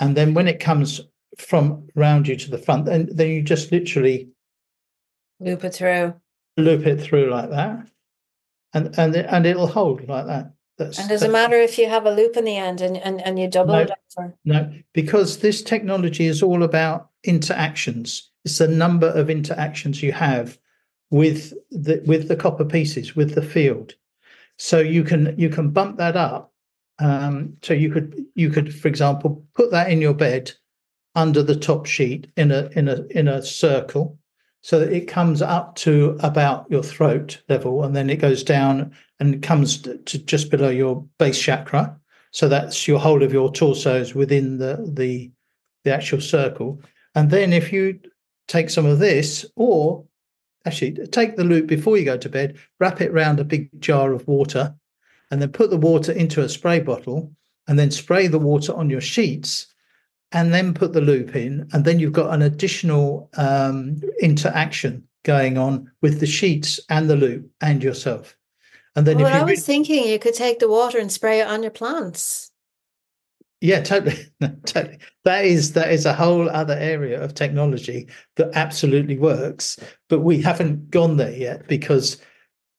and 0.00 0.16
then 0.16 0.34
when 0.34 0.48
it 0.48 0.60
comes 0.60 1.00
from 1.38 1.88
around 1.96 2.28
you 2.28 2.36
to 2.36 2.50
the 2.50 2.58
front, 2.58 2.84
then 2.84 3.08
then 3.12 3.28
you 3.28 3.42
just 3.42 3.72
literally 3.72 4.28
loop 5.40 5.64
it 5.64 5.74
through, 5.74 6.14
loop 6.56 6.86
it 6.86 7.00
through 7.00 7.30
like 7.30 7.50
that, 7.50 7.88
and 8.74 8.98
and 8.98 9.16
and 9.16 9.46
it'll 9.46 9.66
hold 9.66 10.06
like 10.06 10.26
that. 10.26 10.52
That's, 10.76 10.98
and 10.98 11.08
does 11.08 11.22
it 11.22 11.30
matter 11.30 11.56
if 11.56 11.78
you 11.78 11.88
have 11.88 12.04
a 12.04 12.10
loop 12.10 12.36
in 12.36 12.44
the 12.44 12.56
end 12.56 12.80
and, 12.80 12.96
and, 12.96 13.20
and 13.22 13.38
you 13.38 13.46
double 13.46 13.74
no, 13.74 13.80
it 13.82 13.90
over? 14.18 14.34
No, 14.44 14.72
because 14.92 15.38
this 15.38 15.62
technology 15.62 16.26
is 16.26 16.42
all 16.42 16.64
about 16.64 17.10
interactions. 17.22 18.32
It's 18.44 18.58
the 18.58 18.66
number 18.66 19.06
of 19.06 19.30
interactions 19.30 20.02
you 20.02 20.10
have 20.10 20.58
with 21.14 21.54
the 21.70 22.02
with 22.06 22.26
the 22.26 22.34
copper 22.34 22.64
pieces, 22.64 23.14
with 23.14 23.36
the 23.36 23.42
field. 23.42 23.94
So 24.58 24.80
you 24.80 25.04
can 25.04 25.32
you 25.38 25.48
can 25.48 25.70
bump 25.70 25.96
that 25.98 26.16
up. 26.16 26.52
Um, 26.98 27.56
so 27.62 27.72
you 27.72 27.92
could 27.92 28.26
you 28.34 28.50
could, 28.50 28.74
for 28.74 28.88
example, 28.88 29.44
put 29.54 29.70
that 29.70 29.92
in 29.92 30.00
your 30.00 30.14
bed 30.14 30.50
under 31.14 31.40
the 31.40 31.54
top 31.54 31.86
sheet 31.86 32.26
in 32.36 32.50
a 32.50 32.68
in 32.72 32.88
a 32.88 33.04
in 33.10 33.28
a 33.28 33.44
circle 33.44 34.18
so 34.62 34.80
that 34.80 34.92
it 34.92 35.06
comes 35.06 35.40
up 35.40 35.76
to 35.76 36.18
about 36.18 36.66
your 36.68 36.82
throat 36.82 37.40
level 37.48 37.84
and 37.84 37.94
then 37.94 38.10
it 38.10 38.16
goes 38.16 38.42
down 38.42 38.92
and 39.20 39.40
comes 39.40 39.82
to 39.82 40.18
just 40.18 40.50
below 40.50 40.70
your 40.70 41.06
base 41.20 41.40
chakra. 41.40 41.96
So 42.32 42.48
that's 42.48 42.88
your 42.88 42.98
whole 42.98 43.22
of 43.22 43.32
your 43.32 43.52
torso 43.52 44.00
is 44.00 44.16
within 44.16 44.58
the 44.58 44.84
the 44.92 45.30
the 45.84 45.94
actual 45.94 46.20
circle. 46.20 46.82
And 47.14 47.30
then 47.30 47.52
if 47.52 47.72
you 47.72 48.00
take 48.48 48.68
some 48.68 48.84
of 48.84 48.98
this, 48.98 49.46
or 49.54 50.04
actually 50.64 50.92
take 51.08 51.36
the 51.36 51.44
loop 51.44 51.66
before 51.66 51.96
you 51.96 52.04
go 52.04 52.16
to 52.16 52.28
bed, 52.28 52.58
wrap 52.80 53.00
it 53.00 53.10
around 53.10 53.40
a 53.40 53.44
big 53.44 53.68
jar 53.80 54.12
of 54.12 54.26
water, 54.26 54.74
and 55.30 55.40
then 55.40 55.50
put 55.50 55.70
the 55.70 55.76
water 55.76 56.12
into 56.12 56.42
a 56.42 56.48
spray 56.48 56.80
bottle, 56.80 57.32
and 57.66 57.78
then 57.78 57.90
spray 57.90 58.26
the 58.26 58.38
water 58.38 58.74
on 58.74 58.90
your 58.90 59.00
sheets, 59.00 59.66
and 60.32 60.52
then 60.52 60.74
put 60.74 60.92
the 60.92 61.00
loop 61.00 61.36
in, 61.36 61.68
and 61.72 61.84
then 61.84 61.98
you've 61.98 62.12
got 62.12 62.34
an 62.34 62.42
additional 62.42 63.30
um, 63.36 64.00
interaction 64.20 65.06
going 65.22 65.56
on 65.56 65.90
with 66.02 66.20
the 66.20 66.26
sheets 66.26 66.80
and 66.90 67.08
the 67.08 67.16
loop 67.16 67.50
and 67.60 67.82
yourself. 67.82 68.36
And 68.96 69.06
then, 69.06 69.18
well, 69.18 69.26
I 69.26 69.42
was 69.42 69.50
re- 69.50 69.56
thinking 69.56 70.06
you 70.06 70.18
could 70.18 70.34
take 70.34 70.60
the 70.60 70.68
water 70.68 70.98
and 70.98 71.10
spray 71.10 71.40
it 71.40 71.48
on 71.48 71.62
your 71.62 71.72
plants. 71.72 72.52
Yeah, 73.60 73.80
totally, 73.82 74.26
totally. 74.66 74.98
That 75.24 75.44
is 75.44 75.72
that 75.72 75.90
is 75.90 76.04
a 76.04 76.12
whole 76.12 76.50
other 76.50 76.74
area 76.74 77.22
of 77.22 77.34
technology 77.34 78.08
that 78.36 78.50
absolutely 78.54 79.18
works, 79.18 79.78
but 80.08 80.20
we 80.20 80.42
haven't 80.42 80.90
gone 80.90 81.16
there 81.16 81.34
yet 81.34 81.66
because 81.66 82.20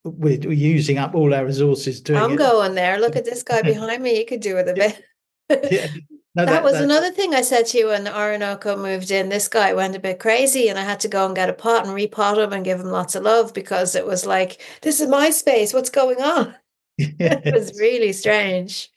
we're, 0.03 0.39
we're 0.39 0.51
using 0.51 0.97
up 0.97 1.15
all 1.15 1.33
our 1.33 1.45
resources 1.45 2.01
doing 2.01 2.21
I'm 2.21 2.33
it. 2.33 2.37
going 2.37 2.75
there. 2.75 2.99
Look 2.99 3.15
at 3.15 3.25
this 3.25 3.43
guy 3.43 3.61
behind 3.63 4.03
me. 4.03 4.15
He 4.15 4.25
could 4.25 4.41
do 4.41 4.57
it 4.57 4.69
a 4.69 4.73
bit. 4.73 5.71
yeah. 5.71 5.87
No, 6.37 6.43
that, 6.43 6.51
that, 6.51 6.63
was 6.65 6.73
that, 6.73 6.83
another 6.83 7.11
thing 7.11 7.33
I 7.33 7.39
said 7.41 7.65
to 7.67 7.77
you 7.77 7.87
when 7.87 8.03
the 8.03 8.09
Orynoco 8.09 8.77
moved 8.77 9.09
in. 9.09 9.29
This 9.29 9.47
guy 9.47 9.71
went 9.71 9.95
a 9.95 10.01
bit 10.01 10.19
crazy, 10.19 10.67
and 10.67 10.77
I 10.77 10.83
had 10.83 10.99
to 10.99 11.07
go 11.07 11.25
and 11.25 11.33
get 11.33 11.47
a 11.47 11.53
pot 11.53 11.87
and 11.87 11.95
repot 11.95 12.43
him 12.43 12.51
and 12.51 12.65
give 12.65 12.77
him 12.77 12.87
lots 12.87 13.15
of 13.15 13.23
love 13.23 13.53
because 13.53 13.95
it 13.95 14.05
was 14.05 14.25
like, 14.25 14.59
"This 14.81 14.99
is 14.99 15.07
my 15.07 15.29
space. 15.29 15.73
What's 15.73 15.89
going 15.89 16.21
on?" 16.21 16.53
Yes. 16.97 17.41
it 17.45 17.53
was 17.53 17.79
really 17.79 18.11
strange. 18.11 18.91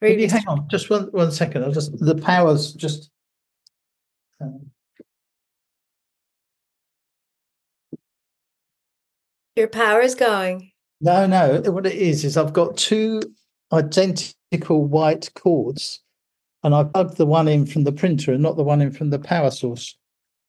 Really 0.00 0.26
hang 0.26 0.48
on, 0.48 0.66
just 0.70 0.88
one 0.88 1.08
one 1.12 1.30
second. 1.30 1.64
I'll 1.64 1.72
just 1.72 1.98
the 1.98 2.14
powers 2.14 2.72
just. 2.72 3.10
Um... 4.40 4.70
Your 9.56 9.68
is 10.00 10.14
going. 10.14 10.72
No, 11.00 11.26
no. 11.26 11.60
What 11.70 11.86
it 11.86 11.94
is 11.94 12.24
is 12.24 12.36
I've 12.36 12.52
got 12.52 12.76
two 12.76 13.20
identical 13.72 14.84
white 14.84 15.30
cords 15.34 16.00
and 16.62 16.74
I 16.74 16.84
plugged 16.84 17.16
the 17.16 17.26
one 17.26 17.48
in 17.48 17.66
from 17.66 17.84
the 17.84 17.92
printer 17.92 18.32
and 18.32 18.42
not 18.42 18.56
the 18.56 18.64
one 18.64 18.80
in 18.80 18.90
from 18.92 19.10
the 19.10 19.18
power 19.18 19.50
source. 19.50 19.96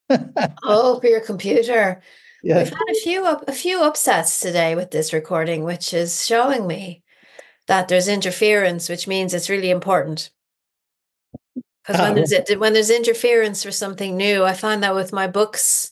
oh, 0.63 0.99
for 0.99 1.07
your 1.07 1.21
computer. 1.21 2.01
Yeah. 2.43 2.57
We've 2.57 2.69
had 2.69 2.89
a 2.91 2.99
few 3.01 3.25
up, 3.25 3.47
a 3.47 3.53
few 3.53 3.83
upsets 3.83 4.39
today 4.39 4.75
with 4.75 4.91
this 4.91 5.13
recording, 5.13 5.63
which 5.63 5.93
is 5.93 6.25
showing 6.25 6.67
me 6.67 7.03
that 7.67 7.87
there's 7.87 8.07
interference, 8.07 8.89
which 8.89 9.07
means 9.07 9.33
it's 9.33 9.49
really 9.49 9.69
important. 9.69 10.29
Because 11.85 11.99
oh. 11.99 12.03
Ah, 12.03 12.13
when 12.13 12.15
there's 12.15 12.57
when 12.57 12.73
there's 12.73 12.89
interference 12.89 13.63
for 13.63 13.71
something 13.71 14.15
new, 14.15 14.43
I 14.43 14.53
find 14.53 14.83
that 14.83 14.95
with 14.95 15.13
my 15.13 15.27
books, 15.27 15.91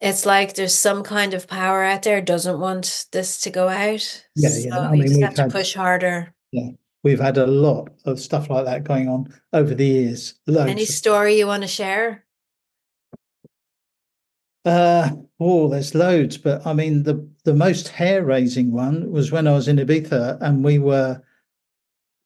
it's 0.00 0.24
like 0.24 0.54
there's 0.54 0.74
some 0.74 1.02
kind 1.02 1.34
of 1.34 1.48
power 1.48 1.82
out 1.82 2.02
there 2.02 2.20
doesn't 2.20 2.60
want 2.60 3.06
this 3.12 3.40
to 3.42 3.50
go 3.50 3.68
out. 3.68 4.24
Yeah, 4.36 4.50
yeah. 4.52 4.70
So 4.70 4.78
I 4.78 4.90
mean, 4.92 5.02
you 5.02 5.08
just 5.08 5.20
have 5.20 5.34
to 5.34 5.48
push 5.48 5.74
harder. 5.74 6.34
Yeah, 6.52 6.70
we've 7.02 7.20
had 7.20 7.38
a 7.38 7.46
lot 7.46 7.90
of 8.04 8.20
stuff 8.20 8.48
like 8.50 8.64
that 8.64 8.84
going 8.84 9.08
on 9.08 9.32
over 9.52 9.74
the 9.74 9.86
years. 9.86 10.34
Loads. 10.46 10.70
Any 10.70 10.86
story 10.86 11.38
you 11.38 11.46
want 11.46 11.62
to 11.62 11.68
share? 11.68 12.24
Uh, 14.64 15.10
oh, 15.38 15.68
there's 15.68 15.94
loads, 15.94 16.36
but 16.36 16.66
I 16.66 16.72
mean 16.74 17.04
the 17.04 17.26
the 17.44 17.54
most 17.54 17.88
hair 17.88 18.24
raising 18.24 18.72
one 18.72 19.10
was 19.10 19.32
when 19.32 19.48
I 19.48 19.52
was 19.52 19.68
in 19.68 19.76
Ibiza 19.76 20.38
and 20.40 20.64
we 20.64 20.78
were. 20.78 21.22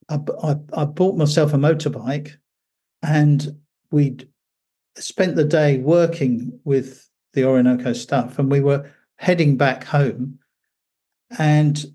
I, 0.09 0.18
I, 0.43 0.57
I 0.74 0.85
bought 0.85 1.16
myself 1.16 1.55
a 1.55 1.57
motorbike, 1.57 2.32
and 3.03 3.57
we'd 3.91 4.28
spent 4.97 5.37
the 5.37 5.45
day 5.45 5.78
working 5.78 6.61
with 6.64 7.09
the 7.32 7.43
Orynoco 7.43 7.97
stuff, 7.97 8.39
and 8.39 8.51
we 8.51 8.61
were 8.61 8.91
heading 9.16 9.57
back 9.57 9.85
home, 9.85 10.39
and 11.39 11.87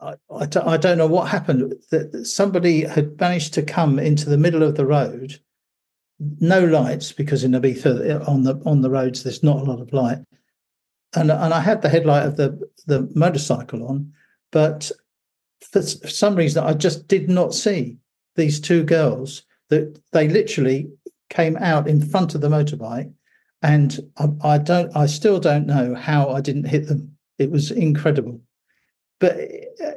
I, 0.00 0.14
I, 0.30 0.48
I 0.64 0.76
don't 0.76 0.98
know 0.98 1.06
what 1.06 1.28
happened. 1.28 1.74
That 1.90 2.24
somebody 2.24 2.84
had 2.84 3.20
managed 3.20 3.52
to 3.54 3.62
come 3.62 3.98
into 3.98 4.30
the 4.30 4.38
middle 4.38 4.62
of 4.62 4.76
the 4.76 4.86
road, 4.86 5.40
no 6.40 6.64
lights 6.64 7.12
because 7.12 7.44
in 7.44 7.52
Ibiza 7.52 8.26
on 8.28 8.42
the 8.42 8.60
on 8.64 8.80
the 8.80 8.90
roads 8.90 9.22
there's 9.22 9.42
not 9.42 9.60
a 9.60 9.64
lot 9.64 9.80
of 9.80 9.92
light, 9.92 10.18
and 11.14 11.30
and 11.30 11.54
I 11.54 11.60
had 11.60 11.82
the 11.82 11.88
headlight 11.88 12.26
of 12.26 12.36
the 12.36 12.58
the 12.86 13.10
motorcycle 13.14 13.86
on, 13.86 14.12
but 14.50 14.90
for 15.60 15.82
some 15.82 16.34
reason 16.34 16.64
I 16.64 16.74
just 16.74 17.08
did 17.08 17.28
not 17.28 17.54
see 17.54 17.98
these 18.36 18.60
two 18.60 18.84
girls. 18.84 19.42
That 19.68 19.98
they 20.12 20.28
literally 20.28 20.90
came 21.30 21.56
out 21.56 21.88
in 21.88 22.04
front 22.04 22.34
of 22.34 22.42
the 22.42 22.50
motorbike, 22.50 23.10
and 23.62 23.98
I, 24.18 24.28
I 24.42 24.58
don't, 24.58 24.94
I 24.94 25.06
still 25.06 25.40
don't 25.40 25.66
know 25.66 25.94
how 25.94 26.28
I 26.28 26.42
didn't 26.42 26.64
hit 26.64 26.88
them. 26.88 27.16
It 27.38 27.50
was 27.50 27.70
incredible 27.70 28.42
but 29.22 29.36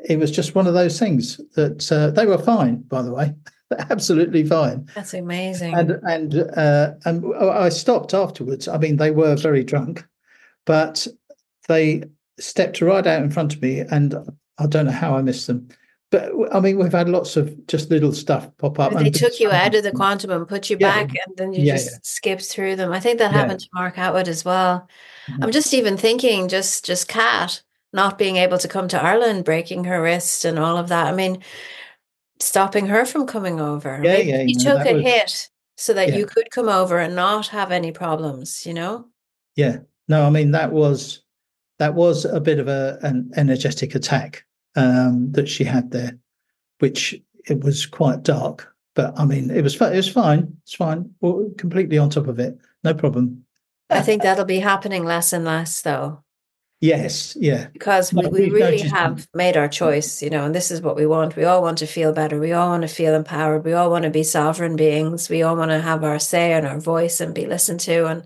it 0.08 0.20
was 0.20 0.30
just 0.30 0.54
one 0.54 0.68
of 0.68 0.76
those 0.76 1.00
things 1.00 1.42
that 1.56 1.92
uh, 1.92 2.12
they 2.12 2.28
were 2.28 2.38
fine, 2.38 2.84
by 2.84 3.02
the 3.02 3.12
way, 3.12 3.34
absolutely 3.90 4.46
fine. 4.46 4.88
That's 4.96 5.14
amazing. 5.14 5.74
And 5.74 5.92
and 6.04 6.36
uh, 6.56 6.94
and 7.06 7.26
I 7.36 7.70
stopped 7.70 8.14
afterwards. 8.14 8.68
I 8.68 8.78
mean, 8.78 8.98
they 8.98 9.12
were 9.12 9.36
very 9.36 9.64
drunk, 9.64 10.06
but 10.66 11.08
they 11.68 12.04
stepped 12.40 12.82
right 12.82 13.06
out 13.06 13.24
in 13.24 13.32
front 13.32 13.56
of 13.56 13.62
me, 13.62 13.80
and 13.80 14.16
I 14.58 14.68
don't 14.68 14.86
know 14.86 14.92
how 14.92 15.16
I 15.16 15.22
missed 15.22 15.48
them. 15.48 15.68
But 16.12 16.32
I 16.54 16.60
mean, 16.60 16.78
we've 16.78 16.92
had 16.92 17.10
lots 17.10 17.36
of 17.36 17.66
just 17.68 17.90
little 17.90 18.14
stuff 18.14 18.50
pop 18.58 18.80
up. 18.80 18.94
They 18.94 19.10
took 19.10 19.40
you 19.40 19.52
out 19.52 19.74
of 19.74 19.84
the 19.84 19.92
quantum 19.92 20.32
and 20.32 20.48
put 20.48 20.70
you 20.70 20.78
yeah, 20.80 21.04
back, 21.04 21.16
and 21.26 21.38
then 21.38 21.54
you 21.54 21.64
yeah, 21.64 21.74
just 21.74 21.92
yeah. 21.92 21.98
skipped 22.04 22.46
through 22.46 22.76
them. 22.76 22.92
I 22.92 23.00
think 23.00 23.20
that 23.20 23.32
happened 23.32 23.62
to 23.62 23.70
Mark 23.74 23.98
Atwood 23.98 24.28
as 24.28 24.46
well. 24.46 24.88
Mm-hmm. 25.28 25.44
I'm 25.44 25.52
just 25.52 25.74
even 25.74 25.98
thinking, 25.98 26.48
just 26.48 26.86
just 26.86 27.08
Cat 27.08 27.64
not 27.92 28.18
being 28.18 28.36
able 28.36 28.58
to 28.60 28.68
come 28.68 28.88
to 28.90 29.02
Ireland, 29.02 29.46
breaking 29.46 29.86
her 29.86 30.02
wrist 30.02 30.46
and 30.46 30.60
all 30.60 30.78
of 30.78 30.90
that. 30.90 31.08
I 31.08 31.16
mean, 31.16 31.42
stopping 32.40 32.88
her 32.88 33.06
from 33.06 33.28
coming 33.28 33.60
over. 33.60 34.02
Yeah, 34.04 34.18
yeah. 34.18 34.42
You 34.42 34.56
took 34.60 34.86
a 34.86 34.94
was, 34.94 35.04
hit 35.04 35.50
so 35.78 35.94
that 35.94 36.10
yeah. 36.10 36.18
you 36.18 36.26
could 36.26 36.52
come 36.52 36.70
over 36.70 36.98
and 37.00 37.16
not 37.16 37.48
have 37.48 37.72
any 37.72 37.92
problems, 37.92 38.66
you 38.66 38.74
know? 38.74 39.08
Yeah. 39.56 39.80
No, 40.08 40.26
I 40.26 40.30
mean 40.30 40.52
that 40.52 40.72
was 40.72 41.24
that 41.80 41.96
was 41.96 42.26
a 42.26 42.40
bit 42.40 42.60
of 42.60 42.68
a 42.68 43.00
an 43.02 43.32
energetic 43.36 43.96
attack 43.96 44.46
um, 44.76 45.32
that 45.32 45.50
she 45.50 45.64
had 45.64 45.92
there, 45.92 46.18
which 46.80 47.16
it 47.48 47.64
was 47.64 47.86
quite 47.86 48.24
dark. 48.24 48.74
But 48.94 49.18
I 49.20 49.26
mean, 49.26 49.52
it 49.52 49.62
was 49.62 49.76
it 49.76 49.96
was 49.96 50.12
fine. 50.12 50.56
It's 50.64 50.76
fine. 50.76 51.10
We're 51.22 51.50
completely 51.58 51.98
on 51.98 52.10
top 52.10 52.28
of 52.28 52.40
it. 52.40 52.58
No 52.84 52.94
problem. 52.94 53.46
I 53.90 54.02
think 54.02 54.24
that'll 54.24 54.46
be 54.46 54.60
happening 54.60 55.04
less 55.04 55.34
and 55.34 55.46
less, 55.46 55.82
though. 55.82 56.24
Yes, 56.82 57.36
yeah. 57.40 57.68
Because 57.74 58.14
we, 58.14 58.28
we 58.28 58.50
really 58.50 58.80
have 58.80 59.28
made 59.34 59.56
our 59.58 59.68
choice, 59.68 60.22
you 60.22 60.30
know, 60.30 60.46
and 60.46 60.54
this 60.54 60.70
is 60.70 60.82
what 60.82 60.96
we 60.96 61.06
want. 61.06 61.36
We 61.36 61.46
all 61.46 61.62
want 61.62 61.78
to 61.80 61.88
feel 61.88 62.12
better. 62.12 62.40
We 62.40 62.52
all 62.52 62.70
want 62.70 62.84
to 62.84 62.88
feel 62.88 63.16
empowered. 63.16 63.64
We 63.64 63.74
all 63.74 63.90
want 63.90 64.04
to 64.04 64.10
be 64.10 64.24
sovereign 64.24 64.76
beings. 64.76 65.30
We 65.30 65.42
all 65.42 65.56
want 65.56 65.72
to 65.72 65.82
have 65.82 66.04
our 66.04 66.20
say 66.20 66.54
and 66.54 66.68
our 66.68 66.80
voice 66.80 67.22
and 67.22 67.34
be 67.34 67.46
listened 67.46 67.80
to. 67.82 68.08
And 68.08 68.26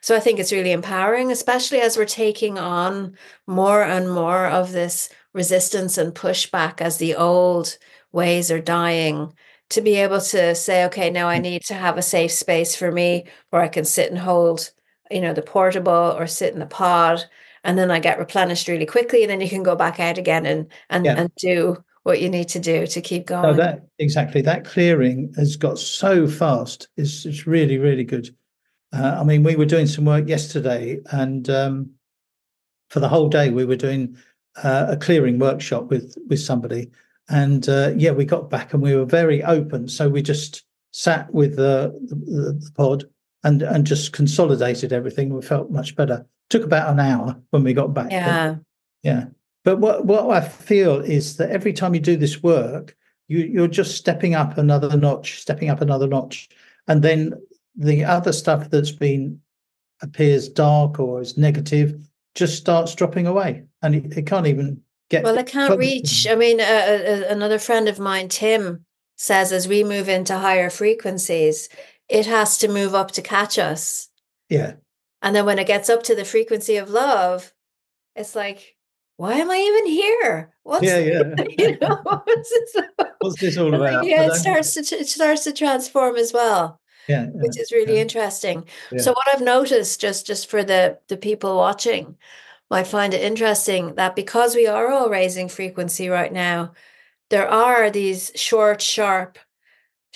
so 0.00 0.16
I 0.16 0.20
think 0.20 0.38
it's 0.38 0.52
really 0.52 0.72
empowering, 0.72 1.30
especially 1.30 1.80
as 1.80 1.96
we're 1.96 2.04
taking 2.04 2.58
on 2.58 3.16
more 3.46 3.82
and 3.82 4.12
more 4.12 4.48
of 4.48 4.72
this 4.72 5.08
resistance 5.32 5.96
and 5.96 6.14
pushback 6.14 6.80
as 6.80 6.98
the 6.98 7.14
old 7.14 7.78
ways 8.12 8.50
are 8.50 8.60
dying 8.60 9.32
to 9.70 9.80
be 9.80 9.94
able 9.94 10.20
to 10.20 10.54
say, 10.54 10.84
okay, 10.84 11.10
now 11.10 11.28
I 11.28 11.38
mm. 11.38 11.42
need 11.42 11.64
to 11.66 11.74
have 11.74 11.96
a 11.96 12.02
safe 12.02 12.32
space 12.32 12.76
for 12.76 12.92
me 12.92 13.24
where 13.50 13.62
I 13.62 13.68
can 13.68 13.84
sit 13.84 14.10
and 14.10 14.18
hold, 14.18 14.70
you 15.10 15.20
know, 15.20 15.32
the 15.32 15.42
portable 15.42 16.14
or 16.18 16.26
sit 16.26 16.52
in 16.52 16.60
the 16.60 16.66
pod 16.66 17.24
and 17.64 17.78
then 17.78 17.90
I 17.90 17.98
get 17.98 18.18
replenished 18.18 18.68
really 18.68 18.86
quickly, 18.86 19.22
and 19.22 19.30
then 19.30 19.40
you 19.40 19.48
can 19.48 19.62
go 19.62 19.74
back 19.74 19.98
out 19.98 20.18
again 20.18 20.46
and 20.46 20.66
and 20.90 21.04
Yeah. 21.04 21.16
and 21.18 21.30
do 21.36 21.82
what 22.04 22.20
you 22.20 22.28
need 22.28 22.48
to 22.48 22.60
do 22.60 22.86
to 22.86 23.00
keep 23.00 23.30
No, 23.30 23.42
going. 23.42 23.56
that 23.56 23.86
exactly 23.98 24.42
that 24.42 24.64
clearing 24.66 25.32
has 25.36 25.56
got 25.56 25.78
so 25.78 26.26
fast. 26.28 26.88
It's 26.96 27.24
it's 27.26 27.46
really 27.46 27.78
really 27.78 28.04
good. 28.04 28.28
Uh, 28.92 29.16
I 29.20 29.24
mean, 29.24 29.42
we 29.42 29.56
were 29.56 29.64
doing 29.64 29.86
some 29.88 30.04
work 30.04 30.28
yesterday, 30.28 31.00
and 31.10 31.48
um, 31.50 31.90
for 32.90 33.00
the 33.00 33.08
whole 33.08 33.28
day 33.28 33.50
we 33.50 33.64
were 33.64 33.74
doing 33.76 34.16
uh, 34.62 34.86
a 34.90 34.96
clearing 34.96 35.38
workshop 35.38 35.90
with 35.90 36.16
with 36.28 36.40
somebody, 36.40 36.90
and 37.28 37.68
uh, 37.68 37.92
yeah, 37.96 38.12
we 38.12 38.24
got 38.24 38.50
back 38.50 38.72
and 38.74 38.82
we 38.82 38.94
were 38.94 39.06
very 39.06 39.42
open. 39.42 39.88
So 39.88 40.08
we 40.08 40.22
just 40.22 40.62
sat 40.92 41.32
with 41.32 41.56
the 41.56 41.98
the, 42.06 42.52
the 42.60 42.70
pod 42.76 43.04
and 43.42 43.62
and 43.62 43.86
just 43.86 44.12
consolidated 44.12 44.92
everything. 44.92 45.34
We 45.34 45.42
felt 45.42 45.70
much 45.70 45.96
better. 45.96 46.26
Took 46.50 46.64
about 46.64 46.90
an 46.92 47.00
hour 47.00 47.40
when 47.50 47.64
we 47.64 47.72
got 47.72 47.94
back. 47.94 48.06
but- 48.06 48.12
yeah, 48.12 48.56
yeah. 49.02 49.24
But 49.64 49.78
what, 49.78 50.04
what 50.04 50.28
I 50.30 50.46
feel 50.46 51.00
is 51.00 51.38
that 51.38 51.50
every 51.50 51.72
time 51.72 51.94
you 51.94 52.00
do 52.00 52.16
this 52.18 52.42
work, 52.42 52.94
you, 53.28 53.38
you're 53.38 53.66
just 53.66 53.96
stepping 53.96 54.34
up 54.34 54.58
another 54.58 54.94
notch, 54.94 55.40
stepping 55.40 55.70
up 55.70 55.80
another 55.80 56.06
notch. 56.06 56.50
And 56.86 57.02
then 57.02 57.32
the 57.74 58.04
other 58.04 58.32
stuff 58.32 58.68
that's 58.68 58.90
been 58.90 59.40
appears 60.02 60.50
dark 60.50 61.00
or 61.00 61.22
is 61.22 61.38
negative 61.38 61.98
just 62.34 62.58
starts 62.58 62.94
dropping 62.94 63.26
away. 63.26 63.64
And 63.80 63.94
it, 63.94 64.18
it 64.18 64.26
can't 64.26 64.46
even 64.46 64.82
get 65.08 65.24
well, 65.24 65.38
it 65.38 65.46
can't 65.46 65.78
reach. 65.78 66.26
I 66.28 66.34
mean, 66.34 66.60
uh, 66.60 66.64
uh, 66.64 67.32
another 67.32 67.58
friend 67.58 67.88
of 67.88 67.98
mine, 67.98 68.28
Tim, 68.28 68.84
says 69.16 69.50
as 69.50 69.66
we 69.66 69.82
move 69.82 70.10
into 70.10 70.36
higher 70.36 70.68
frequencies, 70.68 71.70
it 72.08 72.26
has 72.26 72.58
to 72.58 72.68
move 72.68 72.94
up 72.94 73.12
to 73.12 73.22
catch 73.22 73.58
us. 73.58 74.08
Yeah. 74.50 74.74
And 75.24 75.34
then 75.34 75.46
when 75.46 75.58
it 75.58 75.66
gets 75.66 75.88
up 75.88 76.02
to 76.04 76.14
the 76.14 76.24
frequency 76.26 76.76
of 76.76 76.90
love, 76.90 77.50
it's 78.14 78.36
like, 78.36 78.76
why 79.16 79.32
am 79.36 79.50
I 79.50 79.56
even 79.56 79.86
here? 79.86 80.52
What's 80.64 80.84
Yeah, 80.84 80.98
yeah. 80.98 81.22
you 81.58 81.78
know, 81.80 81.98
what's 82.02 82.50
this? 82.74 82.76
What's 83.20 83.40
this 83.40 83.56
all 83.56 83.74
about? 83.74 84.04
yeah, 84.04 84.26
it 84.26 84.34
starts 84.34 84.74
to 84.74 84.80
it 84.96 85.08
starts 85.08 85.44
to 85.44 85.52
transform 85.52 86.16
as 86.16 86.34
well, 86.34 86.78
yeah, 87.08 87.22
yeah. 87.22 87.30
which 87.32 87.58
is 87.58 87.72
really 87.72 87.94
yeah. 87.94 88.02
interesting. 88.02 88.66
Yeah. 88.92 89.00
So 89.00 89.12
what 89.12 89.26
I've 89.32 89.40
noticed, 89.40 89.98
just 89.98 90.26
just 90.26 90.50
for 90.50 90.62
the 90.62 90.98
the 91.08 91.16
people 91.16 91.56
watching, 91.56 92.18
might 92.70 92.86
find 92.86 93.14
it 93.14 93.22
interesting 93.22 93.94
that 93.94 94.14
because 94.14 94.54
we 94.54 94.66
are 94.66 94.90
all 94.90 95.08
raising 95.08 95.48
frequency 95.48 96.10
right 96.10 96.32
now, 96.32 96.74
there 97.30 97.48
are 97.48 97.88
these 97.88 98.30
short, 98.34 98.82
sharp 98.82 99.38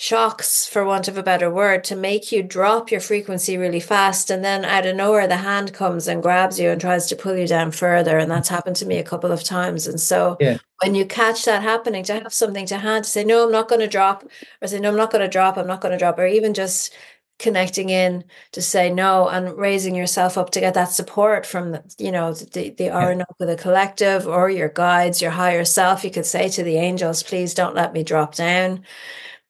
shocks, 0.01 0.65
for 0.65 0.85
want 0.85 1.09
of 1.09 1.17
a 1.17 1.23
better 1.23 1.51
word, 1.51 1.83
to 1.83 1.93
make 1.93 2.31
you 2.31 2.41
drop 2.41 2.89
your 2.89 3.01
frequency 3.01 3.57
really 3.57 3.81
fast. 3.81 4.31
And 4.31 4.45
then 4.45 4.63
out 4.63 4.85
of 4.85 4.95
nowhere, 4.95 5.27
the 5.27 5.35
hand 5.35 5.73
comes 5.73 6.07
and 6.07 6.23
grabs 6.23 6.57
you 6.57 6.69
and 6.69 6.79
tries 6.79 7.05
to 7.07 7.17
pull 7.17 7.35
you 7.35 7.45
down 7.45 7.71
further. 7.71 8.17
And 8.17 8.31
that's 8.31 8.47
happened 8.47 8.77
to 8.77 8.85
me 8.85 8.97
a 8.97 9.03
couple 9.03 9.29
of 9.29 9.43
times. 9.43 9.87
And 9.87 9.99
so 9.99 10.37
Yeah. 10.39 10.55
when 10.81 10.95
you 10.95 11.05
catch 11.05 11.43
that 11.43 11.63
happening, 11.63 12.05
to 12.05 12.13
have 12.13 12.33
something 12.33 12.65
to 12.67 12.77
hand 12.77 13.03
to 13.03 13.09
say, 13.09 13.25
no, 13.25 13.43
I'm 13.45 13.51
not 13.51 13.67
going 13.67 13.81
to 13.81 13.87
drop, 13.87 14.23
or 14.61 14.69
say, 14.69 14.79
no, 14.79 14.87
I'm 14.89 14.95
not 14.95 15.11
going 15.11 15.21
to 15.21 15.27
drop, 15.27 15.57
I'm 15.57 15.67
not 15.67 15.81
going 15.81 15.91
to 15.91 15.97
drop, 15.97 16.17
or 16.17 16.25
even 16.25 16.53
just 16.53 16.93
connecting 17.37 17.89
in 17.89 18.23
to 18.53 18.61
say 18.61 18.89
no 18.89 19.27
and 19.27 19.57
raising 19.57 19.95
yourself 19.95 20.37
up 20.37 20.49
to 20.51 20.61
get 20.61 20.75
that 20.75 20.91
support 20.91 21.45
from 21.45 21.71
the, 21.71 21.95
you 21.97 22.11
know 22.11 22.33
the 22.33 22.71
the 22.71 22.87
Orynoco, 22.89 23.25
the 23.39 23.55
collective 23.55 24.27
or 24.27 24.49
your 24.49 24.67
guides 24.67 25.21
your 25.21 25.31
higher 25.31 25.63
self 25.63 26.03
you 26.03 26.11
could 26.11 26.25
say 26.25 26.49
to 26.49 26.63
the 26.63 26.75
angels 26.75 27.23
please 27.23 27.53
don't 27.53 27.75
let 27.75 27.93
me 27.93 28.03
drop 28.03 28.35
down 28.35 28.83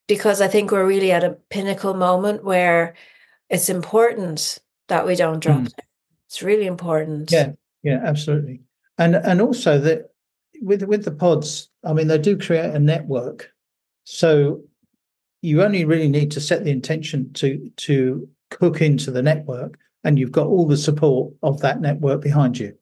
because 0.10 0.41
i 0.41 0.47
think 0.47 0.72
we're 0.72 0.86
really 0.86 1.14
at 1.14 1.24
a 1.24 1.38
pinnacle 1.49 1.93
moment 1.93 2.43
where 2.43 2.93
it's 3.49 3.70
important 3.70 4.60
that 4.89 5.05
we 5.07 5.16
don't 5.16 5.39
drop 5.39 5.62
Mm. 5.62 5.72
it's 6.28 6.41
really 6.43 6.68
important 6.68 7.32
Yeah, 7.32 7.51
yeah, 7.84 8.01
absolutely. 8.03 8.62
And 8.97 9.16
and 9.16 9.39
also 9.41 9.80
that 9.80 10.12
with 10.62 10.84
with 10.84 11.05
the 11.05 11.12
pods, 11.12 11.70
I 11.86 11.93
mean, 11.93 12.07
they 12.07 12.18
do 12.18 12.38
create 12.38 12.76
a 12.76 12.80
network. 12.80 13.49
So 14.03 14.62
you 15.41 15.64
only 15.64 15.86
really 15.86 16.10
need 16.10 16.32
to 16.32 16.41
set 16.41 16.64
the 16.66 16.72
intention 16.72 17.32
to 17.39 17.72
to 17.88 18.28
hook 18.60 18.82
into 18.82 19.12
the 19.12 19.22
network, 19.22 19.80
and 20.03 20.20
you've 20.20 20.34
got 20.39 20.47
all 20.47 20.68
the 20.68 20.76
support 20.78 21.34
of 21.41 21.62
that 21.62 21.80
network 21.80 22.22
behind 22.22 22.57
you. 22.60 22.74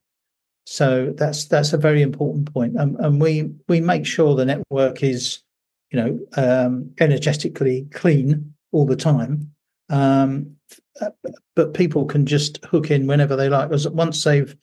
So 0.65 1.13
that's 1.15 1.45
that's 1.45 1.73
a 1.73 1.77
very 1.77 2.01
important 2.01 2.51
point. 2.51 2.75
And 2.81 2.95
and 2.99 3.21
we 3.21 3.51
we 3.69 3.79
make 3.79 4.05
sure 4.07 4.35
the 4.35 4.45
network 4.45 5.03
is, 5.03 5.43
you 5.91 5.99
know, 5.99 6.19
um, 6.35 6.91
energetically 6.99 7.87
clean 7.93 8.53
all 8.71 8.85
the 8.85 8.95
time. 8.95 9.51
Um, 9.89 10.55
uh, 10.99 11.09
but 11.55 11.73
people 11.73 12.05
can 12.05 12.25
just 12.25 12.63
hook 12.65 12.91
in 12.91 13.07
whenever 13.07 13.35
they 13.35 13.49
like. 13.49 13.69
Because 13.69 13.87
once 13.87 14.23
they've 14.23 14.55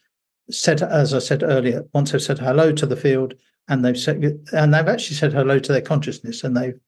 said, 0.51 0.83
as 0.83 1.15
I 1.15 1.19
said 1.21 1.43
earlier, 1.43 1.85
once 1.95 2.13
they've 2.13 2.21
said 2.23 2.39
hello 2.39 2.73
to 2.73 2.87
the 2.87 2.97
field, 2.97 3.35
and 3.69 3.85
they've 3.85 3.99
said, 3.99 4.23
and 4.53 4.75
they've 4.75 4.89
actually 4.89 5.17
said 5.17 5.33
hello 5.33 5.59
to 5.59 5.73
their 5.73 5.81
consciousness, 5.81 6.45
and 6.45 6.57
they've 6.57 6.79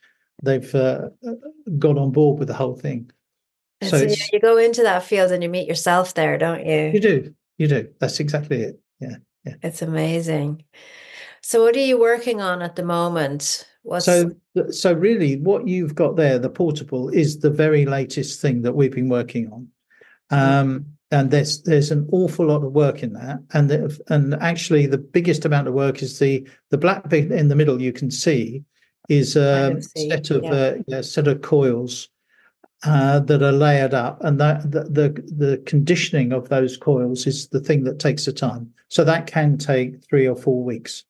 they've 0.43 0.75
uh, 0.75 1.09
got 1.79 1.97
on 1.97 2.11
board 2.13 2.39
with 2.39 2.49
the 2.49 2.55
whole 2.55 2.77
thing. 2.77 3.11
And 3.81 3.91
So 3.91 3.99
so 3.99 4.05
it's- 4.05 4.33
you 4.33 4.41
go 4.41 4.59
into 4.59 4.83
that 4.83 5.03
field 5.05 5.33
and 5.33 5.43
you 5.43 5.49
meet 5.49 5.67
yourself 5.69 6.13
there 6.15 6.37
don't 6.39 6.65
you 6.67 6.91
You 6.93 7.01
do, 7.01 7.35
you 7.59 7.69
do. 7.69 7.89
That's 8.01 8.21
exactly 8.21 8.63
it. 8.63 8.81
Yeah. 9.01 9.17
it's 9.63 9.81
amazing 9.83 10.65
so 11.43 11.63
what 11.63 11.77
are 11.77 11.79
you 11.81 12.01
working 12.01 12.41
on 12.41 12.63
at 12.63 12.75
the 12.77 12.83
moment 12.83 13.67
what's 13.87 14.05
So, 14.05 14.31
so 14.71 14.93
really, 14.93 15.37
what 15.37 15.69
you've 15.69 15.95
got 15.95 16.17
there, 16.17 16.39
the 16.39 16.51
portable, 16.51 17.09
is 17.09 17.39
the 17.39 17.51
very 17.51 17.87
latest 17.87 18.41
thing 18.41 18.63
that 18.63 18.75
we've 18.75 18.93
been 18.93 19.09
working 19.09 19.51
on. 19.53 19.69
Um, 20.31 20.87
and 21.13 21.31
there's 21.31 21.63
there's 21.63 21.93
an 21.93 22.09
awful 22.11 22.47
lot 22.47 22.65
of 22.65 22.73
work 22.73 23.03
in 23.03 23.13
that, 23.13 23.39
and 23.53 23.71
the, 23.71 24.01
and 24.09 24.35
actually 24.35 24.87
the 24.87 24.99
biggest 24.99 25.45
amount 25.45 25.69
of 25.69 25.75
work 25.75 26.03
is 26.03 26.19
the 26.19 26.47
the 26.71 26.79
black 26.79 27.09
bit 27.09 27.31
in 27.31 27.49
the 27.49 27.55
middle. 27.55 27.81
You 27.81 27.93
can 27.93 28.11
see 28.11 28.65
is 29.09 29.37
a 29.37 29.81
see, 29.81 30.11
set 30.11 30.31
of 30.31 30.43
yeah. 30.43 30.51
uh, 30.51 30.75
yeah, 30.89 31.01
set 31.03 31.29
of 31.29 31.43
coils 31.43 32.09
uh, 32.85 33.21
that 33.21 33.41
are 33.41 33.53
layered 33.53 33.95
up, 33.95 34.23
and 34.25 34.41
that 34.41 34.69
the, 34.71 34.83
the 34.85 35.09
the 35.37 35.63
conditioning 35.65 36.33
of 36.33 36.49
those 36.49 36.77
coils 36.77 37.25
is 37.27 37.49
the 37.49 37.61
thing 37.61 37.85
that 37.85 38.01
takes 38.01 38.25
the 38.25 38.33
time. 38.33 38.73
So 38.89 39.05
that 39.05 39.29
can 39.29 39.59
take 39.59 40.05
three 40.09 40.27
or 40.27 40.37
four 40.37 40.65
weeks. 40.65 41.05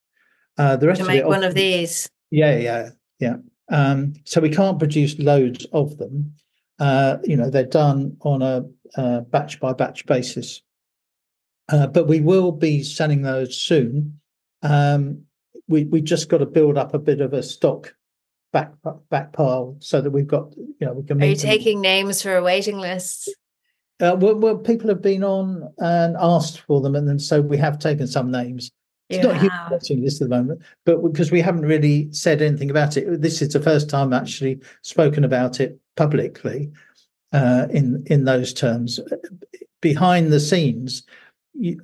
Uh, 0.58 0.76
the 0.76 0.88
rest 0.88 0.98
to 0.98 1.04
of 1.04 1.08
make 1.08 1.20
it, 1.20 1.26
one 1.26 1.44
of 1.44 1.54
these 1.54 2.08
yeah, 2.30 2.56
yeah, 2.56 2.90
yeah. 3.18 3.36
Um, 3.68 4.14
so 4.24 4.40
we 4.40 4.50
can't 4.50 4.78
produce 4.78 5.18
loads 5.18 5.66
of 5.72 5.98
them. 5.98 6.34
Uh, 6.78 7.18
you 7.24 7.36
know, 7.36 7.50
they're 7.50 7.64
done 7.64 8.16
on 8.20 8.42
a 8.42 8.64
uh, 8.96 9.20
batch 9.20 9.58
by 9.60 9.72
batch 9.72 10.06
basis. 10.06 10.62
Uh, 11.68 11.86
but 11.86 12.06
we 12.06 12.20
will 12.20 12.52
be 12.52 12.82
selling 12.82 13.22
those 13.22 13.56
soon. 13.56 14.20
Um, 14.62 15.22
we 15.68 15.84
we 15.84 16.00
just 16.00 16.28
got 16.28 16.38
to 16.38 16.46
build 16.46 16.78
up 16.78 16.94
a 16.94 16.98
bit 16.98 17.20
of 17.20 17.32
a 17.32 17.42
stock 17.42 17.94
back 18.52 18.72
back 19.10 19.32
pile 19.32 19.76
so 19.80 20.00
that 20.00 20.10
we've 20.10 20.26
got 20.26 20.54
you 20.56 20.76
know 20.80 20.92
we 20.92 21.02
can. 21.02 21.20
Are 21.20 21.26
you 21.26 21.34
them. 21.34 21.50
taking 21.50 21.80
names 21.80 22.22
for 22.22 22.36
a 22.36 22.42
waiting 22.42 22.78
list? 22.78 23.34
Uh, 23.98 24.14
well, 24.18 24.36
well, 24.36 24.58
people 24.58 24.88
have 24.88 25.00
been 25.00 25.24
on 25.24 25.72
and 25.78 26.16
asked 26.20 26.60
for 26.60 26.80
them, 26.80 26.94
and 26.94 27.08
then 27.08 27.18
so 27.18 27.40
we 27.40 27.56
have 27.56 27.78
taken 27.78 28.06
some 28.06 28.30
names. 28.30 28.70
It's 29.08 29.24
You 29.24 29.30
not 29.30 29.40
huge 29.40 29.52
waiting 29.70 30.02
list 30.02 30.20
at 30.20 30.28
the 30.28 30.36
moment, 30.36 30.62
but 30.84 31.00
because 31.02 31.30
we 31.30 31.40
haven't 31.40 31.66
really 31.66 32.12
said 32.12 32.42
anything 32.42 32.70
about 32.70 32.96
it, 32.96 33.22
this 33.22 33.40
is 33.40 33.52
the 33.52 33.60
first 33.60 33.88
time 33.88 34.12
actually 34.12 34.58
spoken 34.82 35.22
about 35.22 35.60
it 35.60 35.78
publicly 35.96 36.72
uh, 37.32 37.66
in 37.70 38.04
in 38.06 38.24
those 38.24 38.52
terms. 38.52 38.98
Behind 39.80 40.32
the 40.32 40.40
scenes, 40.40 41.04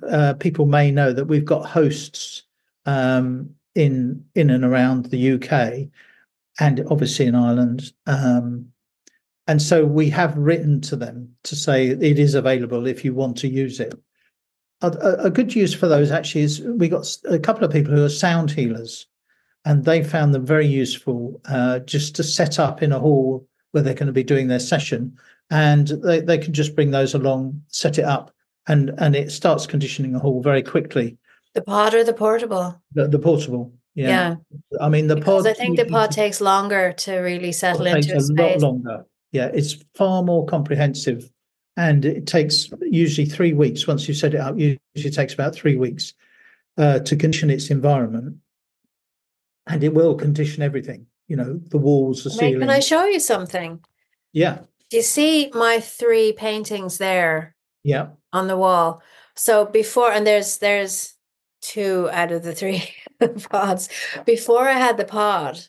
uh, 0.09 0.33
people 0.33 0.65
may 0.65 0.91
know 0.91 1.13
that 1.13 1.25
we've 1.25 1.45
got 1.45 1.65
hosts 1.65 2.43
um, 2.85 3.49
in 3.75 4.25
in 4.35 4.49
and 4.49 4.65
around 4.65 5.05
the 5.05 5.33
UK, 5.33 5.87
and 6.59 6.85
obviously 6.89 7.25
in 7.25 7.35
Ireland. 7.35 7.93
Um, 8.05 8.73
and 9.47 9.61
so 9.61 9.85
we 9.85 10.09
have 10.09 10.37
written 10.37 10.79
to 10.81 10.95
them 10.95 11.35
to 11.43 11.55
say 11.55 11.87
it 11.87 12.19
is 12.19 12.33
available 12.33 12.87
if 12.87 13.03
you 13.03 13.13
want 13.13 13.37
to 13.37 13.47
use 13.47 13.79
it. 13.79 13.93
A, 14.83 15.25
a- 15.25 15.29
good 15.31 15.55
use 15.55 15.73
for 15.73 15.87
those 15.87 16.11
actually 16.11 16.41
is 16.41 16.61
we 16.61 16.89
got 16.89 17.07
a 17.29 17.39
couple 17.39 17.63
of 17.63 17.71
people 17.71 17.93
who 17.93 18.03
are 18.03 18.09
sound 18.09 18.51
healers, 18.51 19.07
and 19.65 19.85
they 19.85 20.03
found 20.03 20.33
them 20.33 20.45
very 20.45 20.67
useful 20.67 21.41
uh, 21.45 21.79
just 21.79 22.15
to 22.17 22.23
set 22.23 22.59
up 22.59 22.83
in 22.83 22.91
a 22.91 22.99
hall 22.99 23.47
where 23.71 23.81
they're 23.81 23.93
going 23.93 24.07
to 24.07 24.13
be 24.13 24.23
doing 24.23 24.47
their 24.49 24.59
session, 24.59 25.17
and 25.49 25.87
they, 25.87 26.19
they 26.21 26.37
can 26.37 26.53
just 26.53 26.75
bring 26.75 26.91
those 26.91 27.13
along, 27.13 27.61
set 27.69 27.97
it 27.97 28.05
up, 28.05 28.31
and 28.67 28.91
and 28.99 29.15
it 29.15 29.31
starts 29.31 29.65
conditioning 29.65 30.15
a 30.15 30.19
hall 30.19 30.41
very 30.41 30.61
quickly. 30.61 31.17
The 31.53 31.61
pod 31.61 31.93
or 31.93 32.03
the 32.03 32.13
portable? 32.13 32.81
The, 32.93 33.07
the 33.07 33.19
portable, 33.19 33.71
Yeah. 33.95 34.07
yeah. 34.09 34.35
I 34.81 34.89
mean 34.89 35.07
the 35.07 35.15
because 35.15 35.43
pod. 35.43 35.51
I 35.51 35.53
think 35.53 35.77
the 35.77 35.85
pod 35.85 36.11
takes 36.11 36.41
longer 36.41 36.91
to 36.93 37.17
really 37.19 37.51
settle 37.51 37.85
takes 37.85 38.07
into 38.07 38.17
a 38.17 38.47
a 38.47 38.49
lot 38.49 38.59
longer. 38.59 39.05
Yeah, 39.31 39.49
it's 39.53 39.77
far 39.95 40.23
more 40.23 40.45
comprehensive, 40.45 41.29
and 41.77 42.05
it 42.05 42.27
takes 42.27 42.69
usually 42.81 43.25
three 43.25 43.53
weeks. 43.53 43.87
Once 43.87 44.07
you 44.07 44.13
set 44.13 44.33
it 44.33 44.39
up, 44.39 44.57
usually 44.57 44.79
it 44.95 45.13
takes 45.13 45.33
about 45.33 45.55
three 45.55 45.75
weeks 45.75 46.13
uh, 46.77 46.99
to 46.99 47.15
condition 47.15 47.49
its 47.49 47.69
environment, 47.69 48.37
and 49.67 49.83
it 49.83 49.93
will 49.93 50.15
condition 50.15 50.63
everything. 50.63 51.07
You 51.27 51.37
know, 51.37 51.59
the 51.69 51.77
walls, 51.77 52.23
the 52.23 52.29
ceiling. 52.29 52.59
can 52.59 52.69
I 52.69 52.79
show 52.79 53.05
you 53.05 53.19
something? 53.19 53.79
yeah, 54.33 54.59
Do 54.89 54.97
you 54.97 55.03
see 55.03 55.51
my 55.53 55.79
three 55.79 56.33
paintings 56.33 56.97
there 56.97 57.55
yeah, 57.83 58.07
on 58.31 58.47
the 58.47 58.57
wall? 58.57 59.01
So 59.35 59.65
before, 59.65 60.11
and 60.11 60.27
there's 60.27 60.57
there's 60.57 61.15
two 61.61 62.09
out 62.11 62.31
of 62.31 62.43
the 62.43 62.53
three 62.53 62.83
pods. 63.49 63.89
Before 64.25 64.67
I 64.67 64.73
had 64.73 64.97
the 64.97 65.05
pod, 65.05 65.59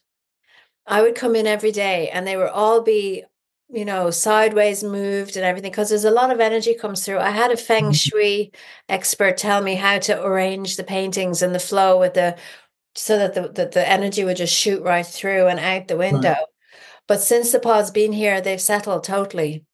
I 0.87 1.01
would 1.03 1.15
come 1.15 1.37
in 1.37 1.47
every 1.47 1.73
day, 1.73 2.11
and 2.11 2.27
they 2.27 2.37
would 2.37 2.51
all 2.51 2.83
be, 2.83 3.25
you 3.71 3.85
know, 3.85 4.11
sideways 4.11 4.85
moved 4.85 5.37
and 5.37 5.45
everything 5.45 5.71
because 5.71 5.89
there's 5.89 6.05
a 6.05 6.11
lot 6.11 6.31
of 6.31 6.41
energy 6.41 6.75
comes 6.75 7.05
through. 7.05 7.19
I 7.19 7.31
had 7.31 7.51
a 7.51 7.57
feng 7.57 7.87
Mm-hmm. 7.87 7.93
shui 7.93 8.53
expert 8.89 9.37
tell 9.37 9.63
me 9.63 9.75
how 9.75 9.99
to 10.01 10.23
arrange 10.23 10.77
the 10.77 10.85
paintings 10.85 11.43
and 11.43 11.55
the 11.55 11.59
flow 11.59 11.99
with 11.99 12.15
the 12.15 12.37
so 12.95 13.19
that 13.19 13.35
the, 13.35 13.49
that 13.49 13.73
the 13.73 13.89
energy 13.89 14.23
would 14.25 14.37
just 14.37 14.55
shoot 14.55 14.83
right 14.83 15.05
through 15.07 15.49
and 15.49 15.59
out 15.59 15.89
the 15.89 15.97
window. 15.97 16.37
But 17.09 17.21
since 17.21 17.51
the 17.53 17.59
pod's 17.59 17.91
been 17.91 18.13
here, 18.13 18.41
they've 18.41 18.61
settled 18.61 19.05
totally. 19.05 19.65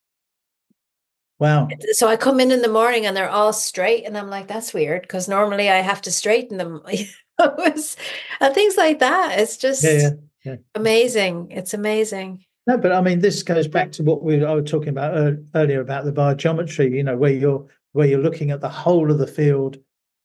Wow. 1.39 1.69
So 1.93 2.07
I 2.07 2.17
come 2.17 2.39
in 2.39 2.51
in 2.51 2.61
the 2.61 2.67
morning 2.67 3.05
and 3.05 3.15
they're 3.17 3.29
all 3.29 3.53
straight, 3.53 4.05
and 4.05 4.17
I'm 4.17 4.29
like, 4.29 4.47
that's 4.47 4.73
weird 4.73 5.01
because 5.03 5.27
normally 5.27 5.69
I 5.69 5.77
have 5.77 6.01
to 6.03 6.11
straighten 6.11 6.57
them. 6.57 6.81
And 7.39 8.53
things 8.53 8.77
like 8.77 8.99
that. 8.99 9.39
It's 9.39 9.57
just 9.57 9.83
Yeah, 9.83 9.91
yeah, 9.91 10.09
yeah. 10.43 10.55
amazing. 10.75 11.47
It's 11.51 11.73
amazing. 11.73 12.45
No, 12.67 12.77
but 12.77 12.91
I 12.91 13.01
mean, 13.01 13.19
this 13.19 13.43
goes 13.43 13.67
back 13.67 13.91
to 13.93 14.03
what 14.03 14.23
we 14.23 14.43
I 14.43 14.53
was 14.53 14.69
talking 14.69 14.89
about 14.89 15.17
ear- 15.17 15.43
earlier 15.55 15.81
about 15.81 16.05
the 16.05 16.13
biogeometry. 16.13 16.91
You 16.91 17.03
know, 17.03 17.17
where 17.17 17.31
you're 17.31 17.65
where 17.93 18.07
you're 18.07 18.19
looking 18.19 18.51
at 18.51 18.61
the 18.61 18.69
whole 18.69 19.11
of 19.11 19.17
the 19.17 19.27
field 19.27 19.77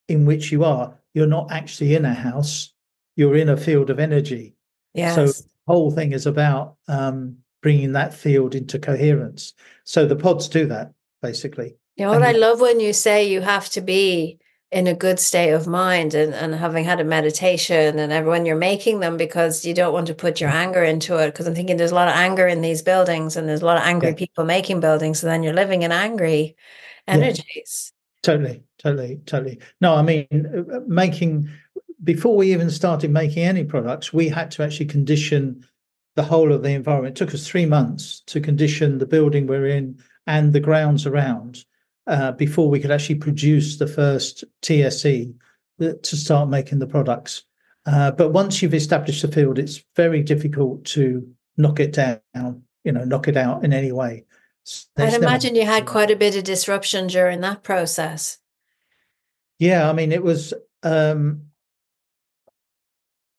in 0.08 0.24
which 0.26 0.52
you 0.52 0.64
are. 0.64 0.94
You're 1.14 1.26
not 1.26 1.50
actually 1.50 1.94
in 1.94 2.04
a 2.04 2.14
house. 2.14 2.72
You're 3.16 3.36
in 3.36 3.48
a 3.48 3.56
field 3.56 3.90
of 3.90 3.98
energy. 3.98 4.54
Yes. 4.92 5.14
So 5.14 5.26
the 5.26 5.48
whole 5.66 5.90
thing 5.90 6.12
is 6.12 6.26
about 6.26 6.76
um, 6.88 7.38
bringing 7.62 7.92
that 7.92 8.14
field 8.14 8.54
into 8.54 8.78
coherence. 8.78 9.54
So 9.84 10.06
the 10.06 10.16
pods 10.16 10.48
do 10.48 10.66
that 10.66 10.92
basically. 11.22 11.76
you 11.96 12.04
know 12.04 12.12
what 12.12 12.22
I 12.22 12.32
love 12.32 12.60
when 12.60 12.78
you 12.78 12.92
say 12.92 13.28
you 13.28 13.40
have 13.40 13.68
to 13.70 13.80
be 13.80 14.38
in 14.76 14.86
a 14.86 14.94
good 14.94 15.18
state 15.18 15.52
of 15.52 15.66
mind 15.66 16.12
and, 16.12 16.34
and 16.34 16.54
having 16.54 16.84
had 16.84 17.00
a 17.00 17.04
meditation 17.04 17.98
and 17.98 18.12
every- 18.12 18.28
when 18.28 18.44
you're 18.44 18.54
making 18.54 19.00
them 19.00 19.16
because 19.16 19.64
you 19.64 19.72
don't 19.72 19.94
want 19.94 20.06
to 20.06 20.12
put 20.14 20.38
your 20.38 20.50
anger 20.50 20.84
into 20.84 21.16
it. 21.16 21.28
Because 21.28 21.46
I'm 21.46 21.54
thinking 21.54 21.78
there's 21.78 21.92
a 21.92 21.94
lot 21.94 22.08
of 22.08 22.14
anger 22.14 22.46
in 22.46 22.60
these 22.60 22.82
buildings 22.82 23.36
and 23.36 23.48
there's 23.48 23.62
a 23.62 23.64
lot 23.64 23.78
of 23.78 23.84
angry 23.84 24.10
Yeah. 24.10 24.16
people 24.16 24.44
making 24.44 24.80
buildings. 24.80 25.18
So 25.18 25.28
then 25.28 25.42
you're 25.42 25.54
living 25.54 25.80
in 25.80 25.92
angry 25.92 26.56
energies. 27.08 27.94
Totally, 28.22 28.64
totally, 28.76 29.20
totally. 29.24 29.60
No, 29.80 29.94
I 29.94 30.02
mean, 30.02 30.26
uh, 30.30 30.76
uh, 30.76 30.80
making 30.86 31.48
before 32.04 32.36
we 32.36 32.52
even 32.52 32.70
started 32.70 33.10
making 33.10 33.44
any 33.44 33.64
products, 33.64 34.12
we 34.12 34.28
had 34.28 34.50
to 34.50 34.62
actually 34.62 34.86
condition 34.86 35.64
the 36.16 36.22
whole 36.22 36.52
of 36.52 36.62
the 36.62 36.72
environment. 36.72 37.16
It 37.16 37.18
took 37.18 37.34
us 37.34 37.46
three 37.46 37.64
months 37.64 38.20
to 38.26 38.40
condition 38.42 38.98
the 38.98 39.06
building 39.06 39.46
we're 39.46 39.68
in 39.68 39.98
and 40.26 40.52
the 40.52 40.60
grounds 40.60 41.06
around 41.06 41.64
uh, 42.06 42.32
before 42.32 42.68
we 42.70 42.80
could 42.80 42.90
actually 42.90 43.16
produce 43.16 43.76
the 43.78 43.86
first 43.86 44.44
TSE 44.62 45.34
to 45.80 46.16
start 46.16 46.48
making 46.48 46.78
the 46.78 46.86
products. 46.86 47.44
Uh, 47.84 48.10
but 48.10 48.30
once 48.32 48.62
you've 48.62 48.74
established 48.74 49.22
the 49.22 49.28
field, 49.28 49.58
it's 49.58 49.84
very 49.94 50.22
difficult 50.22 50.84
to 50.84 51.26
knock 51.56 51.78
it 51.80 51.92
down, 51.92 52.20
you 52.84 52.92
know, 52.92 53.04
knock 53.04 53.28
it 53.28 53.36
out 53.36 53.64
in 53.64 53.72
any 53.72 53.92
way. 53.92 54.24
I'd 54.96 55.04
it's 55.04 55.12
never- 55.12 55.24
imagine 55.24 55.54
you 55.54 55.64
had 55.64 55.86
quite 55.86 56.10
a 56.10 56.16
bit 56.16 56.36
of 56.36 56.44
disruption 56.44 57.06
during 57.06 57.40
that 57.42 57.62
process. 57.62 58.38
Yeah, 59.58 59.88
I 59.88 59.92
mean, 59.92 60.12
it 60.12 60.22
was. 60.22 60.52
Um, 60.82 61.42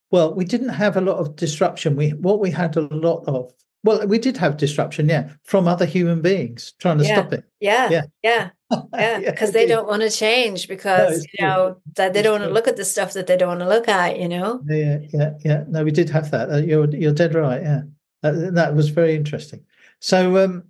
well, 0.09 0.33
we 0.33 0.45
didn't 0.45 0.69
have 0.69 0.95
a 0.97 1.01
lot 1.01 1.17
of 1.17 1.35
disruption. 1.35 1.95
We 1.95 2.11
what 2.11 2.39
we 2.39 2.49
had 2.51 2.77
a 2.77 2.81
lot 2.81 3.23
of. 3.27 3.51
Well, 3.83 4.07
we 4.07 4.17
did 4.19 4.37
have 4.37 4.57
disruption, 4.57 5.09
yeah, 5.09 5.29
from 5.43 5.67
other 5.67 5.85
human 5.85 6.21
beings 6.21 6.73
trying 6.79 6.97
to 6.99 7.03
Yeah. 7.05 7.13
stop 7.19 7.33
it. 7.33 7.43
Yeah. 7.59 7.89
Yeah. 7.89 8.01
Yeah. 8.23 8.49
Yeah. 8.93 9.31
Because 9.31 9.51
they 9.51 9.65
don't 9.65 9.87
want 9.87 10.01
to 10.01 10.09
change 10.09 10.67
because, 10.67 11.23
it's 11.23 11.33
you 11.33 11.45
know, 11.45 11.77
that 11.95 12.13
they 12.13 12.19
It's 12.19 12.25
don't 12.25 12.39
want 12.39 12.49
to 12.49 12.53
look 12.53 12.67
at 12.67 12.75
the 12.75 12.85
stuff 12.85 13.13
that 13.13 13.27
they 13.27 13.37
don't 13.37 13.47
want 13.47 13.61
to 13.61 13.69
look 13.69 13.87
at, 13.87 14.19
you 14.19 14.27
know? 14.27 14.61
Yeah, 14.67 14.99
yeah, 15.13 15.33
yeah. 15.45 15.63
No, 15.67 15.83
we 15.83 15.91
did 15.91 16.09
have 16.09 16.31
that. 16.31 16.51
Uh, 16.51 16.57
you're 16.57 16.89
you're 16.93 17.13
dead 17.13 17.33
right. 17.33 17.61
Yeah, 17.61 17.81
that, 18.23 18.53
that 18.55 18.75
was 18.75 18.89
very 18.89 19.15
interesting. 19.15 19.63
So, 19.99 20.43
um, 20.43 20.63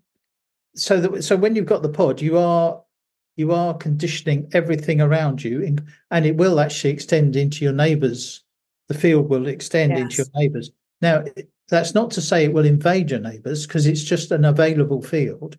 so 0.75 1.01
that 1.01 1.23
so 1.23 1.35
when 1.35 1.55
you've 1.55 1.65
got 1.65 1.81
the 1.81 1.89
pod, 1.89 2.21
you 2.21 2.37
are 2.37 2.81
you 3.35 3.51
are 3.51 3.73
conditioning 3.75 4.49
everything 4.53 5.01
around 5.01 5.43
you, 5.43 5.61
in, 5.61 5.87
and 6.11 6.25
it 6.25 6.37
will 6.37 6.59
actually 6.59 6.91
extend 6.91 7.35
into 7.35 7.63
your 7.63 7.73
neighbours. 7.73 8.43
The 8.87 8.93
field 8.93 9.29
will 9.29 9.47
extend 9.47 9.97
into 9.97 10.17
your 10.17 10.27
neighbours. 10.35 10.71
Now, 11.01 11.23
that's 11.69 11.93
not 11.93 12.11
to 12.11 12.21
say 12.21 12.45
it 12.45 12.53
will 12.53 12.65
invade 12.65 13.11
your 13.11 13.19
neighbours 13.19 13.67
because 13.67 13.85
it's 13.85 14.03
just 14.03 14.31
an 14.31 14.45
available 14.45 15.01
field, 15.01 15.57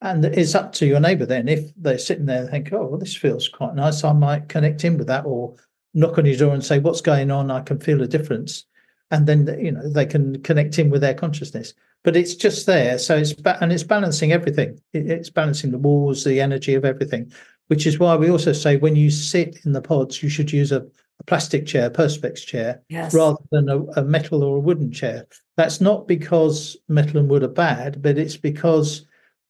and 0.00 0.24
it's 0.24 0.54
up 0.54 0.72
to 0.74 0.86
your 0.86 1.00
neighbour 1.00 1.26
then 1.26 1.48
if 1.48 1.72
they're 1.76 1.98
sitting 1.98 2.26
there 2.26 2.42
and 2.42 2.50
think, 2.50 2.72
oh, 2.72 2.86
well, 2.86 2.98
this 2.98 3.16
feels 3.16 3.48
quite 3.48 3.74
nice. 3.74 4.04
I 4.04 4.12
might 4.12 4.48
connect 4.48 4.84
in 4.84 4.96
with 4.96 5.08
that, 5.08 5.24
or 5.26 5.54
knock 5.94 6.18
on 6.18 6.26
your 6.26 6.36
door 6.36 6.54
and 6.54 6.64
say, 6.64 6.78
what's 6.78 7.00
going 7.00 7.30
on? 7.30 7.50
I 7.50 7.60
can 7.62 7.80
feel 7.80 8.02
a 8.02 8.06
difference, 8.06 8.64
and 9.10 9.26
then 9.26 9.46
you 9.60 9.72
know 9.72 9.88
they 9.88 10.06
can 10.06 10.42
connect 10.42 10.78
in 10.78 10.90
with 10.90 11.00
their 11.00 11.14
consciousness. 11.14 11.74
But 12.04 12.16
it's 12.16 12.36
just 12.36 12.64
there, 12.66 12.96
so 12.98 13.16
it's 13.16 13.32
ba- 13.32 13.58
and 13.60 13.72
it's 13.72 13.82
balancing 13.82 14.30
everything. 14.32 14.80
It's 14.92 15.30
balancing 15.30 15.72
the 15.72 15.78
walls, 15.78 16.22
the 16.22 16.40
energy 16.40 16.74
of 16.74 16.84
everything, 16.84 17.32
which 17.66 17.86
is 17.86 17.98
why 17.98 18.14
we 18.14 18.30
also 18.30 18.52
say 18.52 18.76
when 18.76 18.94
you 18.94 19.10
sit 19.10 19.58
in 19.64 19.72
the 19.72 19.82
pods, 19.82 20.22
you 20.22 20.28
should 20.28 20.52
use 20.52 20.70
a, 20.70 20.82
a 21.18 21.24
plastic 21.26 21.66
chair, 21.66 21.90
perspex 21.90 22.46
chair, 22.46 22.82
Yes. 22.88 23.12
rather 23.12 23.38
than 23.50 23.68
a, 23.68 23.82
a 24.00 24.04
metal 24.04 24.44
or 24.44 24.58
a 24.58 24.60
wooden 24.60 24.92
chair. 24.92 25.26
That's 25.56 25.80
not 25.80 26.06
because 26.06 26.76
metal 26.88 27.18
and 27.18 27.28
wood 27.28 27.42
are 27.42 27.48
bad, 27.48 28.00
but 28.00 28.16
it's 28.16 28.36
because 28.36 29.04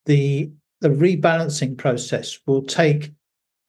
the 0.08 0.50
the 0.80 0.88
rebalancing 0.88 1.76
process 1.76 2.38
will 2.46 2.62
take 2.62 3.12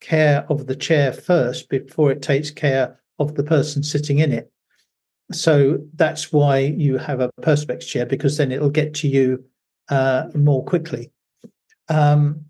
care 0.00 0.46
of 0.48 0.66
the 0.66 0.76
chair 0.76 1.12
first 1.12 1.68
before 1.68 2.10
it 2.10 2.22
takes 2.22 2.50
care 2.50 2.98
of 3.18 3.34
the 3.34 3.42
person 3.42 3.82
sitting 3.82 4.18
in 4.18 4.32
it. 4.32 4.50
So 5.32 5.78
that's 5.94 6.32
why 6.32 6.58
you 6.58 6.96
have 6.98 7.20
a 7.20 7.30
perspex 7.42 7.86
chair 7.86 8.06
because 8.06 8.36
then 8.36 8.50
it'll 8.50 8.70
get 8.70 8.94
to 8.94 9.08
you 9.08 9.44
uh, 9.88 10.28
more 10.34 10.64
quickly. 10.64 11.12
Um, 11.88 12.46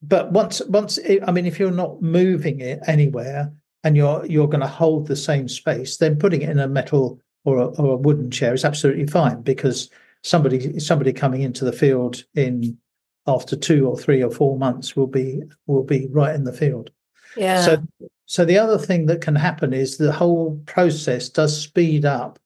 but 0.00 0.32
once 0.32 0.62
once 0.66 0.98
it, 0.98 1.22
I 1.26 1.32
mean, 1.32 1.46
if 1.46 1.60
you're 1.60 1.70
not 1.70 2.02
moving 2.02 2.60
it 2.60 2.80
anywhere 2.86 3.52
and 3.84 3.96
you're 3.96 4.24
you're 4.26 4.48
going 4.48 4.60
to 4.60 4.66
hold 4.66 5.06
the 5.06 5.16
same 5.16 5.48
space, 5.48 5.98
then 5.98 6.18
putting 6.18 6.42
it 6.42 6.48
in 6.48 6.58
a 6.60 6.68
metal 6.68 7.20
or 7.44 7.58
a, 7.58 7.66
or 7.66 7.92
a 7.92 7.96
wooden 7.96 8.30
chair 8.30 8.54
is 8.54 8.64
absolutely 8.64 9.06
fine 9.06 9.42
because 9.42 9.90
somebody 10.22 10.78
somebody 10.80 11.12
coming 11.12 11.42
into 11.42 11.64
the 11.64 11.72
field 11.72 12.24
in 12.34 12.78
after 13.26 13.56
two 13.56 13.86
or 13.86 13.96
three 13.96 14.22
or 14.22 14.30
four 14.30 14.58
months 14.58 14.96
will 14.96 15.06
be 15.06 15.42
will 15.66 15.84
be 15.84 16.08
right 16.10 16.34
in 16.34 16.44
the 16.44 16.52
field. 16.52 16.90
Yeah. 17.36 17.62
So 17.62 17.82
so 18.26 18.44
the 18.44 18.58
other 18.58 18.78
thing 18.78 19.06
that 19.06 19.20
can 19.20 19.34
happen 19.34 19.72
is 19.72 19.96
the 19.96 20.12
whole 20.12 20.60
process 20.66 21.28
does 21.28 21.60
speed 21.60 22.04
up 22.04 22.38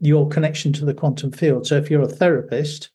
your 0.00 0.28
connection 0.28 0.72
to 0.72 0.84
the 0.84 0.94
quantum 0.94 1.30
field. 1.30 1.66
So 1.66 1.76
if 1.76 1.90
you're 1.90 2.02
a 2.02 2.08
therapist, 2.08 2.90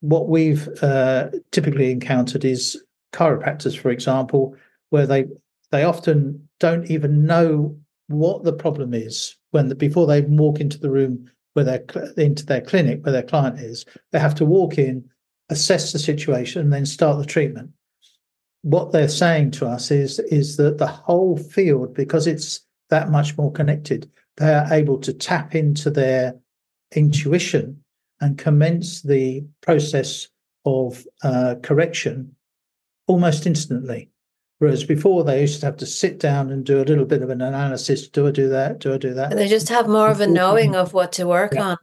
what 0.00 0.28
we've 0.28 0.68
uh, 0.82 1.30
typically 1.50 1.90
encountered 1.90 2.44
is 2.44 2.82
chiropractors, 3.12 3.78
for 3.78 3.90
example, 3.90 4.54
where 4.90 5.06
they 5.06 5.24
they 5.70 5.84
often 5.84 6.48
don't 6.60 6.90
even 6.90 7.24
know 7.24 7.76
what 8.08 8.44
the 8.44 8.52
problem 8.52 8.92
is 8.92 9.36
when 9.50 9.68
the, 9.68 9.74
before 9.74 10.06
they 10.06 10.20
walk 10.20 10.60
into 10.60 10.78
the 10.78 10.90
room 10.90 11.30
where 11.54 11.64
they're 11.64 11.84
into 12.16 12.44
their 12.44 12.60
clinic 12.60 13.02
where 13.04 13.12
their 13.12 13.22
client 13.22 13.58
is. 13.58 13.84
They 14.12 14.18
have 14.18 14.34
to 14.36 14.44
walk 14.44 14.76
in, 14.76 15.08
assess 15.50 15.92
the 15.92 15.98
situation, 15.98 16.62
and 16.62 16.72
then 16.72 16.86
start 16.86 17.18
the 17.18 17.26
treatment. 17.26 17.70
What 18.62 18.92
they're 18.92 19.08
saying 19.08 19.52
to 19.52 19.66
us 19.66 19.90
is 19.90 20.18
is 20.20 20.56
that 20.56 20.78
the 20.78 20.86
whole 20.86 21.36
field, 21.36 21.94
because 21.94 22.26
it's 22.26 22.60
that 22.90 23.10
much 23.10 23.36
more 23.36 23.52
connected, 23.52 24.10
they 24.36 24.54
are 24.54 24.72
able 24.72 24.98
to 25.00 25.12
tap 25.12 25.54
into 25.54 25.90
their 25.90 26.34
intuition 26.94 27.82
and 28.20 28.38
commence 28.38 29.02
the 29.02 29.44
process 29.60 30.28
of 30.64 31.06
uh, 31.22 31.56
correction 31.62 32.34
almost 33.06 33.46
instantly. 33.46 34.08
Whereas 34.60 34.84
before 34.84 35.24
they 35.24 35.42
used 35.42 35.60
to 35.60 35.66
have 35.66 35.76
to 35.78 35.86
sit 35.86 36.18
down 36.20 36.50
and 36.50 36.64
do 36.64 36.80
a 36.80 36.84
little 36.84 37.04
bit 37.04 37.20
of 37.22 37.28
an 37.28 37.42
analysis. 37.42 38.08
Do 38.08 38.26
I 38.28 38.30
do 38.30 38.48
that? 38.48 38.78
Do 38.78 38.94
I 38.94 38.98
do 38.98 39.12
that? 39.12 39.30
and 39.30 39.38
they 39.38 39.48
just 39.48 39.68
have 39.68 39.88
more 39.88 40.08
of 40.08 40.20
a 40.20 40.26
knowing 40.26 40.74
of 40.74 40.94
what 40.94 41.12
to 41.12 41.26
work 41.26 41.52
Yeah. 41.54 41.62
on. 41.62 41.76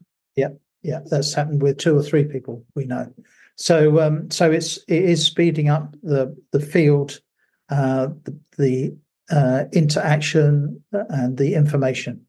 Yeah, 0.83 1.01
that's 1.11 1.35
happened 1.35 1.61
with 1.61 1.77
two 1.77 1.95
or 1.95 2.01
three 2.01 2.23
people 2.23 2.65
we 2.73 2.85
know. 2.85 3.13
So, 3.61 4.01
um, 4.01 4.31
so 4.31 4.49
it's 4.49 4.77
it 4.87 5.03
is 5.03 5.23
speeding 5.23 5.69
up 5.69 5.93
the 6.01 6.35
the 6.51 6.59
field, 6.59 7.19
uh, 7.69 8.07
the, 8.23 8.39
the 8.57 8.97
uh, 9.29 9.65
interaction 9.71 10.83
and 10.91 11.37
the 11.37 11.53
information. 11.53 12.25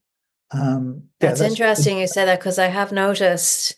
Um, 0.51 1.05
yeah, 1.23 1.31
That's, 1.31 1.41
interesting 1.41 1.99
you 1.99 2.07
say 2.07 2.27
that 2.27 2.39
because 2.39 2.59
I 2.59 2.67
have 2.67 2.93
noticed 2.93 3.77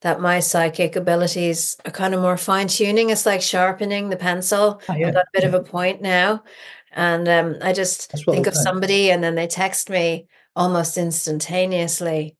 that 0.00 0.20
my 0.20 0.40
psychic 0.40 0.96
abilities 0.96 1.76
are 1.84 1.92
kind 1.92 2.14
of 2.14 2.20
more 2.20 2.36
fine 2.36 2.66
tuning. 2.66 3.10
It's 3.10 3.26
like 3.26 3.42
sharpening 3.42 4.08
the 4.08 4.16
pencil. 4.16 4.80
Ah, 4.88 4.96
yeah, 4.96 5.08
I've 5.08 5.14
got 5.14 5.22
a 5.22 5.30
bit 5.32 5.42
yeah. 5.42 5.48
of 5.50 5.54
a 5.54 5.62
point 5.62 6.02
now. 6.02 6.42
And 6.90 7.28
um, 7.28 7.56
I 7.62 7.72
just 7.72 8.10
think 8.10 8.48
of 8.48 8.56
say. 8.56 8.62
somebody 8.62 9.10
and 9.12 9.22
then 9.22 9.36
they 9.36 9.46
text 9.46 9.88
me 9.88 10.26
almost 10.56 10.98
instantaneously. 10.98 12.36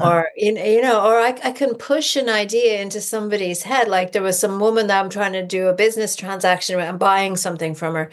Or 0.00 0.28
in 0.36 0.56
you 0.56 0.82
know, 0.82 1.00
or 1.04 1.18
I, 1.20 1.38
I 1.44 1.52
can 1.52 1.74
push 1.76 2.16
an 2.16 2.28
idea 2.28 2.80
into 2.82 3.00
somebody's 3.00 3.62
head. 3.62 3.88
Like 3.88 4.12
there 4.12 4.22
was 4.22 4.38
some 4.38 4.58
woman 4.58 4.88
that 4.88 5.00
I'm 5.02 5.10
trying 5.10 5.34
to 5.34 5.46
do 5.46 5.68
a 5.68 5.74
business 5.74 6.16
transaction 6.16 6.76
with, 6.76 6.86
I'm 6.88 6.98
buying 6.98 7.36
something 7.36 7.74
from 7.74 7.94
her. 7.94 8.10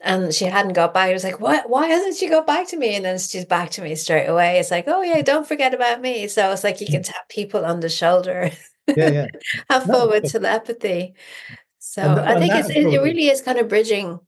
and 0.00 0.34
she 0.34 0.46
hadn't 0.46 0.74
got 0.74 0.94
back. 0.94 1.10
I 1.10 1.14
was 1.14 1.24
like, 1.24 1.40
"What? 1.40 1.70
Why 1.70 1.88
hasn't 1.88 2.16
she 2.16 2.28
got 2.28 2.46
back 2.46 2.68
to 2.68 2.76
me?" 2.78 2.96
And 2.96 3.04
then 3.04 3.18
she's 3.18 3.44
back 3.46 3.70
to 3.72 3.82
me 3.82 3.94
straight 3.96 4.26
away. 4.28 4.58
It's 4.60 4.70
like, 4.72 4.86
"Oh 4.88 5.02
yeah, 5.02 5.22
don't 5.22 5.46
forget 5.48 5.74
about 5.74 6.00
me." 6.00 6.28
So 6.28 6.52
it's 6.52 6.64
like 6.64 6.80
you 6.80 6.86
can 6.88 7.02
tap 7.04 7.28
people 7.28 7.64
on 7.66 7.80
the 7.80 7.88
shoulder. 7.90 8.50
Yeah, 8.96 9.10
yeah. 9.10 9.26
Have 9.70 9.86
No, 9.88 10.00
fun 10.00 10.10
with 10.10 10.32
telepathy. 10.32 11.14
So 11.78 12.02
I 12.02 12.36
think 12.38 12.54
it's, 12.54 12.70
it, 12.70 12.86
it 12.86 13.00
really 13.02 13.28
is 13.28 13.42
kind 13.42 13.58
of 13.58 13.68
bridging 13.68 14.20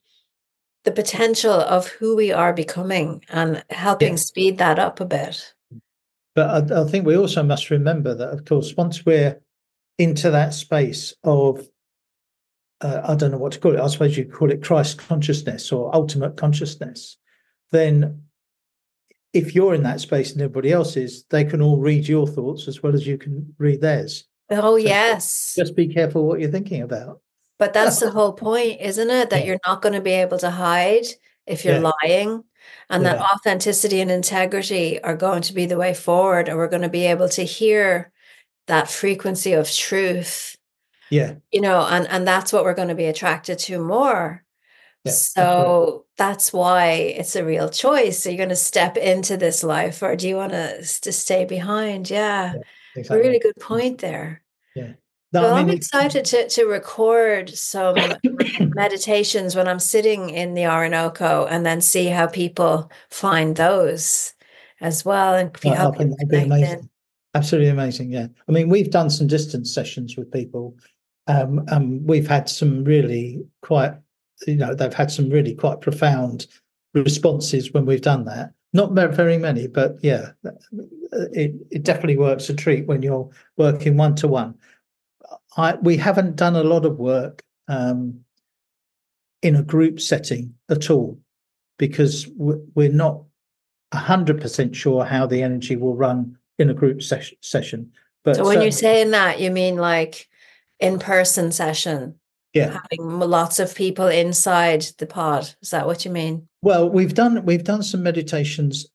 the 0.84 0.92
potential 0.92 1.52
of 1.52 1.88
who 1.88 2.16
we 2.16 2.32
are 2.32 2.52
becoming 2.52 3.24
and 3.30 3.64
helping 3.70 4.12
Yeah. 4.14 4.16
speed 4.16 4.58
that 4.58 4.78
up 4.78 5.00
a 5.00 5.04
bit. 5.06 5.54
But 6.34 6.72
I, 6.72 6.82
I 6.82 6.84
think 6.84 7.06
we 7.06 7.16
also 7.16 7.42
must 7.42 7.70
remember 7.70 8.14
that, 8.14 8.30
of 8.30 8.44
course, 8.44 8.74
once 8.76 9.04
we're 9.04 9.40
into 9.98 10.30
that 10.30 10.54
space 10.54 11.12
of, 11.24 11.66
uh, 12.80 13.00
I 13.04 13.14
don't 13.14 13.30
know 13.32 13.38
what 13.38 13.52
to 13.52 13.58
call 13.58 13.74
it, 13.74 13.80
I 13.80 13.86
suppose 13.88 14.16
you 14.16 14.24
call 14.24 14.50
it 14.50 14.62
Christ 14.62 14.98
consciousness 14.98 15.72
or 15.72 15.94
ultimate 15.94 16.36
consciousness, 16.36 17.16
then 17.72 18.22
if 19.32 19.54
you're 19.54 19.74
in 19.74 19.82
that 19.84 20.00
space 20.00 20.32
and 20.32 20.40
everybody 20.40 20.72
else 20.72 20.96
is, 20.96 21.24
they 21.30 21.44
can 21.44 21.60
all 21.62 21.78
read 21.78 22.08
your 22.08 22.26
thoughts 22.26 22.66
as 22.68 22.82
well 22.82 22.94
as 22.94 23.06
you 23.06 23.18
can 23.18 23.54
read 23.58 23.80
theirs. 23.80 24.24
Oh 24.50 24.76
yes. 24.76 25.54
Just 25.56 25.76
be 25.76 25.86
careful 25.86 26.26
what 26.26 26.40
you're 26.40 26.50
thinking 26.50 26.82
about. 26.82 27.20
But 27.58 27.72
that's 27.72 28.00
the 28.00 28.10
whole 28.16 28.32
point, 28.32 28.80
isn't 28.80 29.10
it? 29.10 29.30
That 29.30 29.40
Yeah. 29.40 29.46
you're 29.46 29.60
not 29.66 29.82
going 29.82 29.92
to 29.92 30.00
be 30.00 30.10
able 30.12 30.38
to 30.38 30.50
hide 30.50 31.06
if 31.46 31.64
you're 31.64 31.80
Yeah. 31.80 31.92
lying, 32.02 32.44
and 32.88 33.04
that 33.06 33.20
authenticity 33.20 34.00
and 34.00 34.10
integrity 34.10 35.00
are 35.02 35.16
going 35.16 35.42
to 35.42 35.54
be 35.54 35.66
the 35.66 35.76
way 35.78 35.94
forward, 35.94 36.48
and 36.48 36.56
we're 36.58 36.68
going 36.68 36.82
to 36.82 36.88
be 36.88 37.06
able 37.06 37.28
to 37.30 37.42
hear 37.44 38.10
that 38.66 38.90
frequency 38.90 39.52
of 39.52 39.70
truth, 39.70 40.56
Yeah. 41.10 41.34
you 41.52 41.60
know, 41.60 41.86
and 41.86 42.06
and 42.08 42.26
that's 42.26 42.52
what 42.52 42.64
we're 42.64 42.74
going 42.74 42.88
to 42.88 42.94
be 42.94 43.06
attracted 43.06 43.58
to 43.60 43.78
more. 43.78 44.44
Yeah, 45.04 45.12
so 45.12 46.04
that's 46.18 46.52
why 46.52 46.92
it's 46.92 47.34
a 47.36 47.44
real 47.44 47.70
choice. 47.70 48.26
Are 48.26 48.30
you 48.30 48.36
going 48.36 48.50
to 48.50 48.56
step 48.56 48.96
into 48.98 49.36
this 49.36 49.64
life, 49.64 50.02
or 50.02 50.14
do 50.16 50.28
you 50.28 50.36
want 50.36 50.52
to 50.52 50.82
to 51.02 51.12
stay 51.12 51.44
behind? 51.46 52.10
Yeah, 52.10 52.54
a 52.54 52.60
Exactly. 52.98 53.26
really 53.26 53.38
good 53.38 53.56
point 53.60 53.98
there. 54.00 54.42
No, 54.76 54.94
well, 55.32 55.54
I'm 55.54 55.70
excited 55.70 56.24
to, 56.26 56.48
to 56.48 56.64
record 56.64 57.50
some 57.50 57.96
meditations 58.60 59.54
when 59.54 59.68
I'm 59.68 59.78
sitting 59.78 60.30
in 60.30 60.54
the 60.54 60.62
Orynoco 60.62 61.46
and 61.48 61.64
then 61.64 61.80
see 61.80 62.06
how 62.06 62.26
people 62.26 62.90
find 63.10 63.56
those 63.56 64.34
as 64.80 65.04
well 65.04 65.34
and 65.34 65.50
I- 65.64 65.68
I 65.70 65.74
help 65.74 65.98
think 65.98 66.10
that'd 66.10 66.28
be 66.28 66.40
connect 66.40 66.52
amazing. 66.62 66.78
in. 66.80 66.90
Absolutely 67.34 67.68
amazing. 67.70 68.10
Yeah. 68.12 68.26
I 68.48 68.52
mean, 68.52 68.68
we've 68.68 68.90
done 68.90 69.08
some 69.08 69.28
distance 69.28 69.72
sessions 69.72 70.16
with 70.16 70.32
people. 70.32 70.76
Um, 71.28 71.64
and 71.68 72.04
we've 72.08 72.26
had 72.26 72.48
some 72.48 72.82
really 72.82 73.44
quite, 73.62 73.92
you 74.48 74.56
know, 74.56 74.74
they've 74.74 74.92
had 74.92 75.12
some 75.12 75.28
really 75.30 75.54
quite 75.54 75.80
profound 75.80 76.48
responses 76.92 77.72
when 77.72 77.86
we've 77.86 78.00
done 78.02 78.24
that. 78.24 78.50
Not 78.72 78.92
very 78.92 79.38
many, 79.38 79.68
but 79.68 79.96
yeah, 80.02 80.30
it, 81.12 81.54
it 81.70 81.82
definitely 81.84 82.16
works 82.16 82.48
a 82.48 82.54
treat 82.54 82.86
when 82.86 83.02
you're 83.02 83.28
working 83.56 83.96
one 83.96 84.14
to 84.16 84.28
one. 84.28 84.54
I 85.60 85.74
we 85.76 85.96
haven't 85.96 86.36
done 86.36 86.56
a 86.56 86.64
lot 86.64 86.84
of 86.84 86.98
work 86.98 87.42
um, 87.68 88.20
in 89.42 89.56
a 89.56 89.62
group 89.62 90.00
setting 90.00 90.54
at 90.68 90.90
all 90.90 91.18
because 91.78 92.28
we're 92.36 92.92
not 92.92 93.22
hundred 93.92 94.40
percent 94.40 94.76
sure 94.76 95.04
how 95.04 95.26
the 95.26 95.42
energy 95.42 95.76
will 95.76 95.96
run 95.96 96.36
in 96.58 96.70
a 96.70 96.74
group 96.74 97.02
ses- 97.02 97.34
session. 97.40 97.90
But 98.22 98.36
So 98.36 98.44
when 98.44 98.60
you're 98.60 98.70
saying 98.70 99.12
that, 99.12 99.40
you 99.40 99.50
mean 99.50 99.76
like 99.76 100.28
in-person 100.78 101.52
session, 101.52 102.16
yeah, 102.52 102.78
having 102.82 103.18
lots 103.18 103.58
of 103.58 103.74
people 103.74 104.06
inside 104.06 104.82
the 104.98 105.06
pod. 105.06 105.54
Is 105.62 105.70
that 105.70 105.86
what 105.86 106.04
you 106.04 106.10
mean? 106.10 106.48
well, 106.62 106.88
we've 106.88 107.14
done 107.14 107.44
we've 107.44 107.64
done 107.64 107.82
some 107.82 108.02
meditations 108.02 108.86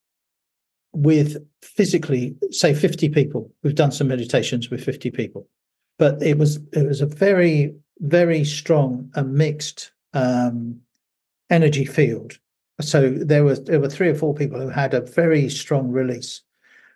with 0.94 1.38
physically, 1.62 2.36
say, 2.52 2.74
fifty 2.74 3.10
people. 3.10 3.52
We've 3.64 3.76
done 3.76 3.92
some 3.92 4.08
meditations 4.08 4.70
with 4.70 4.84
fifty 4.84 5.12
people, 5.12 5.48
but 5.98 6.22
it 6.22 6.38
was 6.38 6.58
it 6.74 6.88
was 6.88 7.02
a 7.02 7.06
very 7.06 7.76
very 8.00 8.44
strong 8.44 9.10
and 9.16 9.34
mixed 9.34 9.92
um, 10.14 10.80
energy 11.50 11.86
field. 11.86 12.38
So 12.82 13.10
there 13.10 13.44
was 13.44 13.64
there 13.64 13.80
were 13.80 13.90
three 13.90 14.10
or 14.10 14.16
four 14.16 14.34
people 14.34 14.60
who 14.60 14.70
had 14.70 14.94
a 14.94 15.02
very 15.02 15.50
strong 15.50 15.92
release. 15.92 16.42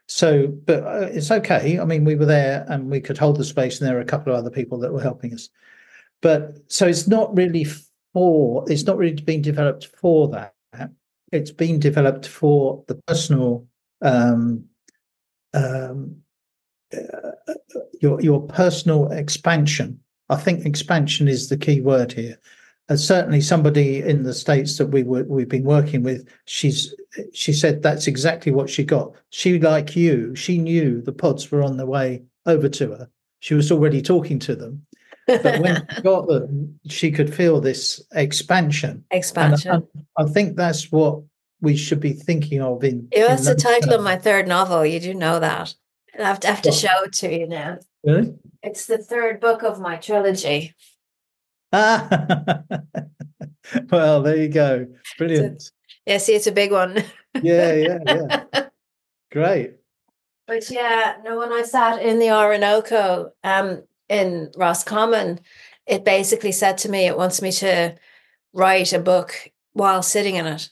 So, 0.08 0.48
but 0.48 0.84
uh, 0.84 1.08
it's 1.12 1.30
okay. 1.32 1.80
I 1.80 1.86
mean, 1.86 2.04
we 2.04 2.16
were 2.16 2.26
there 2.26 2.66
and 2.68 2.90
we 2.90 3.00
could 3.00 3.18
hold 3.18 3.38
the 3.38 3.46
space, 3.46 3.80
and 3.80 3.88
there 3.88 3.96
were 3.96 4.02
a 4.02 4.06
couple 4.06 4.34
of 4.34 4.40
other 4.40 4.50
people 4.50 4.80
that 4.80 4.92
were 4.92 5.02
helping 5.02 5.34
us. 5.34 5.50
But 6.22 6.58
so 6.68 6.88
it's 6.88 7.08
not 7.08 7.36
really 7.36 7.66
for 8.14 8.66
it's 8.68 8.84
not 8.84 8.98
really 8.98 9.22
been 9.22 9.42
developed 9.42 9.86
for 9.86 10.28
that. 10.30 10.54
It's 11.32 11.52
been 11.52 11.80
developed 11.80 12.28
for 12.28 12.84
the 12.88 12.96
personal 13.06 13.68
um, 14.02 14.66
um, 15.54 16.24
uh, 16.94 17.54
your 18.02 18.22
your 18.22 18.42
personal 18.42 19.12
expansion. 19.12 20.00
I 20.30 20.36
think 20.36 20.66
expansion 20.66 21.28
is 21.28 21.50
the 21.50 21.58
key 21.58 21.82
word 21.82 22.12
here. 22.12 22.38
Uh, 22.90 22.96
certainly, 22.96 23.42
somebody 23.42 24.02
in 24.02 24.24
the 24.24 24.34
states 24.34 24.78
that 24.78 24.88
we 24.88 25.04
were 25.04 25.24
we've 25.24 25.50
been 25.50 25.64
working 25.64 26.04
with, 26.04 26.28
she's 26.46 26.94
she 27.34 27.54
said 27.54 27.82
that's 27.82 28.08
exactly 28.08 28.52
what 28.52 28.70
she 28.70 28.84
got. 28.84 29.14
She, 29.30 29.60
like 29.60 29.96
you, 29.96 30.36
she 30.36 30.58
knew 30.58 31.02
the 31.02 31.12
pods 31.12 31.52
were 31.52 31.64
on 31.64 31.78
the 31.78 31.86
way 31.86 32.24
over 32.46 32.70
to 32.70 32.92
her. 32.92 33.10
She 33.42 33.54
was 33.54 33.72
already 33.72 34.02
talking 34.02 34.40
to 34.40 34.56
them, 34.56 34.86
but 35.28 35.60
when 35.60 35.86
she 35.96 36.02
got 36.04 36.28
them, 36.28 36.80
she 36.88 37.12
could 37.12 37.34
feel 37.34 37.62
this 37.62 38.02
expansion. 38.14 39.04
And 39.12 39.20
Expansion. 39.20 39.88
I, 40.18 40.24
I 40.24 40.26
think 40.26 40.56
that's 40.56 40.92
what 40.92 41.22
we 41.62 41.76
should 41.76 42.00
be 42.00 42.14
thinking 42.14 42.62
of 42.62 42.84
in. 42.84 43.08
yeah, 43.12 43.38
in 43.38 43.44
the 43.44 43.56
title 43.56 43.94
of 43.94 44.04
my 44.04 44.18
third 44.18 44.48
novel. 44.48 44.86
You 44.86 45.00
do 45.00 45.14
know 45.14 45.40
that. 45.40 45.76
I 46.18 46.24
have 46.24 46.40
to, 46.42 46.48
I 46.48 46.52
have 46.52 46.62
to 46.64 46.72
show 46.72 47.04
it 47.04 47.14
to 47.14 47.34
you 47.34 47.48
now. 47.48 47.80
Really? 48.04 48.36
It's 48.64 48.86
the 48.86 48.98
third 48.98 49.40
book 49.40 49.64
of 49.64 49.80
my 49.80 49.98
trilogy. 49.98 50.76
Ah, 51.72 52.64
well, 53.92 54.22
there 54.22 54.38
you 54.38 54.50
go. 54.50 54.88
Brilliant. 55.18 55.72
Yeah, 56.06 56.18
see, 56.18 56.34
it's 56.36 56.48
a 56.48 56.52
big 56.52 56.72
one. 56.72 57.04
Yeah, 57.42 57.74
yeah, 57.74 58.00
yeah. 58.06 58.70
Great. 59.32 59.76
But 60.48 60.70
yeah, 60.72 61.18
no, 61.24 61.38
when 61.38 61.54
I 61.54 61.62
sat 61.62 62.02
in 62.02 62.18
the 62.18 62.28
Orynoco 62.28 63.30
um, 63.44 63.84
in 64.08 64.50
Roscommon, 64.58 65.40
it 65.86 66.04
basically 66.04 66.52
said 66.52 66.80
to 66.80 66.90
me 66.90 67.06
it 67.06 67.18
wants 67.18 67.42
me 67.42 67.52
to 67.52 67.96
write 68.54 68.92
a 68.92 69.00
book 69.00 69.52
while 69.74 70.02
sitting 70.02 70.36
in 70.36 70.48
it. 70.48 70.70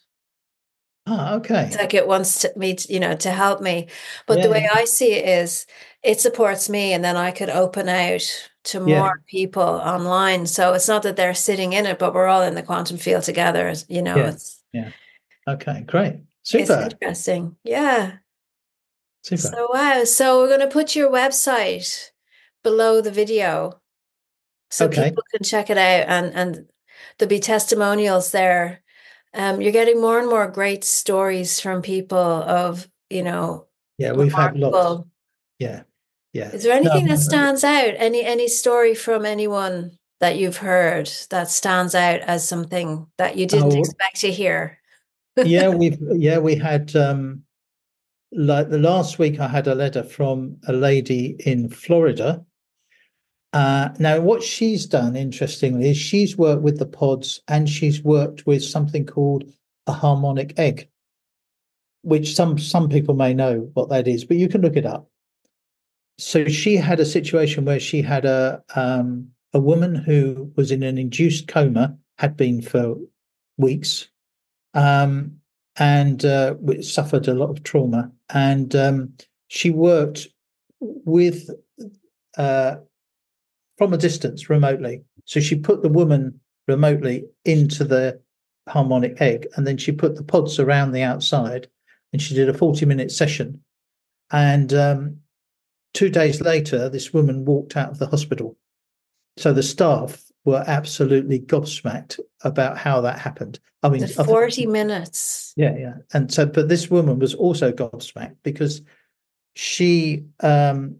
Ah, 1.09 1.35
okay. 1.35 1.67
It's 1.67 1.77
like 1.77 1.93
it 1.93 2.05
wants 2.07 2.41
to, 2.41 2.51
me, 2.57 2.75
to, 2.75 2.93
you 2.93 2.99
know, 2.99 3.15
to 3.15 3.31
help 3.31 3.61
me. 3.61 3.87
But 4.25 4.41
the 4.41 4.49
way 4.49 4.67
I 4.71 4.83
see 4.83 5.13
it 5.13 5.25
is, 5.41 5.65
it 6.03 6.19
supports 6.19 6.69
me, 6.69 6.91
and 6.93 7.03
then 7.03 7.15
I 7.15 7.31
could 7.31 7.49
open 7.49 7.87
out 7.87 8.49
to 8.65 8.81
more 8.81 8.89
Yeah. 8.91 9.11
people 9.25 9.63
online. 9.63 10.45
So 10.47 10.73
it's 10.73 10.89
not 10.89 11.03
that 11.03 11.15
they're 11.15 11.33
sitting 11.33 11.71
in 11.71 11.85
it, 11.85 11.97
but 11.97 12.13
we're 12.13 12.27
all 12.27 12.41
in 12.41 12.55
the 12.55 12.61
quantum 12.63 12.97
field 12.97 13.23
together. 13.23 13.73
You 13.87 14.01
know, 14.01 14.17
Yeah. 14.17 14.29
it's 14.29 14.61
yeah. 14.73 14.91
Okay, 15.47 15.81
great. 15.87 16.15
it's 16.41 16.51
Super. 16.51 16.89
interesting. 16.91 17.55
Yeah. 17.63 18.17
Super. 19.23 19.41
So 19.41 19.67
wow. 19.73 20.03
So 20.03 20.41
we're 20.41 20.47
going 20.49 20.59
to 20.59 20.67
put 20.67 20.93
your 20.95 21.09
website 21.09 22.09
below 22.63 22.99
the 22.99 23.11
video, 23.11 23.79
so 24.69 24.85
Okay. 24.87 25.05
people 25.05 25.23
can 25.33 25.43
check 25.43 25.69
it 25.69 25.77
out, 25.77 26.07
and 26.09 26.33
and 26.33 26.67
there'll 27.17 27.29
be 27.29 27.39
testimonials 27.39 28.31
there. 28.31 28.81
Um, 29.33 29.61
you're 29.61 29.71
getting 29.71 30.01
more 30.01 30.19
and 30.19 30.29
more 30.29 30.47
great 30.47 30.83
stories 30.83 31.59
from 31.59 31.81
people 31.81 32.17
of 32.17 32.87
you 33.09 33.23
know. 33.23 33.67
yeah, 33.97 34.11
we've 34.11 34.33
had 34.33 34.57
lots. 34.57 34.73
remarkable- 34.75 35.07
Yeah. 35.59 35.83
Yeah. 36.33 36.51
Is 36.51 36.63
there 36.63 36.73
anything 36.73 37.05
No, 37.05 37.15
that 37.15 37.21
stands 37.21 37.63
out? 37.63 37.93
Any 37.97 38.23
any 38.23 38.47
story 38.47 38.93
from 38.95 39.25
anyone 39.25 39.97
that 40.19 40.37
you've 40.37 40.57
heard 40.57 41.09
that 41.29 41.49
stands 41.49 41.95
out 41.95 42.19
as 42.21 42.47
something 42.47 43.07
that 43.17 43.37
you 43.37 43.45
didn't 43.47 43.73
Oh. 43.73 43.79
expect 43.79 44.19
to 44.21 44.31
hear? 44.31 44.77
yeah, 45.37 45.69
we've 45.79 45.97
yeah, 46.15 46.37
we 46.39 46.55
had 46.55 46.95
um 46.95 47.43
like 48.33 48.69
the 48.69 48.77
last 48.79 49.19
week 49.19 49.39
I 49.39 49.47
had 49.47 49.67
a 49.67 49.75
letter 49.75 50.03
from 50.03 50.57
a 50.67 50.73
lady 50.73 51.35
in 51.45 51.69
Florida. 51.69 52.43
Uh 53.57 53.89
now 53.97 54.19
what 54.19 54.43
she's 54.43 54.85
done 54.85 55.15
interestingly 55.15 55.89
is 55.89 55.97
she's 55.97 56.37
worked 56.37 56.61
with 56.61 56.77
the 56.77 56.85
pods 56.85 57.41
and 57.47 57.67
she's 57.67 58.03
worked 58.03 58.45
with 58.45 58.63
something 58.63 59.03
called 59.03 59.45
a 59.87 59.93
harmonic 59.93 60.53
egg, 60.59 60.87
which 62.03 62.35
some 62.35 62.59
some 62.59 62.87
people 62.87 63.15
may 63.15 63.33
know 63.33 63.71
what 63.73 63.89
that 63.89 64.07
is, 64.07 64.25
but 64.25 64.37
you 64.37 64.47
can 64.47 64.61
look 64.61 64.75
it 64.75 64.85
up. 64.85 65.09
So 66.19 66.47
she 66.47 66.75
had 66.75 66.99
a 66.99 67.13
situation 67.17 67.65
where 67.65 67.79
she 67.79 68.03
had 68.03 68.25
a 68.25 68.61
um 68.75 69.31
a 69.53 69.59
woman 69.59 69.95
who 69.95 70.51
was 70.55 70.69
in 70.69 70.83
an 70.83 70.99
induced 70.99 71.47
coma, 71.47 71.97
had 72.19 72.37
been 72.37 72.61
for 72.61 72.95
weeks, 73.57 74.07
um, 74.75 75.39
and 75.77 76.23
uh, 76.25 76.53
suffered 76.81 77.27
a 77.27 77.33
lot 77.33 77.49
of 77.49 77.63
trauma. 77.63 78.11
And 78.29 78.75
um, 78.75 79.13
she 79.47 79.71
worked 79.71 80.27
with 80.79 81.49
uh, 82.37 82.75
from 83.77 83.93
a 83.93 83.97
distance 83.97 84.49
remotely. 84.49 85.03
So 85.25 85.39
she 85.39 85.55
put 85.55 85.81
the 85.81 85.89
woman 85.89 86.39
remotely 86.67 87.25
into 87.45 87.83
the 87.83 88.19
harmonic 88.67 89.21
egg, 89.21 89.47
and 89.55 89.65
then 89.65 89.77
she 89.77 89.91
put 89.91 90.15
the 90.15 90.23
pods 90.23 90.59
around 90.59 90.91
the 90.91 91.03
outside, 91.03 91.67
and 92.11 92.21
she 92.21 92.33
did 92.33 92.49
a 92.49 92.53
forty-minute 92.53 93.11
session. 93.11 93.61
And 94.31 94.73
um, 94.73 95.17
two 95.93 96.09
days 96.09 96.41
later, 96.41 96.89
this 96.89 97.13
woman 97.13 97.45
walked 97.45 97.77
out 97.77 97.89
of 97.89 97.99
the 97.99 98.07
hospital. 98.07 98.57
So 99.37 99.53
the 99.53 99.63
staff 99.63 100.23
were 100.45 100.63
absolutely 100.65 101.39
gobsmacked 101.39 102.19
about 102.41 102.77
how 102.77 103.01
that 103.01 103.19
happened. 103.19 103.59
I 103.83 103.89
mean, 103.89 104.01
the 104.01 104.07
40 104.07 104.65
minutes. 104.65 105.53
Yeah, 105.55 105.77
yeah. 105.77 105.93
And 106.13 106.33
so, 106.33 106.45
but 106.45 106.67
this 106.67 106.89
woman 106.89 107.19
was 107.19 107.35
also 107.35 107.71
gobsmacked 107.71 108.37
because 108.43 108.81
she 109.55 110.23
um, 110.39 110.97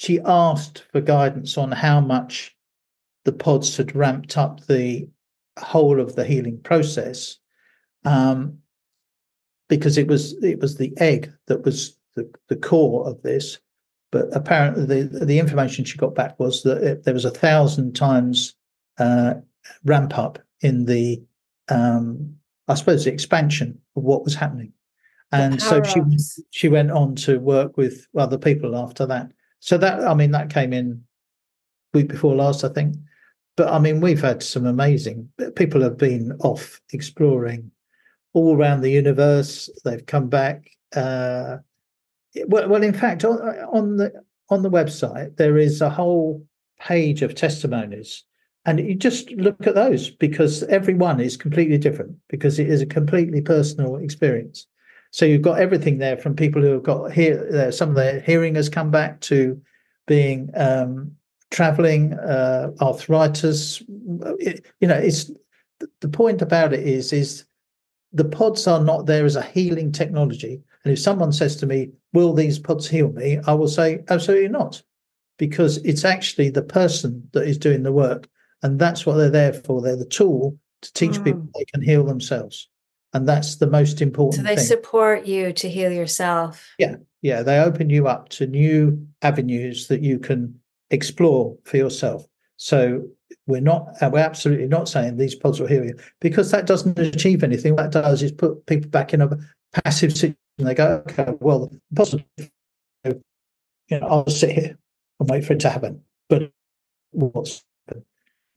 she 0.00 0.18
asked 0.24 0.86
for 0.90 1.02
guidance 1.02 1.58
on 1.58 1.70
how 1.70 2.00
much 2.00 2.56
the 3.26 3.32
pods 3.32 3.76
had 3.76 3.94
ramped 3.94 4.38
up 4.38 4.66
the 4.66 5.06
whole 5.58 6.00
of 6.00 6.16
the 6.16 6.24
healing 6.24 6.58
process, 6.62 7.36
um, 8.06 8.56
because 9.68 9.98
it 9.98 10.06
was 10.06 10.42
it 10.42 10.58
was 10.58 10.78
the 10.78 10.94
egg 10.96 11.30
that 11.48 11.66
was 11.66 11.98
the, 12.16 12.26
the 12.48 12.56
core 12.56 13.06
of 13.06 13.20
this. 13.20 13.58
But 14.10 14.34
apparently, 14.34 14.86
the 14.86 15.26
the 15.26 15.38
information 15.38 15.84
she 15.84 15.98
got 15.98 16.14
back 16.14 16.40
was 16.40 16.62
that 16.62 16.82
it, 16.82 17.04
there 17.04 17.12
was 17.12 17.26
a 17.26 17.30
thousand 17.30 17.94
times 17.94 18.54
uh, 18.98 19.34
ramp 19.84 20.16
up 20.16 20.38
in 20.62 20.86
the, 20.86 21.22
um, 21.68 22.36
I 22.68 22.74
suppose, 22.74 23.04
the 23.04 23.12
expansion 23.12 23.78
of 23.96 24.04
what 24.04 24.24
was 24.24 24.34
happening. 24.34 24.72
And 25.30 25.60
so 25.60 25.82
she 25.82 26.00
she 26.52 26.68
went 26.70 26.90
on 26.90 27.16
to 27.16 27.38
work 27.38 27.76
with 27.76 28.06
other 28.16 28.38
people 28.38 28.74
after 28.74 29.04
that. 29.04 29.30
So 29.60 29.78
that 29.78 30.06
I 30.06 30.14
mean 30.14 30.32
that 30.32 30.50
came 30.50 30.72
in 30.72 31.04
week 31.94 32.08
before 32.08 32.34
last, 32.34 32.64
I 32.64 32.68
think. 32.68 32.96
But 33.56 33.68
I 33.68 33.78
mean 33.78 34.00
we've 34.00 34.20
had 34.20 34.42
some 34.42 34.66
amazing 34.66 35.28
people 35.54 35.82
have 35.82 35.98
been 35.98 36.32
off 36.40 36.80
exploring 36.92 37.70
all 38.32 38.56
around 38.56 38.80
the 38.80 38.90
universe. 38.90 39.70
They've 39.84 40.04
come 40.04 40.28
back. 40.28 40.70
Uh, 40.94 41.58
well, 42.46 42.68
well, 42.68 42.82
in 42.82 42.94
fact, 42.94 43.24
on, 43.24 43.38
on 43.72 43.96
the 43.96 44.12
on 44.48 44.62
the 44.62 44.70
website 44.70 45.36
there 45.36 45.58
is 45.58 45.80
a 45.80 45.90
whole 45.90 46.44
page 46.80 47.22
of 47.22 47.34
testimonies 47.34 48.24
and 48.66 48.78
you 48.78 48.94
just 48.94 49.30
look 49.32 49.66
at 49.66 49.74
those 49.74 50.10
because 50.10 50.62
every 50.64 50.94
one 50.94 51.20
is 51.20 51.36
completely 51.36 51.78
different 51.78 52.16
because 52.28 52.58
it 52.58 52.68
is 52.68 52.82
a 52.82 52.86
completely 52.86 53.40
personal 53.40 53.96
experience. 53.96 54.66
So 55.10 55.24
you've 55.24 55.42
got 55.42 55.60
everything 55.60 55.98
there 55.98 56.16
from 56.16 56.36
people 56.36 56.62
who 56.62 56.72
have 56.72 56.82
got 56.82 57.12
here. 57.12 57.48
Uh, 57.52 57.70
some 57.70 57.90
of 57.90 57.94
their 57.96 58.20
hearing 58.20 58.54
has 58.54 58.68
come 58.68 58.90
back 58.90 59.20
to 59.22 59.60
being 60.06 60.50
um, 60.54 61.12
traveling, 61.50 62.14
uh, 62.14 62.70
arthritis. 62.80 63.82
It, 64.38 64.66
you 64.80 64.88
know, 64.88 64.96
it's 64.96 65.30
the 66.00 66.08
point 66.08 66.42
about 66.42 66.72
it 66.72 66.86
is 66.86 67.12
is 67.12 67.44
the 68.12 68.24
pods 68.24 68.66
are 68.66 68.82
not 68.82 69.06
there 69.06 69.24
as 69.24 69.36
a 69.36 69.42
healing 69.42 69.92
technology. 69.92 70.62
And 70.84 70.92
if 70.92 70.98
someone 70.98 71.32
says 71.32 71.56
to 71.56 71.66
me, 71.66 71.90
"Will 72.12 72.32
these 72.32 72.58
pods 72.58 72.88
heal 72.88 73.10
me?" 73.12 73.38
I 73.46 73.54
will 73.54 73.68
say, 73.68 74.04
"Absolutely 74.08 74.48
not," 74.48 74.82
because 75.38 75.78
it's 75.78 76.04
actually 76.04 76.50
the 76.50 76.62
person 76.62 77.28
that 77.32 77.46
is 77.46 77.58
doing 77.58 77.82
the 77.82 77.92
work 77.92 78.28
and 78.62 78.78
that's 78.78 79.06
what 79.06 79.14
they're 79.14 79.30
there 79.30 79.52
for. 79.52 79.80
They're 79.80 79.96
the 79.96 80.04
tool 80.04 80.58
to 80.82 80.92
teach 80.92 81.12
mm. 81.12 81.24
people 81.24 81.48
they 81.54 81.64
can 81.64 81.82
heal 81.82 82.04
themselves. 82.04 82.68
And 83.12 83.28
that's 83.28 83.56
the 83.56 83.66
most 83.66 84.00
important 84.00 84.36
So 84.36 84.42
they 84.42 84.56
thing. 84.56 84.64
support 84.64 85.26
you 85.26 85.52
to 85.52 85.68
heal 85.68 85.90
yourself. 85.90 86.74
Yeah. 86.78 86.96
Yeah. 87.22 87.42
They 87.42 87.58
open 87.58 87.90
you 87.90 88.06
up 88.06 88.28
to 88.30 88.46
new 88.46 89.06
avenues 89.22 89.88
that 89.88 90.02
you 90.02 90.18
can 90.18 90.58
explore 90.90 91.56
for 91.64 91.76
yourself. 91.76 92.24
So 92.56 93.02
we're 93.46 93.60
not, 93.60 93.88
we're 94.00 94.18
absolutely 94.18 94.68
not 94.68 94.88
saying 94.88 95.16
these 95.16 95.34
pods 95.34 95.58
will 95.58 95.66
heal 95.66 95.84
you 95.84 95.98
because 96.20 96.50
that 96.52 96.66
doesn't 96.66 96.98
achieve 96.98 97.42
anything. 97.42 97.74
What 97.74 97.90
that 97.90 98.02
does 98.02 98.22
is 98.22 98.32
put 98.32 98.66
people 98.66 98.90
back 98.90 99.12
in 99.12 99.22
a 99.22 99.38
passive 99.72 100.12
situation. 100.12 100.36
They 100.58 100.74
go, 100.74 101.02
okay, 101.08 101.32
well, 101.40 101.72
possibly, 101.94 102.26
you 103.04 103.14
know, 103.90 104.06
I'll 104.06 104.26
sit 104.28 104.52
here 104.52 104.78
and 105.18 105.28
wait 105.28 105.44
for 105.44 105.54
it 105.54 105.60
to 105.60 105.70
happen. 105.70 106.02
But 106.28 106.52
what's 107.12 107.64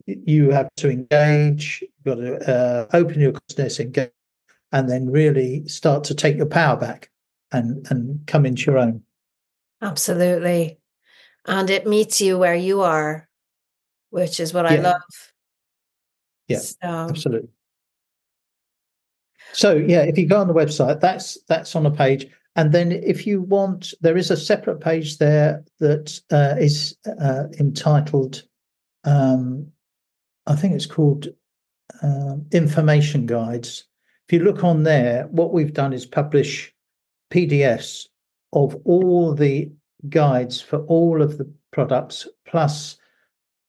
you 0.05 0.51
have 0.51 0.69
to 0.75 0.89
engage, 0.89 1.81
you've 1.81 2.03
got 2.05 2.15
to 2.15 2.51
uh, 2.51 2.87
open 2.93 3.21
your 3.21 3.31
consciousness, 3.31 3.79
engage, 3.79 4.11
and 4.73 4.89
then 4.89 5.09
really 5.09 5.65
start 5.67 6.03
to 6.05 6.15
take 6.15 6.35
your 6.35 6.45
power 6.45 6.75
back 6.75 7.09
and, 7.53 7.87
and 7.89 8.19
come 8.27 8.45
into 8.45 8.69
your 8.69 8.77
own. 8.77 9.01
Absolutely. 9.81 10.79
And 11.45 11.69
it 11.69 11.87
meets 11.87 12.19
you 12.19 12.37
where 12.37 12.55
you 12.55 12.81
are, 12.81 13.29
which 14.09 14.41
is 14.41 14.53
what 14.53 14.65
yeah. 14.65 14.77
I 14.77 14.81
love. 14.81 15.33
Yeah, 16.49 16.59
so. 16.59 16.75
absolutely. 16.81 17.49
So 19.53 19.75
yeah, 19.75 20.01
if 20.01 20.17
you 20.17 20.27
go 20.27 20.41
on 20.41 20.47
the 20.47 20.53
website, 20.53 20.99
that's 20.99 21.37
that's 21.47 21.75
on 21.75 21.85
a 21.85 21.91
page. 21.91 22.27
And 22.55 22.71
then 22.71 22.91
if 22.91 23.25
you 23.25 23.41
want, 23.41 23.93
there 24.01 24.17
is 24.17 24.29
a 24.29 24.37
separate 24.37 24.79
page 24.81 25.17
there 25.19 25.63
that 25.79 26.19
uh, 26.31 26.55
is 26.59 26.97
uh, 27.21 27.45
entitled 27.59 28.43
um, 29.05 29.71
I 30.47 30.55
think 30.55 30.73
it's 30.73 30.85
called 30.85 31.27
um, 32.01 32.45
information 32.51 33.25
guides. 33.25 33.85
You 34.33 34.39
look 34.39 34.63
on 34.63 34.81
there, 34.81 35.27
what 35.29 35.53
we've 35.53 35.73
done 35.73 35.93
is 35.93 36.07
publish 36.07 36.73
PDFs 37.31 38.07
of 38.51 38.75
all 38.83 39.35
the 39.35 39.71
guides 40.09 40.59
for 40.59 40.79
all 40.85 41.21
of 41.21 41.37
the 41.37 41.47
products 41.71 42.27
plus 42.47 42.97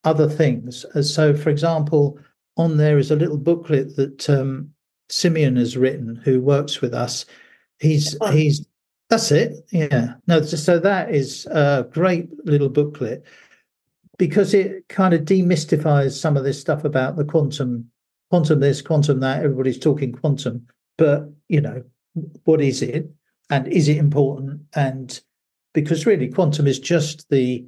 other 0.04 0.26
things. 0.26 0.86
So, 1.02 1.36
for 1.36 1.50
example, 1.50 2.18
on 2.56 2.78
there 2.78 2.96
is 2.96 3.10
a 3.10 3.16
little 3.16 3.36
booklet 3.36 3.94
that 3.96 4.30
um, 4.30 4.70
Simeon 5.10 5.56
has 5.56 5.76
written, 5.76 6.16
who 6.24 6.40
works 6.40 6.80
with 6.80 6.94
us. 6.94 7.26
He's 7.78 8.16
he's 8.32 8.66
that's 9.10 9.32
it. 9.32 9.68
Yeah. 9.70 10.14
No. 10.26 10.40
So 10.40 10.78
that 10.78 11.14
is 11.14 11.44
a 11.44 11.86
great 11.92 12.30
little 12.46 12.70
booklet 12.70 13.22
because 14.16 14.54
it 14.54 14.88
kind 14.88 15.12
of 15.12 15.26
demystifies 15.26 16.18
some 16.18 16.38
of 16.38 16.44
this 16.44 16.58
stuff 16.58 16.84
about 16.84 17.16
the 17.16 17.24
quantum, 17.26 17.90
quantum 18.34 18.58
this, 18.58 18.82
quantum 18.82 19.20
that. 19.20 19.44
Everybody's 19.44 19.78
talking 19.78 20.10
quantum, 20.10 20.66
but 20.98 21.30
you 21.48 21.60
know, 21.60 21.84
what 22.42 22.60
is 22.60 22.82
it, 22.82 23.08
and 23.48 23.68
is 23.68 23.86
it 23.86 23.96
important? 23.96 24.60
And 24.74 25.20
because 25.72 26.04
really, 26.04 26.28
quantum 26.28 26.66
is 26.66 26.80
just 26.80 27.28
the 27.30 27.64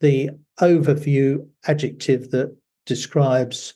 the 0.00 0.30
overview 0.58 1.46
adjective 1.66 2.30
that 2.30 2.56
describes 2.86 3.74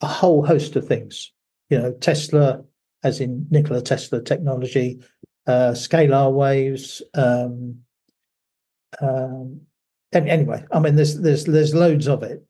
a 0.00 0.06
whole 0.06 0.46
host 0.46 0.76
of 0.76 0.86
things. 0.86 1.32
You 1.70 1.80
know, 1.80 1.92
Tesla, 1.94 2.62
as 3.02 3.20
in 3.20 3.44
Nikola 3.50 3.82
Tesla 3.82 4.22
technology, 4.22 5.00
uh, 5.48 5.72
scalar 5.72 6.32
waves, 6.32 7.02
um, 7.14 7.80
um, 9.00 9.60
anyway, 10.12 10.64
I 10.70 10.78
mean, 10.78 10.94
there's 10.94 11.20
there's 11.20 11.46
there's 11.46 11.74
loads 11.74 12.06
of 12.06 12.22
it. 12.22 12.44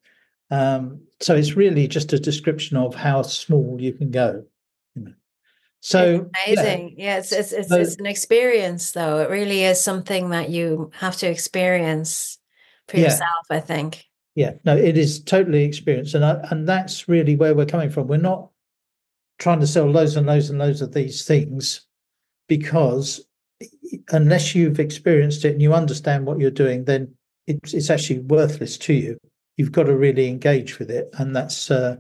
Um, 0.55 1.01
so 1.21 1.35
it's 1.35 1.57
really 1.57 1.89
just 1.89 2.13
a 2.13 2.19
description 2.19 2.77
of 2.77 2.95
how 2.95 3.23
small 3.23 3.77
you 3.81 3.93
can 3.93 4.13
go. 4.13 4.45
So 5.81 6.29
it's 6.45 6.57
amazing. 6.57 6.95
Yeah, 6.97 7.05
yeah 7.05 7.19
it's 7.19 7.33
it's 7.33 7.53
it's, 7.53 7.69
so, 7.69 7.77
it's, 7.77 7.97
an 7.97 8.07
experience, 8.07 8.93
though. 8.93 9.19
It 9.19 9.29
really 9.29 9.65
is 9.65 9.81
something 9.81 10.31
that 10.31 10.49
you 10.49 10.91
have 10.95 11.17
to 11.17 11.29
experience 11.29 12.39
for 12.89 12.97
yeah. 12.97 13.05
yourself. 13.05 13.47
I 13.51 13.61
think. 13.61 14.05
Yeah, 14.35 14.53
no, 14.65 14.77
it 14.77 14.97
is 14.97 15.23
totally 15.23 15.65
experience, 15.65 16.15
and 16.15 16.25
I, 16.25 16.41
and 16.51 16.67
that's 16.67 17.07
really 17.09 17.37
where 17.37 17.55
we're 17.55 17.67
coming 17.67 17.91
from. 17.91 18.07
We're 18.07 18.17
not 18.17 18.49
trying 19.39 19.61
to 19.61 19.67
sell 19.67 19.87
loads 19.87 20.17
and 20.17 20.27
loads 20.27 20.51
and 20.51 20.59
loads 20.59 20.81
of 20.81 20.95
these 20.95 21.27
things 21.27 21.83
because 22.49 23.27
unless 24.11 24.55
you've 24.55 24.81
experienced 24.81 25.45
it 25.45 25.53
and 25.53 25.63
you 25.63 25.75
understand 25.75 26.25
what 26.25 26.39
you're 26.39 26.51
doing, 26.51 26.85
then 26.85 27.15
it's 27.47 27.75
it's 27.75 27.91
actually 27.91 28.21
worthless 28.21 28.79
to 28.79 28.95
you. 28.95 29.19
You've 29.57 29.73
got 29.73 29.85
to 29.85 29.97
really 29.97 30.29
engage 30.29 30.79
with 30.79 30.91
it, 30.91 31.11
and 31.19 31.35
that's 31.35 31.71
uh, 31.71 31.97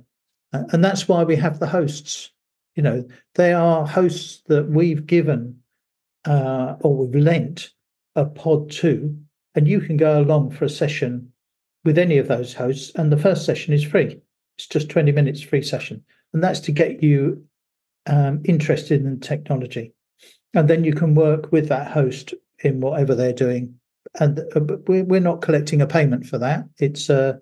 and 0.52 0.84
that's 0.84 1.09
why 1.09 1.22
we 1.24 1.36
have 1.36 1.59
the 1.59 1.66
hosts. 1.66 2.30
You 2.74 2.82
know, 2.82 3.09
they 3.34 3.52
are 3.52 3.86
hosts 3.86 4.42
that 4.46 4.68
we've 4.68 5.07
given 5.07 5.61
uh, 6.24 6.76
or 6.80 6.96
we've 6.96 7.22
lent 7.22 7.70
a 8.16 8.24
pod 8.24 8.70
to, 8.72 9.16
and 9.55 9.68
you 9.68 9.80
can 9.80 9.96
go 9.96 10.20
along 10.20 10.50
for 10.50 10.64
a 10.64 10.70
session 10.70 11.32
with 11.84 11.98
any 11.98 12.18
of 12.18 12.28
those 12.28 12.55
hosts, 12.55 12.92
and 12.96 13.12
the 13.12 13.16
first 13.16 13.44
session 13.44 13.74
is 13.74 13.84
free. 13.84 14.20
It's 14.59 14.66
just 14.66 14.90
twenty 14.90 15.12
minutes 15.12 15.40
free 15.40 15.62
session, 15.62 16.05
and 16.32 16.42
that's 16.42 16.61
to 16.61 16.72
get 16.72 17.02
you 17.02 17.44
um, 18.07 18.42
interested 18.44 19.05
in 19.05 19.20
technology, 19.20 19.92
and 20.55 20.68
then 20.68 20.82
you 20.82 20.92
can 20.92 21.14
work 21.14 21.52
with 21.52 21.68
that 21.68 21.92
host 21.92 22.34
in 22.61 22.80
whatever 22.80 23.14
they're 23.14 23.32
doing 23.32 23.78
and 24.21 24.39
uh, 24.39 24.61
we're 24.87 25.05
we're 25.05 25.21
not 25.21 25.43
collecting 25.43 25.81
a 25.81 25.87
payment 25.87 26.27
for 26.27 26.39
that. 26.39 26.65
It's 26.79 27.11
uh 27.11 27.35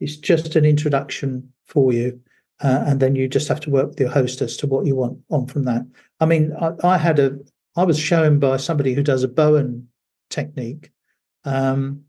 it's 0.00 0.16
just 0.16 0.56
an 0.56 0.64
introduction 0.64 1.52
for 1.66 1.92
you, 1.92 2.20
uh, 2.62 2.84
and 2.86 3.00
then 3.00 3.14
you 3.14 3.28
just 3.28 3.48
have 3.48 3.60
to 3.60 3.70
work 3.70 3.88
with 3.88 4.00
your 4.00 4.10
host 4.10 4.40
as 4.40 4.56
to 4.58 4.66
what 4.66 4.86
you 4.86 4.96
want 4.96 5.18
on 5.30 5.46
from 5.46 5.64
that. 5.64 5.86
I 6.20 6.26
mean, 6.26 6.52
I, 6.60 6.72
I 6.82 6.98
had 6.98 7.18
a 7.18 7.38
I 7.76 7.84
was 7.84 7.98
shown 7.98 8.38
by 8.38 8.56
somebody 8.56 8.94
who 8.94 9.02
does 9.02 9.22
a 9.22 9.28
Bowen 9.28 9.88
technique, 10.30 10.90
um, 11.44 12.02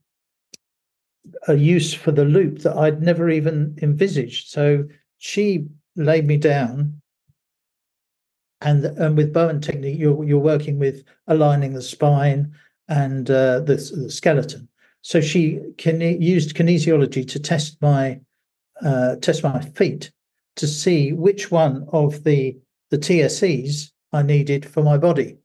a 1.48 1.56
use 1.56 1.94
for 1.94 2.12
the 2.12 2.26
loop 2.26 2.60
that 2.60 2.76
I'd 2.76 3.02
never 3.02 3.30
even 3.30 3.78
envisaged. 3.82 4.50
So 4.50 4.86
she 5.18 5.68
laid 5.96 6.26
me 6.26 6.38
down 6.38 7.02
and 8.62 8.86
and 8.86 9.18
with 9.18 9.34
Bowen 9.34 9.60
technique, 9.60 10.00
you're 10.00 10.24
you're 10.24 10.40
working 10.40 10.80
with 10.80 11.04
aligning 11.28 11.74
the 11.74 11.82
spine 11.82 12.54
and 12.88 13.30
uh, 13.30 13.60
the, 13.62 13.76
the, 13.76 14.10
skeleton. 14.10 14.68
So 15.02 15.22
she 15.22 15.60
can, 15.78 16.02
used 16.02 16.56
kinesiology 16.56 17.28
to 17.30 17.40
test 17.40 17.82
my 17.82 18.20
uh, 18.84 19.16
test 19.18 19.44
my 19.44 19.62
feet 19.62 20.12
to 20.56 20.68
see 20.68 21.14
which 21.14 21.52
one 21.52 21.88
of 21.92 22.24
the 22.24 22.58
the 22.90 22.98
TSEs 22.98 23.92
I 24.12 24.22
needed 24.22 24.66
for 24.66 24.84
my 24.84 24.98
body. 24.98 25.38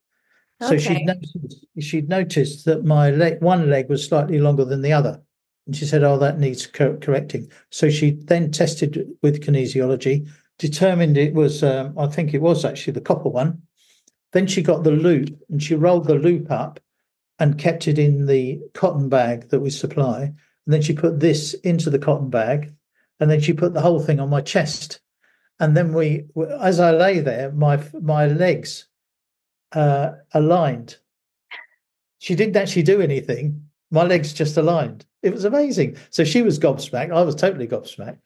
Okay. 0.62 0.78
So 0.78 0.78
she'd 0.78 1.07
noticed, 1.07 1.66
she'd 1.80 2.09
noticed 2.09 2.64
that 2.64 2.84
my 2.84 3.11
leg, 3.11 3.41
one 3.41 3.70
leg 3.70 3.89
was 3.89 4.05
slightly 4.05 4.39
longer 4.39 4.64
than 4.64 4.82
the 4.82 4.93
other. 4.93 5.22
And 5.66 5.76
she 5.76 5.84
said, 5.84 6.03
Oh, 6.03 6.18
that 6.18 6.39
needs 6.39 6.66
cor- 6.66 6.97
correcting. 6.97 7.51
So 7.70 7.91
she 7.91 8.12
then 8.12 8.51
tested 8.51 9.07
with 9.22 9.43
kinesiology, 9.43 10.28
determined 10.59 11.18
it 11.18 11.34
was, 11.34 11.62
um, 11.62 11.97
I 11.99 12.07
think 12.07 12.32
it 12.32 12.41
was 12.41 12.64
actually 12.64 12.95
the 12.95 13.01
copper 13.01 13.28
one. 13.28 13.62
Then 14.32 14.47
she 14.47 14.62
got 14.62 14.82
the 14.82 14.93
loop 14.93 15.39
and 15.51 15.62
she 15.62 15.74
rolled 15.74 16.07
the 16.07 16.14
loop 16.14 16.51
up 16.51 16.80
and 17.39 17.59
kept 17.59 17.87
it 17.87 17.99
in 17.99 18.26
the 18.26 18.61
cotton 18.74 19.09
bag 19.09 19.49
that 19.51 19.61
we 19.61 19.70
supply. 19.70 20.22
And 20.22 20.74
then 20.74 20.82
she 20.82 20.93
put 20.93 21.20
this 21.20 21.55
into 21.55 21.91
the 21.91 21.99
cotton 21.99 22.30
bag 22.30 22.72
and 23.20 23.30
then 23.30 23.41
she 23.41 23.53
put 23.53 23.74
the 23.74 23.80
whole 23.80 24.01
thing 24.01 24.20
on 24.20 24.30
my 24.30 24.41
chest. 24.41 25.01
And 25.59 25.76
then 25.76 25.95
we, 25.95 26.26
as 26.61 26.80
I 26.80 26.91
lay 26.91 27.20
there, 27.20 27.51
my 27.53 27.82
my 28.01 28.26
legs 28.26 28.87
uh, 29.72 30.12
aligned. 30.32 30.99
She 32.18 32.34
didn't 32.34 32.57
actually 32.57 32.82
do 32.82 33.01
anything. 33.01 33.62
My 33.91 34.03
legs 34.03 34.32
just 34.32 34.57
aligned. 34.57 35.07
It 35.22 35.32
was 35.32 35.45
amazing. 35.45 35.97
So 36.11 36.24
she 36.24 36.43
was 36.43 36.59
gobsmacked. 36.59 37.12
I 37.12 37.22
was 37.22 37.34
totally 37.34 37.68
gobsmacked. 37.68 38.18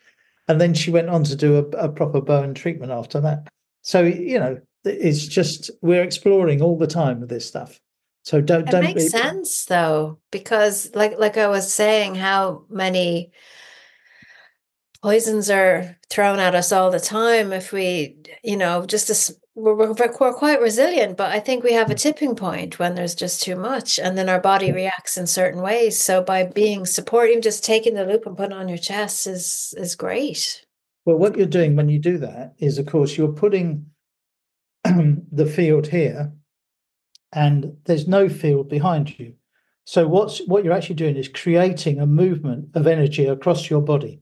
And 0.49 0.61
then 0.61 0.75
she 0.75 0.91
went 0.91 1.09
on 1.09 1.23
to 1.25 1.37
do 1.37 1.59
a, 1.59 1.63
a 1.77 1.89
proper 1.89 2.21
Bowen 2.21 2.55
treatment 2.55 2.91
after 2.91 3.21
that. 3.21 3.47
So 3.83 4.03
you 4.03 4.39
know, 4.39 4.61
it's 4.85 5.27
just 5.27 5.71
we're 5.83 6.03
exploring 6.03 6.63
all 6.63 6.79
the 6.79 6.87
time 6.87 7.21
with 7.21 7.29
this 7.29 7.47
stuff. 7.47 7.81
So 8.31 8.41
don't 8.41 8.68
it 8.68 8.70
don't 8.70 8.85
makes 8.85 9.11
sense 9.11 9.64
though, 9.64 10.20
because 10.31 10.95
like 10.95 11.18
like 11.18 11.37
I 11.37 11.49
was 11.49 11.74
saying, 11.74 12.14
how 12.14 12.64
many 12.70 13.33
poisons 15.03 15.51
are 15.51 15.99
thrown 16.11 16.39
at 16.39 16.55
us 16.55 16.70
all 16.70 16.93
the 16.93 17.01
time 17.01 17.53
if 17.53 17.72
we 17.72 18.18
you 18.45 18.57
know 18.57 18.87
just 18.87 19.33
we're, 19.57 19.74
we're, 19.74 19.93
we're 19.93 20.33
quite 20.33 20.61
resilient 20.61 21.16
but 21.16 21.33
i 21.33 21.41
think 21.41 21.64
we 21.64 21.72
have 21.72 21.91
a 21.91 21.95
mm. 21.95 21.99
tipping 21.99 22.37
point 22.37 22.78
when 22.78 22.95
there's 22.95 23.14
just 23.14 23.43
too 23.43 23.57
much 23.57 23.99
and 23.99 24.16
then 24.16 24.28
our 24.28 24.41
body 24.41 24.70
reacts 24.70 25.16
in 25.16 25.26
certain 25.26 25.61
ways. 25.61 25.99
So 25.99 26.22
by 26.22 26.45
being 26.45 26.87
supportive 26.87 27.43
just 27.43 27.64
taking 27.64 27.95
the 27.95 28.05
loop 28.05 28.26
and 28.26 28.37
putting 28.37 28.57
on 28.57 28.68
your 28.68 28.78
chest 28.78 29.26
is 29.26 29.74
is 29.76 29.97
great. 29.97 30.64
Well 31.05 31.16
what 31.16 31.37
you're 31.37 31.47
doing 31.47 31.74
when 31.74 31.89
you 31.89 31.99
do 31.99 32.18
that 32.18 32.55
is 32.59 32.78
of 32.78 32.87
course 32.87 33.16
you're 33.16 33.33
putting 33.33 33.87
the 34.85 35.47
field 35.47 35.89
here 35.89 36.33
and 37.33 37.76
there's 37.85 38.09
no 38.09 38.28
field 38.28 38.68
behind 38.68 39.18
you. 39.18 39.35
So 39.85 40.07
what's 40.07 40.39
what 40.47 40.64
you're 40.64 40.72
actually 40.72 40.97
doing 40.97 41.16
is 41.16 41.28
creating 41.28 42.01
a 42.01 42.07
movement 42.07 42.68
of 42.74 42.87
energy 42.87 43.26
across 43.26 43.68
your 43.68 43.81
body. 43.81 44.20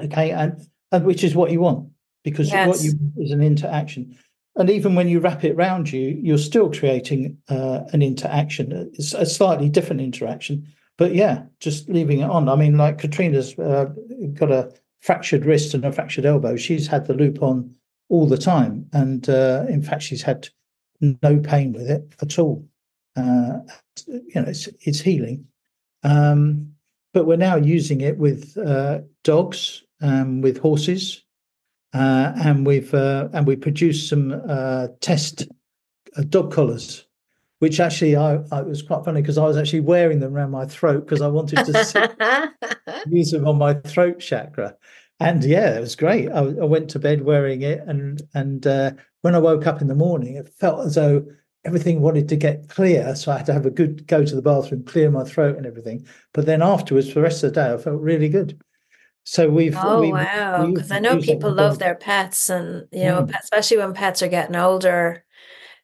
Okay 0.00 0.30
and, 0.30 0.60
and 0.92 1.04
which 1.04 1.24
is 1.24 1.34
what 1.34 1.50
you 1.50 1.60
want 1.60 1.88
because 2.22 2.50
yes. 2.50 2.68
what 2.68 2.80
you 2.80 2.92
want 3.00 3.14
is 3.18 3.32
an 3.32 3.42
interaction. 3.42 4.16
And 4.56 4.70
even 4.70 4.94
when 4.94 5.08
you 5.08 5.20
wrap 5.20 5.44
it 5.44 5.56
around 5.56 5.92
you 5.92 6.18
you're 6.22 6.38
still 6.38 6.70
creating 6.70 7.38
uh, 7.48 7.80
an 7.92 8.02
interaction 8.02 8.72
it's 8.94 9.14
a 9.14 9.26
slightly 9.26 9.68
different 9.68 10.00
interaction 10.00 10.66
but 10.96 11.14
yeah 11.14 11.42
just 11.60 11.88
leaving 11.88 12.20
it 12.20 12.30
on. 12.30 12.48
I 12.48 12.56
mean 12.56 12.76
like 12.76 12.98
katrina's 12.98 13.58
uh, 13.58 13.86
got 14.34 14.52
a 14.52 14.72
fractured 15.00 15.44
wrist 15.44 15.74
and 15.74 15.84
a 15.84 15.92
fractured 15.92 16.26
elbow. 16.26 16.56
She's 16.56 16.86
had 16.86 17.06
the 17.06 17.14
loop 17.14 17.42
on 17.42 17.74
all 18.08 18.26
the 18.26 18.38
time 18.38 18.86
and 18.92 19.28
uh, 19.28 19.64
in 19.68 19.82
fact 19.82 20.02
she's 20.02 20.22
had 20.22 20.48
no 21.00 21.38
pain 21.38 21.72
with 21.72 21.88
it 21.90 22.14
at 22.22 22.38
all 22.38 22.66
uh, 23.16 23.58
you 24.06 24.34
know 24.34 24.44
it's, 24.46 24.68
it's 24.80 25.00
healing 25.00 25.46
um, 26.02 26.72
but 27.12 27.26
we're 27.26 27.36
now 27.36 27.56
using 27.56 28.00
it 28.00 28.18
with 28.18 28.56
uh, 28.58 29.00
dogs 29.24 29.82
um, 30.00 30.40
with 30.40 30.58
horses, 30.58 31.24
uh, 31.94 32.32
and 32.36 32.66
we've 32.66 32.92
uh, 32.94 33.28
and 33.32 33.46
we 33.46 33.56
produced 33.56 34.08
some 34.08 34.40
uh, 34.48 34.88
test 35.00 35.48
uh, 36.16 36.22
dog 36.28 36.52
collars, 36.52 37.06
which 37.58 37.80
actually 37.80 38.14
I, 38.16 38.40
I 38.52 38.62
was 38.62 38.82
quite 38.82 39.04
funny 39.04 39.22
because 39.22 39.38
I 39.38 39.44
was 39.44 39.56
actually 39.56 39.80
wearing 39.80 40.20
them 40.20 40.36
around 40.36 40.50
my 40.50 40.66
throat 40.66 41.06
because 41.06 41.22
I 41.22 41.28
wanted 41.28 41.64
to 41.64 42.52
use 43.06 43.30
them 43.30 43.48
on 43.48 43.58
my 43.58 43.74
throat 43.74 44.20
chakra. 44.20 44.76
And 45.20 45.44
yeah, 45.44 45.76
it 45.76 45.80
was 45.80 45.96
great. 45.96 46.30
I, 46.30 46.38
I 46.38 46.64
went 46.64 46.90
to 46.90 46.98
bed 46.98 47.22
wearing 47.22 47.62
it, 47.62 47.80
and 47.86 48.22
and 48.34 48.66
uh, 48.66 48.92
when 49.22 49.34
I 49.34 49.38
woke 49.38 49.66
up 49.66 49.80
in 49.80 49.88
the 49.88 49.94
morning, 49.94 50.36
it 50.36 50.48
felt 50.48 50.86
as 50.86 50.94
though 50.94 51.26
everything 51.64 52.00
wanted 52.00 52.28
to 52.28 52.36
get 52.36 52.68
clear. 52.68 53.14
So 53.16 53.32
I 53.32 53.38
had 53.38 53.46
to 53.46 53.52
have 53.52 53.66
a 53.66 53.70
good 53.70 54.06
go 54.06 54.24
to 54.24 54.34
the 54.34 54.42
bathroom, 54.42 54.84
clear 54.84 55.10
my 55.10 55.24
throat 55.24 55.56
and 55.56 55.66
everything. 55.66 56.06
But 56.32 56.46
then 56.46 56.62
afterwards, 56.62 57.08
for 57.08 57.14
the 57.14 57.22
rest 57.22 57.42
of 57.42 57.52
the 57.52 57.60
day, 57.60 57.72
I 57.72 57.76
felt 57.76 58.00
really 58.00 58.28
good. 58.28 58.60
So 59.24 59.50
we've 59.50 59.76
oh 59.76 60.00
we've, 60.00 60.12
wow 60.12 60.66
because 60.66 60.90
I 60.90 61.00
know 61.00 61.20
people 61.20 61.52
love 61.52 61.78
their 61.78 61.94
pets 61.94 62.48
and 62.48 62.88
you 62.90 63.04
know 63.04 63.24
mm. 63.24 63.38
especially 63.38 63.76
when 63.76 63.92
pets 63.92 64.22
are 64.22 64.28
getting 64.28 64.56
older, 64.56 65.22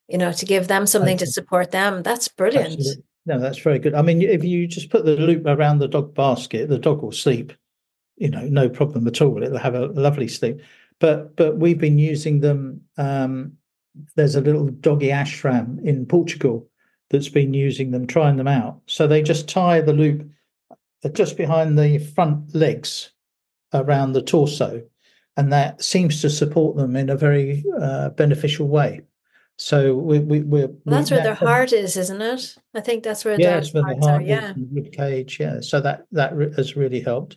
you 0.08 0.16
know 0.16 0.32
to 0.32 0.46
give 0.46 0.68
them 0.68 0.86
something 0.86 1.18
to 1.18 1.26
support 1.26 1.70
them. 1.70 2.02
That's 2.02 2.28
brilliant. 2.28 2.72
Absolutely. 2.72 3.04
No, 3.26 3.40
that's 3.40 3.58
very 3.58 3.78
good. 3.78 3.94
I 3.94 4.02
mean, 4.02 4.22
if 4.22 4.44
you 4.44 4.66
just 4.66 4.90
put 4.90 5.04
the 5.04 5.16
loop 5.16 5.44
around 5.46 5.78
the 5.78 5.88
dog 5.88 6.14
basket, 6.14 6.68
the 6.68 6.78
dog 6.78 7.02
will 7.02 7.12
sleep. 7.12 7.52
You 8.16 8.30
know, 8.30 8.42
no 8.42 8.68
problem 8.68 9.06
at 9.06 9.20
all. 9.20 9.42
It'll 9.42 9.58
have 9.58 9.74
a 9.74 9.86
lovely 9.86 10.28
sleep. 10.28 10.60
But 11.00 11.36
but 11.36 11.56
we've 11.56 11.78
been 11.78 11.98
using 11.98 12.40
them. 12.40 12.82
Um, 12.96 13.54
there's 14.16 14.36
a 14.36 14.40
little 14.40 14.68
doggy 14.68 15.08
ashram 15.08 15.84
in 15.84 16.06
Portugal 16.06 16.68
that's 17.10 17.28
been 17.28 17.54
using 17.54 17.90
them, 17.90 18.06
trying 18.06 18.36
them 18.36 18.48
out. 18.48 18.80
So 18.86 19.06
they 19.06 19.22
just 19.22 19.48
tie 19.48 19.80
the 19.80 19.92
loop 19.92 20.28
uh, 20.70 21.08
just 21.10 21.36
behind 21.36 21.78
the 21.78 21.98
front 21.98 22.54
legs 22.54 23.10
around 23.72 24.12
the 24.12 24.22
torso, 24.22 24.82
and 25.36 25.52
that 25.52 25.82
seems 25.82 26.20
to 26.22 26.30
support 26.30 26.76
them 26.76 26.96
in 26.96 27.10
a 27.10 27.16
very 27.16 27.64
uh, 27.80 28.10
beneficial 28.10 28.68
way. 28.68 29.02
So 29.56 29.94
we, 29.94 30.18
we, 30.18 30.40
we're 30.40 30.66
well, 30.66 30.98
that's 30.98 31.12
where 31.12 31.22
their 31.22 31.34
heart 31.34 31.72
is, 31.72 31.96
isn't 31.96 32.20
it? 32.20 32.56
I 32.74 32.80
think 32.80 33.04
that's 33.04 33.24
where 33.24 33.40
yeah, 33.40 33.46
their 33.46 33.54
hearts 33.54 33.72
the 33.72 33.82
heart 33.82 34.04
are. 34.04 34.22
Yeah, 34.22 34.52
rib 34.72 34.92
cage. 34.92 35.38
Yeah, 35.38 35.60
so 35.60 35.80
that 35.80 36.06
that 36.12 36.32
has 36.56 36.76
really 36.76 37.00
helped. 37.00 37.36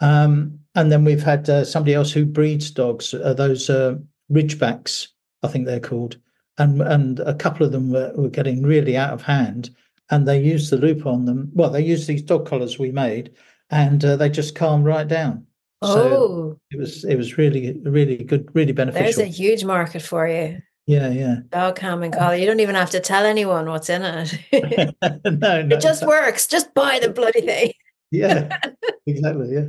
Um, 0.00 0.58
and 0.74 0.92
then 0.92 1.04
we've 1.04 1.22
had 1.22 1.48
uh, 1.48 1.64
somebody 1.64 1.94
else 1.94 2.12
who 2.12 2.24
breeds 2.24 2.70
dogs, 2.70 3.12
uh, 3.14 3.34
those 3.34 3.68
uh, 3.68 3.96
Ridgebacks, 4.32 5.08
I 5.42 5.48
think 5.48 5.66
they're 5.66 5.80
called, 5.80 6.16
and 6.58 6.80
and 6.82 7.20
a 7.20 7.34
couple 7.34 7.64
of 7.66 7.72
them 7.72 7.90
were, 7.90 8.12
were 8.14 8.28
getting 8.28 8.62
really 8.62 8.96
out 8.96 9.12
of 9.12 9.22
hand, 9.22 9.70
and 10.10 10.26
they 10.26 10.40
used 10.40 10.70
the 10.70 10.76
loop 10.76 11.06
on 11.06 11.24
them. 11.24 11.50
Well, 11.54 11.70
they 11.70 11.82
used 11.82 12.06
these 12.06 12.22
dog 12.22 12.46
collars 12.46 12.78
we 12.78 12.92
made, 12.92 13.34
and 13.70 14.04
uh, 14.04 14.16
they 14.16 14.28
just 14.28 14.54
calmed 14.54 14.84
right 14.84 15.06
down. 15.06 15.46
So 15.84 15.90
oh, 15.90 16.60
it 16.70 16.78
was 16.78 17.04
it 17.04 17.16
was 17.16 17.38
really 17.38 17.80
really 17.84 18.18
good, 18.18 18.48
really 18.54 18.72
beneficial. 18.72 19.04
There's 19.04 19.18
a 19.18 19.24
huge 19.24 19.64
market 19.64 20.02
for 20.02 20.28
you. 20.28 20.60
Yeah, 20.88 21.10
yeah. 21.10 21.36
Dog 21.50 21.76
calming 21.76 22.12
collar. 22.12 22.34
You 22.34 22.46
don't 22.46 22.60
even 22.60 22.74
have 22.74 22.88
to 22.90 23.00
tell 23.00 23.26
anyone 23.26 23.68
what's 23.68 23.90
in 23.90 24.02
it. 24.02 24.38
no, 25.24 25.62
no, 25.62 25.76
it 25.76 25.80
just 25.80 26.00
no. 26.00 26.08
works. 26.08 26.46
Just 26.46 26.72
buy 26.72 26.98
the 26.98 27.10
bloody 27.10 27.42
thing. 27.42 27.72
yeah, 28.10 28.58
exactly. 29.06 29.52
Yeah. 29.52 29.66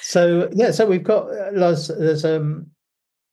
So 0.00 0.48
yeah, 0.52 0.70
so 0.70 0.86
we've 0.86 1.02
got 1.02 1.30
uh, 1.30 1.50
there's, 1.52 1.88
there's 1.88 2.24
um 2.24 2.66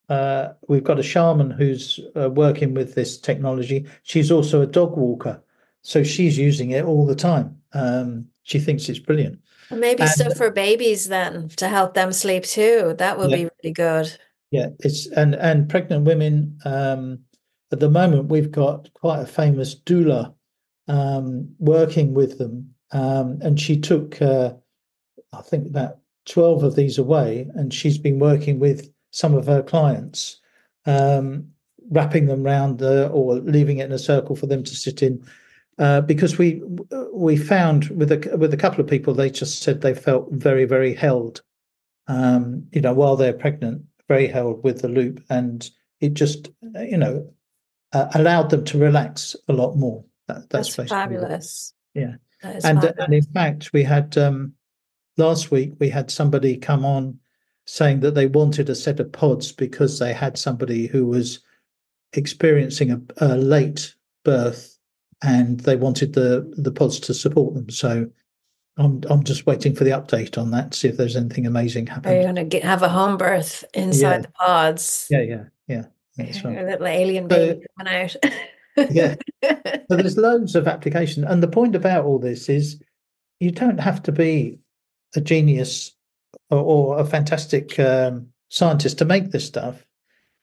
uh 0.10 0.49
we've 0.68 0.84
got 0.84 0.99
a 0.99 1.04
shaman 1.04 1.52
who's 1.52 1.99
uh, 2.16 2.30
working 2.30 2.74
with 2.74 2.95
this 2.95 3.18
technology. 3.18 3.86
She's 4.04 4.32
also 4.32 4.62
a 4.62 4.68
dog 4.68 4.97
walker, 4.97 5.41
so 5.82 6.04
she's 6.04 6.38
using 6.38 6.72
it 6.72 6.86
all 6.86 7.06
the 7.06 7.16
time. 7.16 7.58
Um, 7.74 8.28
she 8.43 8.60
thinks 8.60 8.89
it's 8.89 8.99
brilliant. 8.99 9.39
Maybe 9.70 10.04
and, 10.04 10.12
stuff 10.12 10.36
for 10.36 10.52
babies 10.52 11.08
then 11.08 11.49
to 11.56 11.70
help 11.70 11.93
them 11.93 12.12
sleep 12.12 12.43
too. 12.43 12.95
That 12.97 13.18
would 13.18 13.32
yeah, 13.32 13.38
be 13.38 13.49
really 13.64 13.74
good. 13.74 14.18
Yeah, 14.52 14.68
it's 14.80 15.08
and 15.08 15.36
and 15.36 15.70
pregnant 15.70 16.06
women. 16.06 16.60
Um, 16.66 17.20
at 17.72 17.80
the 17.80 17.89
moment, 17.89 18.28
we've 18.28 18.52
got 18.52 18.93
quite 18.93 19.22
a 19.22 19.26
famous 19.26 19.74
doula 19.74 20.34
um, 20.89 21.56
working 21.58 22.14
with 22.14 22.38
them, 22.38 22.74
um, 22.91 23.39
and 23.41 23.58
she 23.58 23.80
took, 23.80 24.22
uh, 24.22 24.54
I 25.32 25.41
think, 25.41 25.68
about 25.68 25.99
twelve 26.26 26.64
of 26.64 26.76
these 26.76 26.98
away, 26.98 27.50
and 27.56 27.74
she's 27.74 27.98
been 27.98 28.20
working 28.20 28.60
with 28.60 28.92
some 29.12 29.34
of 29.34 29.46
her 29.46 29.62
clients, 29.62 30.40
um, 30.86 31.48
wrapping 31.90 32.28
them 32.28 32.44
round 32.44 32.80
the 32.80 33.08
or 33.10 33.36
leaving 33.36 33.80
it 33.80 33.86
in 33.86 33.92
a 33.92 34.00
circle 34.00 34.36
for 34.36 34.48
them 34.48 34.64
to 34.64 34.76
sit 34.76 35.02
in 35.02 35.24
uh, 35.82 36.02
because 36.02 36.38
we 36.38 36.62
we 37.12 37.36
found 37.36 37.90
with 37.90 38.12
a 38.12 38.38
with 38.38 38.54
a 38.54 38.58
couple 38.58 38.82
of 38.82 38.90
people 38.90 39.14
they 39.14 39.30
just 39.30 39.64
said 39.64 39.82
they 39.82 39.96
felt 39.96 40.32
very 40.32 40.66
very 40.66 40.94
held, 40.94 41.42
um, 42.08 42.68
you 42.72 42.82
know, 42.82 42.94
while 42.94 43.16
they're 43.16 43.34
pregnant, 43.34 43.82
very 44.08 44.28
held 44.28 44.64
with 44.64 44.82
the 44.82 44.88
loop, 44.88 45.24
and 45.30 45.70
it 46.00 46.14
just 46.14 46.50
you 46.76 46.98
know 46.98 47.28
uh, 47.94 48.08
allowed 48.14 48.50
them 48.52 48.64
to 48.66 48.78
relax 48.78 49.36
a 49.48 49.54
lot 49.54 49.76
more. 49.76 50.04
That, 50.28 50.50
that's, 50.50 50.76
that's 50.76 50.90
fabulous. 50.90 51.74
Yeah, 51.96 52.16
and 52.44 52.62
fabulous. 52.64 52.96
and 53.00 53.14
in 53.14 53.24
fact 53.24 53.74
we 53.74 53.84
had 53.84 54.18
um, 54.20 54.54
last 55.22 55.52
week 55.52 55.74
we 55.80 55.90
had 55.90 56.10
somebody 56.12 56.58
come 56.58 56.84
on 56.86 57.18
saying 57.66 58.00
that 58.02 58.16
they 58.16 58.26
wanted 58.28 58.70
a 58.70 58.76
set 58.76 59.00
of 59.00 59.12
pods 59.12 59.52
because 59.52 60.00
they 60.00 60.14
had 60.14 60.38
somebody 60.38 60.88
who 60.88 61.06
was 61.06 61.40
experiencing 62.14 62.92
a, 62.92 63.02
a 63.18 63.38
late 63.38 63.96
birth, 64.26 64.78
and 65.24 65.60
they 65.62 65.76
wanted 65.76 66.14
the 66.14 66.52
the 66.58 66.72
pods 66.72 67.00
to 67.02 67.14
support 67.14 67.54
them. 67.54 67.70
So 67.70 68.08
I'm 68.78 69.02
I'm 69.10 69.24
just 69.24 69.46
waiting 69.46 69.76
for 69.76 69.84
the 69.84 69.92
update 69.92 70.38
on 70.38 70.52
that 70.52 70.72
to 70.72 70.78
see 70.78 70.88
if 70.88 70.98
there's 70.98 71.16
anything 71.16 71.46
amazing 71.46 71.88
happening. 71.88 72.18
Are 72.18 72.28
you 72.28 72.34
going 72.34 72.50
to 72.50 72.60
have 72.62 72.84
a 72.84 72.90
home 72.90 73.18
birth 73.18 73.64
inside 73.74 74.02
Yeah. 74.10 74.18
the 74.22 74.28
pods? 74.30 75.08
Yeah, 75.10 75.22
yeah, 75.22 75.44
yeah. 75.68 75.84
That's 76.18 76.44
A 76.44 76.50
little 76.50 76.88
alien 76.88 77.30
So- 77.30 77.36
baby 77.36 77.66
coming 77.78 77.94
out. 77.94 78.16
Yeah. 78.90 79.16
So 79.44 79.98
there's 79.98 80.18
loads 80.30 80.56
of 80.56 80.66
application, 80.66 81.26
and 81.26 81.44
the 81.44 81.48
point 81.50 81.76
about 81.76 82.06
all 82.06 82.20
this 82.20 82.48
is 82.48 82.82
you 83.42 83.52
don't 83.52 83.82
have 83.82 84.02
to 84.04 84.14
be 84.14 84.60
a 85.16 85.22
genius 85.22 85.95
or, 86.49 86.59
or 86.59 86.99
a 86.99 87.05
fantastic 87.05 87.80
um, 87.80 88.28
scientist 88.49 88.97
to 88.99 89.05
make 89.05 89.32
this 89.32 89.45
stuff. 89.45 89.86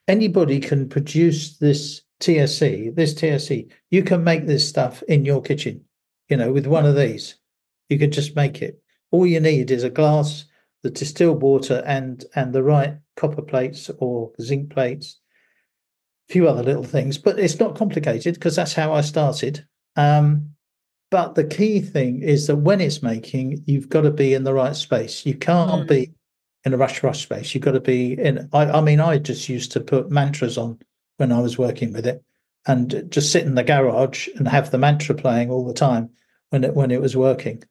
Anybody 0.07 0.59
can 0.59 0.89
produce 0.89 1.57
this 1.57 2.01
TSC. 2.19 2.95
This 2.95 3.13
TSC, 3.13 3.71
you 3.91 4.03
can 4.03 4.23
make 4.23 4.45
this 4.45 4.67
stuff 4.67 5.03
in 5.03 5.25
your 5.25 5.41
kitchen. 5.41 5.85
You 6.27 6.37
know, 6.37 6.51
with 6.51 6.67
one 6.67 6.85
of 6.85 6.95
these, 6.95 7.35
you 7.89 7.97
could 7.97 8.11
just 8.11 8.35
make 8.35 8.61
it. 8.61 8.81
All 9.11 9.25
you 9.25 9.39
need 9.39 9.71
is 9.71 9.83
a 9.83 9.89
glass, 9.89 10.45
the 10.83 10.91
distilled 10.91 11.41
water, 11.41 11.83
and 11.85 12.23
and 12.35 12.53
the 12.53 12.63
right 12.63 12.97
copper 13.15 13.41
plates 13.41 13.89
or 13.99 14.31
zinc 14.41 14.69
plates 14.69 15.19
a 16.29 16.33
few 16.33 16.47
other 16.47 16.63
little 16.63 16.83
things, 16.83 17.17
but 17.17 17.39
it's 17.39 17.59
not 17.59 17.75
complicated 17.75 18.35
because 18.35 18.55
that's 18.55 18.73
how 18.73 18.93
I 18.93 19.01
started. 19.01 19.65
Um, 19.95 20.51
but 21.11 21.35
the 21.35 21.43
key 21.43 21.81
thing 21.81 22.21
is 22.21 22.47
that 22.47 22.57
when 22.57 22.81
it's 22.81 23.01
making, 23.01 23.63
you've 23.65 23.89
got 23.89 24.01
to 24.01 24.11
be 24.11 24.33
in 24.33 24.43
the 24.43 24.53
right 24.53 24.75
space. 24.75 25.25
You 25.25 25.35
can't 25.35 25.85
Mm. 25.85 25.89
be 25.89 26.11
in 26.65 26.73
a 26.73 26.77
rush 26.77 27.01
rush 27.03 27.23
space. 27.23 27.53
You've 27.55 27.63
got 27.63 27.71
to 27.71 27.79
be 27.79 28.13
in. 28.13 28.49
I, 28.53 28.65
I 28.65 28.81
mean, 28.81 28.99
I 28.99 29.17
just 29.17 29.49
used 29.49 29.71
to 29.73 29.79
put 29.79 30.11
mantras 30.11 30.57
on 30.57 30.77
when 31.17 31.31
I 31.31 31.39
was 31.39 31.57
working 31.57 31.93
with 31.93 32.05
it, 32.05 32.23
and 32.67 33.05
just 33.09 33.31
sit 33.31 33.45
in 33.45 33.55
the 33.55 33.63
garage 33.63 34.27
and 34.35 34.47
have 34.47 34.71
the 34.71 34.77
mantra 34.77 35.15
playing 35.15 35.49
all 35.49 35.65
the 35.65 35.73
time 35.73 36.09
when 36.49 36.63
it 36.63 36.75
when 36.75 36.91
it 36.91 37.01
was 37.01 37.15
working. 37.15 37.63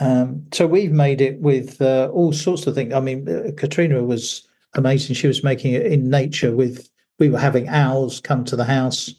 Um, 0.00 0.46
so 0.52 0.66
we've 0.66 0.92
made 0.92 1.20
it 1.20 1.40
with 1.40 1.82
uh, 1.82 2.08
all 2.12 2.32
sorts 2.32 2.66
of 2.66 2.74
things. 2.74 2.94
I 2.94 3.00
mean, 3.00 3.28
uh, 3.28 3.50
Katrina 3.56 4.02
was 4.04 4.46
amazing. 4.74 5.14
She 5.16 5.26
was 5.26 5.42
making 5.42 5.74
it 5.74 5.86
in 5.86 6.08
nature 6.08 6.54
with 6.54 6.88
we 7.18 7.28
were 7.28 7.38
having 7.40 7.68
owls 7.68 8.20
come 8.20 8.44
to 8.44 8.54
the 8.56 8.64
house. 8.64 9.12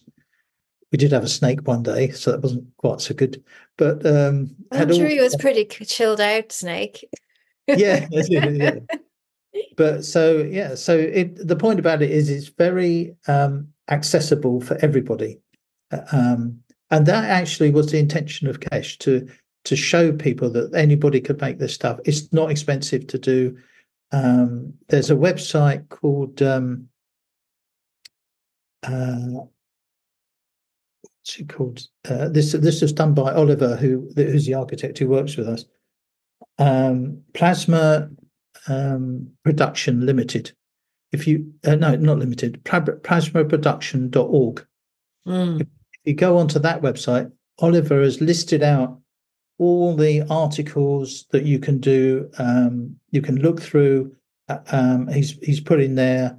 We 0.91 0.97
did 0.97 1.11
have 1.11 1.23
a 1.23 1.29
snake 1.29 1.67
one 1.67 1.83
day, 1.83 2.09
so 2.11 2.31
that 2.31 2.41
wasn't 2.41 2.65
quite 2.77 2.99
so 3.01 3.13
good. 3.13 3.43
But 3.77 4.05
um, 4.05 4.55
I'm 4.71 4.77
had 4.79 4.91
all- 4.91 4.99
he 5.05 5.19
was 5.19 5.35
pretty 5.39 5.65
chilled 5.65 6.19
out, 6.21 6.51
Snake. 6.51 7.07
yeah, 7.67 8.07
yeah. 8.11 8.75
But 9.77 10.03
so 10.03 10.37
yeah, 10.37 10.75
so 10.75 10.97
it 10.97 11.47
the 11.47 11.55
point 11.55 11.79
about 11.79 12.01
it 12.01 12.11
is 12.11 12.29
it's 12.29 12.49
very 12.49 13.15
um, 13.27 13.67
accessible 13.89 14.61
for 14.61 14.77
everybody, 14.83 15.39
Uh, 15.91 16.01
um, 16.11 16.59
and 16.91 17.05
that 17.05 17.25
actually 17.25 17.69
was 17.71 17.91
the 17.91 17.99
intention 17.99 18.47
of 18.47 18.59
Keshe 18.59 18.97
to 18.99 19.27
to 19.65 19.75
show 19.75 20.11
people 20.11 20.49
that 20.51 20.73
anybody 20.73 21.21
could 21.21 21.39
make 21.41 21.59
this 21.59 21.73
stuff. 21.73 21.99
It's 22.05 22.31
not 22.33 22.49
expensive 22.49 23.05
to 23.07 23.17
do. 23.19 23.57
Um, 24.11 24.73
there's 24.87 25.11
a 25.11 25.15
website 25.15 25.87
called 25.89 26.41
um, 26.41 26.89
uh, 28.83 29.45
what's 31.21 31.39
it 31.39 31.49
called? 31.49 31.81
Uh, 32.09 32.29
this 32.29 32.53
this 32.53 32.81
was 32.81 32.93
done 32.93 33.13
by 33.13 33.33
Oliver, 33.33 33.75
who 33.75 34.09
who's 34.15 34.45
the 34.45 34.53
architect 34.53 34.97
who 34.97 35.07
works 35.07 35.35
with 35.37 35.47
us. 35.47 35.65
Um, 36.57 37.21
Plasma 37.33 38.09
um, 38.67 39.29
Production 39.43 40.05
Limited. 40.05 40.51
If 41.11 41.27
you 41.27 41.53
uh, 41.65 41.75
no, 41.75 41.95
not 41.95 42.19
limited. 42.19 42.63
Pla- 42.65 42.81
Plasmaproduction.org. 42.81 44.65
Mm. 45.27 45.61
If 45.61 45.67
you 46.05 46.13
go 46.13 46.37
onto 46.37 46.59
that 46.59 46.81
website, 46.81 47.31
Oliver 47.59 48.01
has 48.01 48.21
listed 48.21 48.63
out 48.63 48.99
all 49.57 49.95
the 49.95 50.21
articles 50.29 51.25
that 51.31 51.43
you 51.45 51.59
can 51.59 51.79
do. 51.79 52.29
Um, 52.37 52.95
you 53.11 53.21
can 53.21 53.37
look 53.37 53.61
through. 53.61 54.15
uh, 54.47 54.59
Um, 54.71 55.07
he's 55.07 55.31
he's 55.41 55.59
put 55.59 55.81
in 55.81 55.95
there 55.95 56.37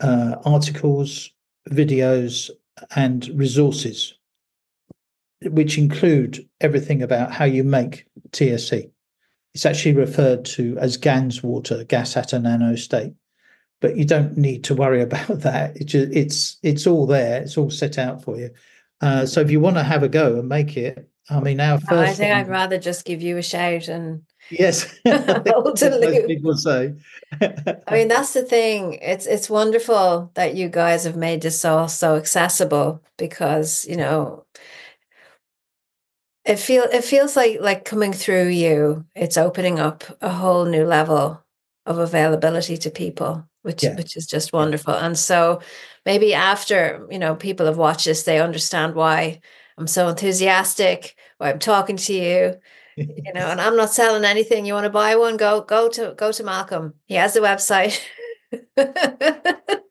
uh, 0.00 0.36
articles, 0.44 1.30
videos, 1.70 2.50
and 2.94 3.28
resources, 3.34 4.14
which 5.42 5.78
include 5.78 6.48
everything 6.60 7.02
about 7.02 7.32
how 7.32 7.44
you 7.44 7.64
make 7.64 8.06
TSC. 8.30 8.90
It's 9.54 9.66
actually 9.66 9.94
referred 9.94 10.44
to 10.46 10.78
as 10.78 10.96
GANS 10.96 11.42
water, 11.42 11.84
gas 11.84 12.16
at 12.16 12.32
a 12.32 12.38
nano 12.38 12.74
state, 12.76 13.12
but 13.80 13.96
you 13.96 14.04
don't 14.04 14.36
need 14.36 14.64
to 14.64 14.74
worry 14.74 15.02
about 15.08 15.40
that. 15.40 15.76
It 15.76 15.84
ju- 15.84 16.10
it's 16.12 16.58
it's 16.62 16.86
all 16.86 17.06
there. 17.06 17.42
It's 17.42 17.58
all 17.58 17.70
set 17.70 17.98
out 17.98 18.22
for 18.22 18.38
you. 18.38 18.50
Uh, 19.00 19.26
so 19.26 19.40
if 19.40 19.50
you 19.50 19.60
want 19.60 19.76
to 19.76 19.82
have 19.82 20.02
a 20.02 20.08
go 20.08 20.38
and 20.38 20.48
make 20.48 20.76
it, 20.76 21.08
I 21.30 21.40
mean, 21.40 21.60
our 21.60 21.78
first. 21.78 21.90
I 21.92 22.06
think 22.06 22.16
thing- 22.18 22.32
I'd 22.32 22.48
rather 22.48 22.78
just 22.78 23.04
give 23.04 23.22
you 23.22 23.36
a 23.38 23.42
shout 23.42 23.88
and 23.88 24.22
Yes, 24.50 24.84
I 25.06 25.18
think 25.18 25.48
Hold 25.48 25.66
that's 25.78 25.82
what 25.82 26.00
the 26.00 26.10
most 26.10 26.26
people 26.26 26.56
say. 26.56 26.94
I 27.86 27.94
mean 27.94 28.08
that's 28.08 28.32
the 28.34 28.42
thing. 28.42 28.94
It's 28.94 29.24
it's 29.26 29.48
wonderful 29.48 30.30
that 30.34 30.54
you 30.56 30.68
guys 30.68 31.04
have 31.04 31.16
made 31.16 31.42
this 31.42 31.64
all 31.64 31.88
so 31.88 32.16
accessible 32.16 33.02
because, 33.16 33.86
you 33.88 33.96
know, 33.96 34.44
it 36.44 36.56
feel 36.58 36.82
it 36.84 37.04
feels 37.04 37.36
like 37.36 37.60
like 37.60 37.84
coming 37.84 38.12
through 38.12 38.48
you, 38.48 39.04
it's 39.14 39.36
opening 39.38 39.78
up 39.78 40.04
a 40.20 40.28
whole 40.30 40.64
new 40.64 40.84
level 40.84 41.40
of 41.86 41.98
availability 41.98 42.76
to 42.78 42.90
people, 42.90 43.48
which 43.62 43.82
Yeah. 43.84 43.94
which 43.94 44.16
is 44.16 44.26
just 44.26 44.52
wonderful. 44.52 44.94
And 44.94 45.16
so 45.18 45.60
maybe 46.04 46.34
after, 46.34 47.06
you 47.10 47.18
know, 47.18 47.36
people 47.36 47.66
have 47.66 47.78
watched 47.78 48.06
this, 48.06 48.24
they 48.24 48.40
understand 48.40 48.94
why 48.96 49.40
I'm 49.78 49.86
so 49.86 50.08
enthusiastic, 50.08 51.16
why 51.38 51.50
I'm 51.50 51.58
talking 51.58 51.96
to 51.96 52.12
you, 52.12 52.54
you 52.96 53.32
know, 53.32 53.46
and 53.48 53.60
I'm 53.60 53.76
not 53.76 53.92
selling 53.92 54.24
anything. 54.24 54.66
You 54.66 54.74
want 54.74 54.84
to 54.84 54.90
buy 54.90 55.16
one? 55.16 55.36
Go 55.36 55.62
go 55.62 55.88
to 55.90 56.14
go 56.16 56.32
to 56.32 56.42
Malcom. 56.42 56.94
He 57.06 57.14
has 57.14 57.34
the 57.34 57.40
website. 57.40 58.00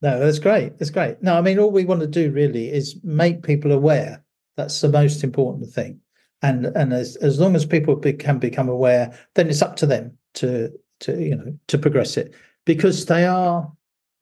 No, 0.00 0.20
that's 0.20 0.38
great. 0.38 0.78
That's 0.78 0.90
great. 0.90 1.22
No, 1.22 1.36
I 1.36 1.40
mean, 1.40 1.58
all 1.58 1.70
we 1.70 1.84
want 1.84 2.00
to 2.00 2.06
do 2.06 2.30
really 2.30 2.70
is 2.70 2.96
make 3.02 3.42
people 3.42 3.72
aware. 3.72 4.22
That's 4.56 4.80
the 4.80 4.88
most 4.88 5.24
important 5.24 5.70
thing. 5.70 6.00
And 6.42 6.66
and 6.66 6.92
as 6.92 7.16
as 7.16 7.40
long 7.40 7.56
as 7.56 7.66
people 7.66 7.96
be, 7.96 8.12
can 8.12 8.38
become 8.38 8.68
aware, 8.68 9.12
then 9.34 9.48
it's 9.48 9.62
up 9.62 9.74
to 9.76 9.86
them 9.86 10.16
to 10.34 10.70
to 11.00 11.20
you 11.20 11.34
know 11.34 11.58
to 11.66 11.78
progress 11.78 12.16
it 12.16 12.32
because 12.64 13.06
they 13.06 13.26
are 13.26 13.72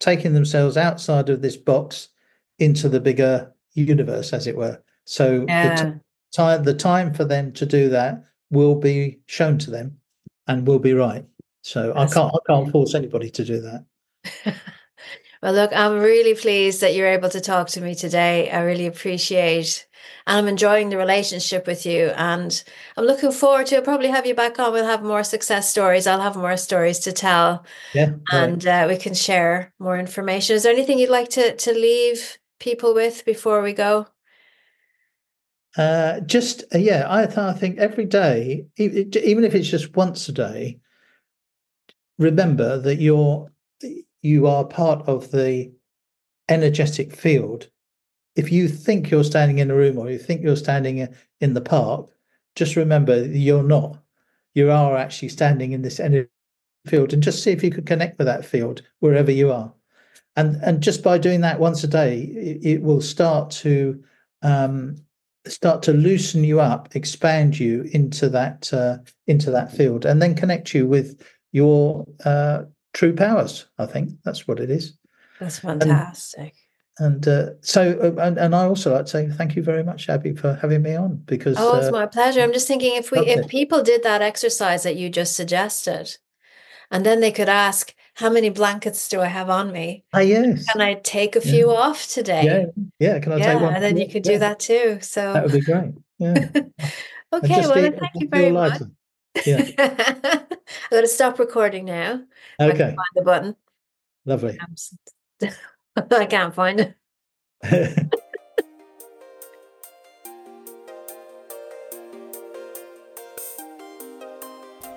taking 0.00 0.32
themselves 0.32 0.78
outside 0.78 1.28
of 1.28 1.42
this 1.42 1.56
box 1.56 2.08
into 2.58 2.88
the 2.88 3.00
bigger 3.00 3.52
universe, 3.82 4.32
as 4.32 4.46
it 4.46 4.56
were. 4.56 4.82
So 5.04 5.40
the 5.40 5.92
t- 5.94 6.00
time 6.36 6.62
the 6.64 6.74
time 6.74 7.14
for 7.14 7.24
them 7.24 7.52
to 7.52 7.66
do 7.66 7.88
that 7.90 8.24
will 8.50 8.74
be 8.74 9.18
shown 9.26 9.58
to 9.58 9.70
them, 9.70 9.98
and 10.46 10.66
will 10.66 10.78
be 10.78 10.94
right. 10.94 11.24
So 11.62 11.92
I 11.96 12.06
can't 12.06 12.34
I 12.34 12.38
can't 12.46 12.70
force 12.70 12.94
anybody 12.94 13.30
to 13.30 13.44
do 13.44 13.60
that. 13.60 13.84
Well, 15.42 15.52
look, 15.52 15.70
I'm 15.74 15.98
really 15.98 16.34
pleased 16.34 16.80
that 16.80 16.94
you're 16.94 17.06
able 17.06 17.28
to 17.28 17.40
talk 17.40 17.68
to 17.68 17.80
me 17.80 17.94
today. 17.94 18.50
I 18.50 18.62
really 18.62 18.86
appreciate 18.86 19.86
and 20.26 20.38
I'm 20.38 20.48
enjoying 20.48 20.88
the 20.88 20.96
relationship 20.96 21.66
with 21.66 21.84
you. 21.86 22.08
And 22.16 22.64
I'm 22.96 23.04
looking 23.04 23.30
forward 23.32 23.66
to 23.66 23.82
probably 23.82 24.08
have 24.08 24.26
you 24.26 24.34
back 24.34 24.58
on. 24.58 24.72
We'll 24.72 24.86
have 24.86 25.02
more 25.02 25.22
success 25.22 25.68
stories. 25.68 26.06
I'll 26.06 26.20
have 26.20 26.36
more 26.36 26.56
stories 26.56 26.98
to 27.00 27.12
tell 27.12 27.64
Yeah. 27.92 28.10
right. 28.32 28.42
and 28.44 28.66
uh, 28.66 28.86
we 28.88 28.96
can 28.96 29.14
share 29.14 29.72
more 29.78 29.98
information. 29.98 30.56
Is 30.56 30.62
there 30.62 30.72
anything 30.72 30.98
you'd 30.98 31.10
like 31.10 31.28
to, 31.30 31.54
to 31.54 31.72
leave 31.72 32.38
people 32.58 32.94
with 32.94 33.24
before 33.24 33.62
we 33.62 33.72
go? 33.72 34.06
Uh, 35.76 36.20
just 36.20 36.64
uh, 36.74 36.78
yeah, 36.78 37.04
I, 37.08 37.26
th- 37.26 37.38
I 37.38 37.52
think 37.52 37.78
every 37.78 38.06
day, 38.06 38.66
e- 38.78 39.06
even 39.22 39.44
if 39.44 39.54
it's 39.54 39.68
just 39.68 39.94
once 39.94 40.28
a 40.28 40.32
day, 40.32 40.78
remember 42.18 42.78
that 42.78 42.96
you're 42.96 43.50
you 44.22 44.46
are 44.46 44.64
part 44.64 45.06
of 45.06 45.30
the 45.30 45.70
energetic 46.48 47.14
field. 47.14 47.68
If 48.34 48.50
you 48.50 48.68
think 48.68 49.10
you're 49.10 49.24
standing 49.24 49.58
in 49.58 49.70
a 49.70 49.74
room 49.74 49.98
or 49.98 50.10
you 50.10 50.18
think 50.18 50.42
you're 50.42 50.56
standing 50.56 51.06
in 51.40 51.54
the 51.54 51.60
park, 51.60 52.08
just 52.54 52.76
remember 52.76 53.24
you're 53.26 53.62
not. 53.62 53.98
You 54.54 54.70
are 54.70 54.96
actually 54.96 55.28
standing 55.28 55.72
in 55.72 55.82
this 55.82 56.00
energy 56.00 56.30
field, 56.86 57.12
and 57.12 57.22
just 57.22 57.42
see 57.42 57.50
if 57.50 57.62
you 57.62 57.70
could 57.70 57.86
connect 57.86 58.16
with 58.18 58.26
that 58.26 58.46
field 58.46 58.80
wherever 59.00 59.30
you 59.30 59.52
are. 59.52 59.72
And 60.36 60.56
and 60.62 60.82
just 60.82 61.02
by 61.02 61.18
doing 61.18 61.40
that 61.40 61.58
once 61.60 61.82
a 61.82 61.88
day, 61.88 62.20
it, 62.20 62.66
it 62.66 62.82
will 62.82 63.00
start 63.00 63.50
to 63.62 64.02
um, 64.42 64.96
start 65.46 65.82
to 65.84 65.92
loosen 65.92 66.44
you 66.44 66.60
up, 66.60 66.94
expand 66.94 67.58
you 67.58 67.88
into 67.92 68.28
that 68.28 68.72
uh, 68.72 68.98
into 69.26 69.50
that 69.50 69.72
field, 69.72 70.04
and 70.04 70.20
then 70.20 70.34
connect 70.34 70.74
you 70.74 70.86
with 70.86 71.22
your 71.52 72.06
uh, 72.24 72.62
true 72.92 73.14
powers. 73.14 73.66
I 73.78 73.86
think 73.86 74.10
that's 74.24 74.46
what 74.46 74.60
it 74.60 74.70
is. 74.70 74.98
That's 75.40 75.58
fantastic. 75.58 76.54
And 76.98 77.26
uh, 77.28 77.50
so, 77.60 77.98
uh, 78.02 78.22
and, 78.22 78.38
and 78.38 78.54
I 78.54 78.64
also 78.64 78.94
like 78.94 79.04
to 79.04 79.10
say 79.10 79.28
thank 79.28 79.54
you 79.54 79.62
very 79.62 79.82
much, 79.82 80.08
Abby, 80.08 80.34
for 80.34 80.54
having 80.54 80.82
me 80.82 80.94
on 80.96 81.16
because 81.26 81.56
Oh, 81.58 81.76
it's 81.76 81.88
uh, 81.88 81.92
my 81.92 82.06
pleasure. 82.06 82.40
I'm 82.40 82.54
just 82.54 82.66
thinking 82.66 82.96
if 82.96 83.10
we 83.10 83.20
if 83.20 83.48
people 83.48 83.82
did 83.82 84.02
that 84.02 84.22
exercise 84.22 84.82
that 84.84 84.96
you 84.96 85.10
just 85.10 85.36
suggested, 85.36 86.16
and 86.90 87.04
then 87.04 87.20
they 87.20 87.32
could 87.32 87.50
ask, 87.50 87.94
how 88.16 88.30
many 88.30 88.48
blankets 88.48 89.08
do 89.10 89.20
I 89.20 89.26
have 89.26 89.50
on 89.50 89.70
me? 89.70 90.04
Ah, 90.14 90.20
yes. 90.20 90.64
Can 90.72 90.80
I 90.80 90.94
take 90.94 91.36
a 91.36 91.40
few 91.40 91.70
Yeah. 91.70 91.76
off 91.78 92.08
today? 92.08 92.44
Yeah, 92.44 92.64
yeah. 92.98 93.18
Can 93.20 93.32
I 93.32 93.36
Yeah, 93.36 93.52
take 93.52 93.62
one? 93.62 93.74
and 93.74 93.82
then 93.84 93.96
you 93.98 94.06
Yeah, 94.06 94.12
could 94.12 94.22
do 94.22 94.32
yeah, 94.32 94.38
that 94.38 94.58
too. 94.58 94.98
So 95.02 95.34
That 95.34 95.42
would 95.44 95.52
be 95.52 95.60
great. 95.60 95.92
Yeah. 96.18 96.48
Okay, 97.32 97.66
well 97.66 97.74
be- 97.90 97.96
thank 97.98 98.12
you 98.14 98.28
very 98.28 98.50
much. 98.52 98.80
lighter. 98.80 98.90
Yeah. 99.44 99.66
I'm 99.78 100.90
going 100.90 101.02
to 101.02 101.08
stop 101.08 101.38
recording 101.40 101.84
now. 101.84 102.22
I 102.58 102.68
can 102.68 102.70
Okay. 102.70 102.84
find 102.84 103.14
the 103.16 103.22
button. 103.22 103.56
Lovely. 104.24 104.56
I'm 104.60 104.72
s- 104.72 104.96
I 106.12 106.24
can't 106.26 106.54
find 106.54 106.80
it. 106.80 106.94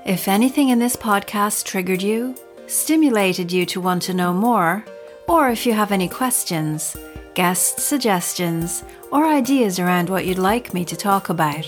If 0.06 0.28
anything 0.28 0.70
in 0.70 0.80
this 0.80 0.96
podcast 0.96 1.66
triggered 1.66 2.02
you, 2.02 2.36
stimulated 2.70 3.52
you 3.52 3.66
to 3.66 3.82
want 3.82 4.04
to 4.04 4.14
know 4.14 4.34
more, 4.34 4.86
or 5.28 5.50
if 5.50 5.66
you 5.66 5.74
have 5.74 5.92
any 5.92 6.08
questions, 6.08 6.96
guest 7.34 7.80
suggestions, 7.80 8.84
or 9.12 9.26
ideas 9.26 9.80
around 9.80 10.10
what 10.10 10.26
you'd 10.26 10.38
like 10.38 10.74
me 10.74 10.86
to 10.86 10.96
talk 10.96 11.30
about, 11.30 11.66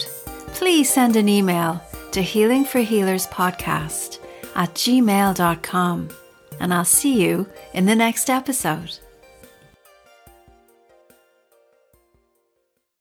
please 0.54 0.90
send 0.90 1.16
an 1.16 1.28
email 1.28 1.82
to 2.12 2.22
Healing 2.22 2.66
for 2.66 2.80
Healers 2.80 3.28
Podcast 3.28 4.20
at 4.56 4.74
gmail.com. 4.74 6.10
And 6.60 6.74
I'll 6.74 6.86
see 6.86 7.22
you 7.22 7.48
in 7.74 7.86
the 7.86 7.96
next 7.96 8.30
episode. 8.30 9.00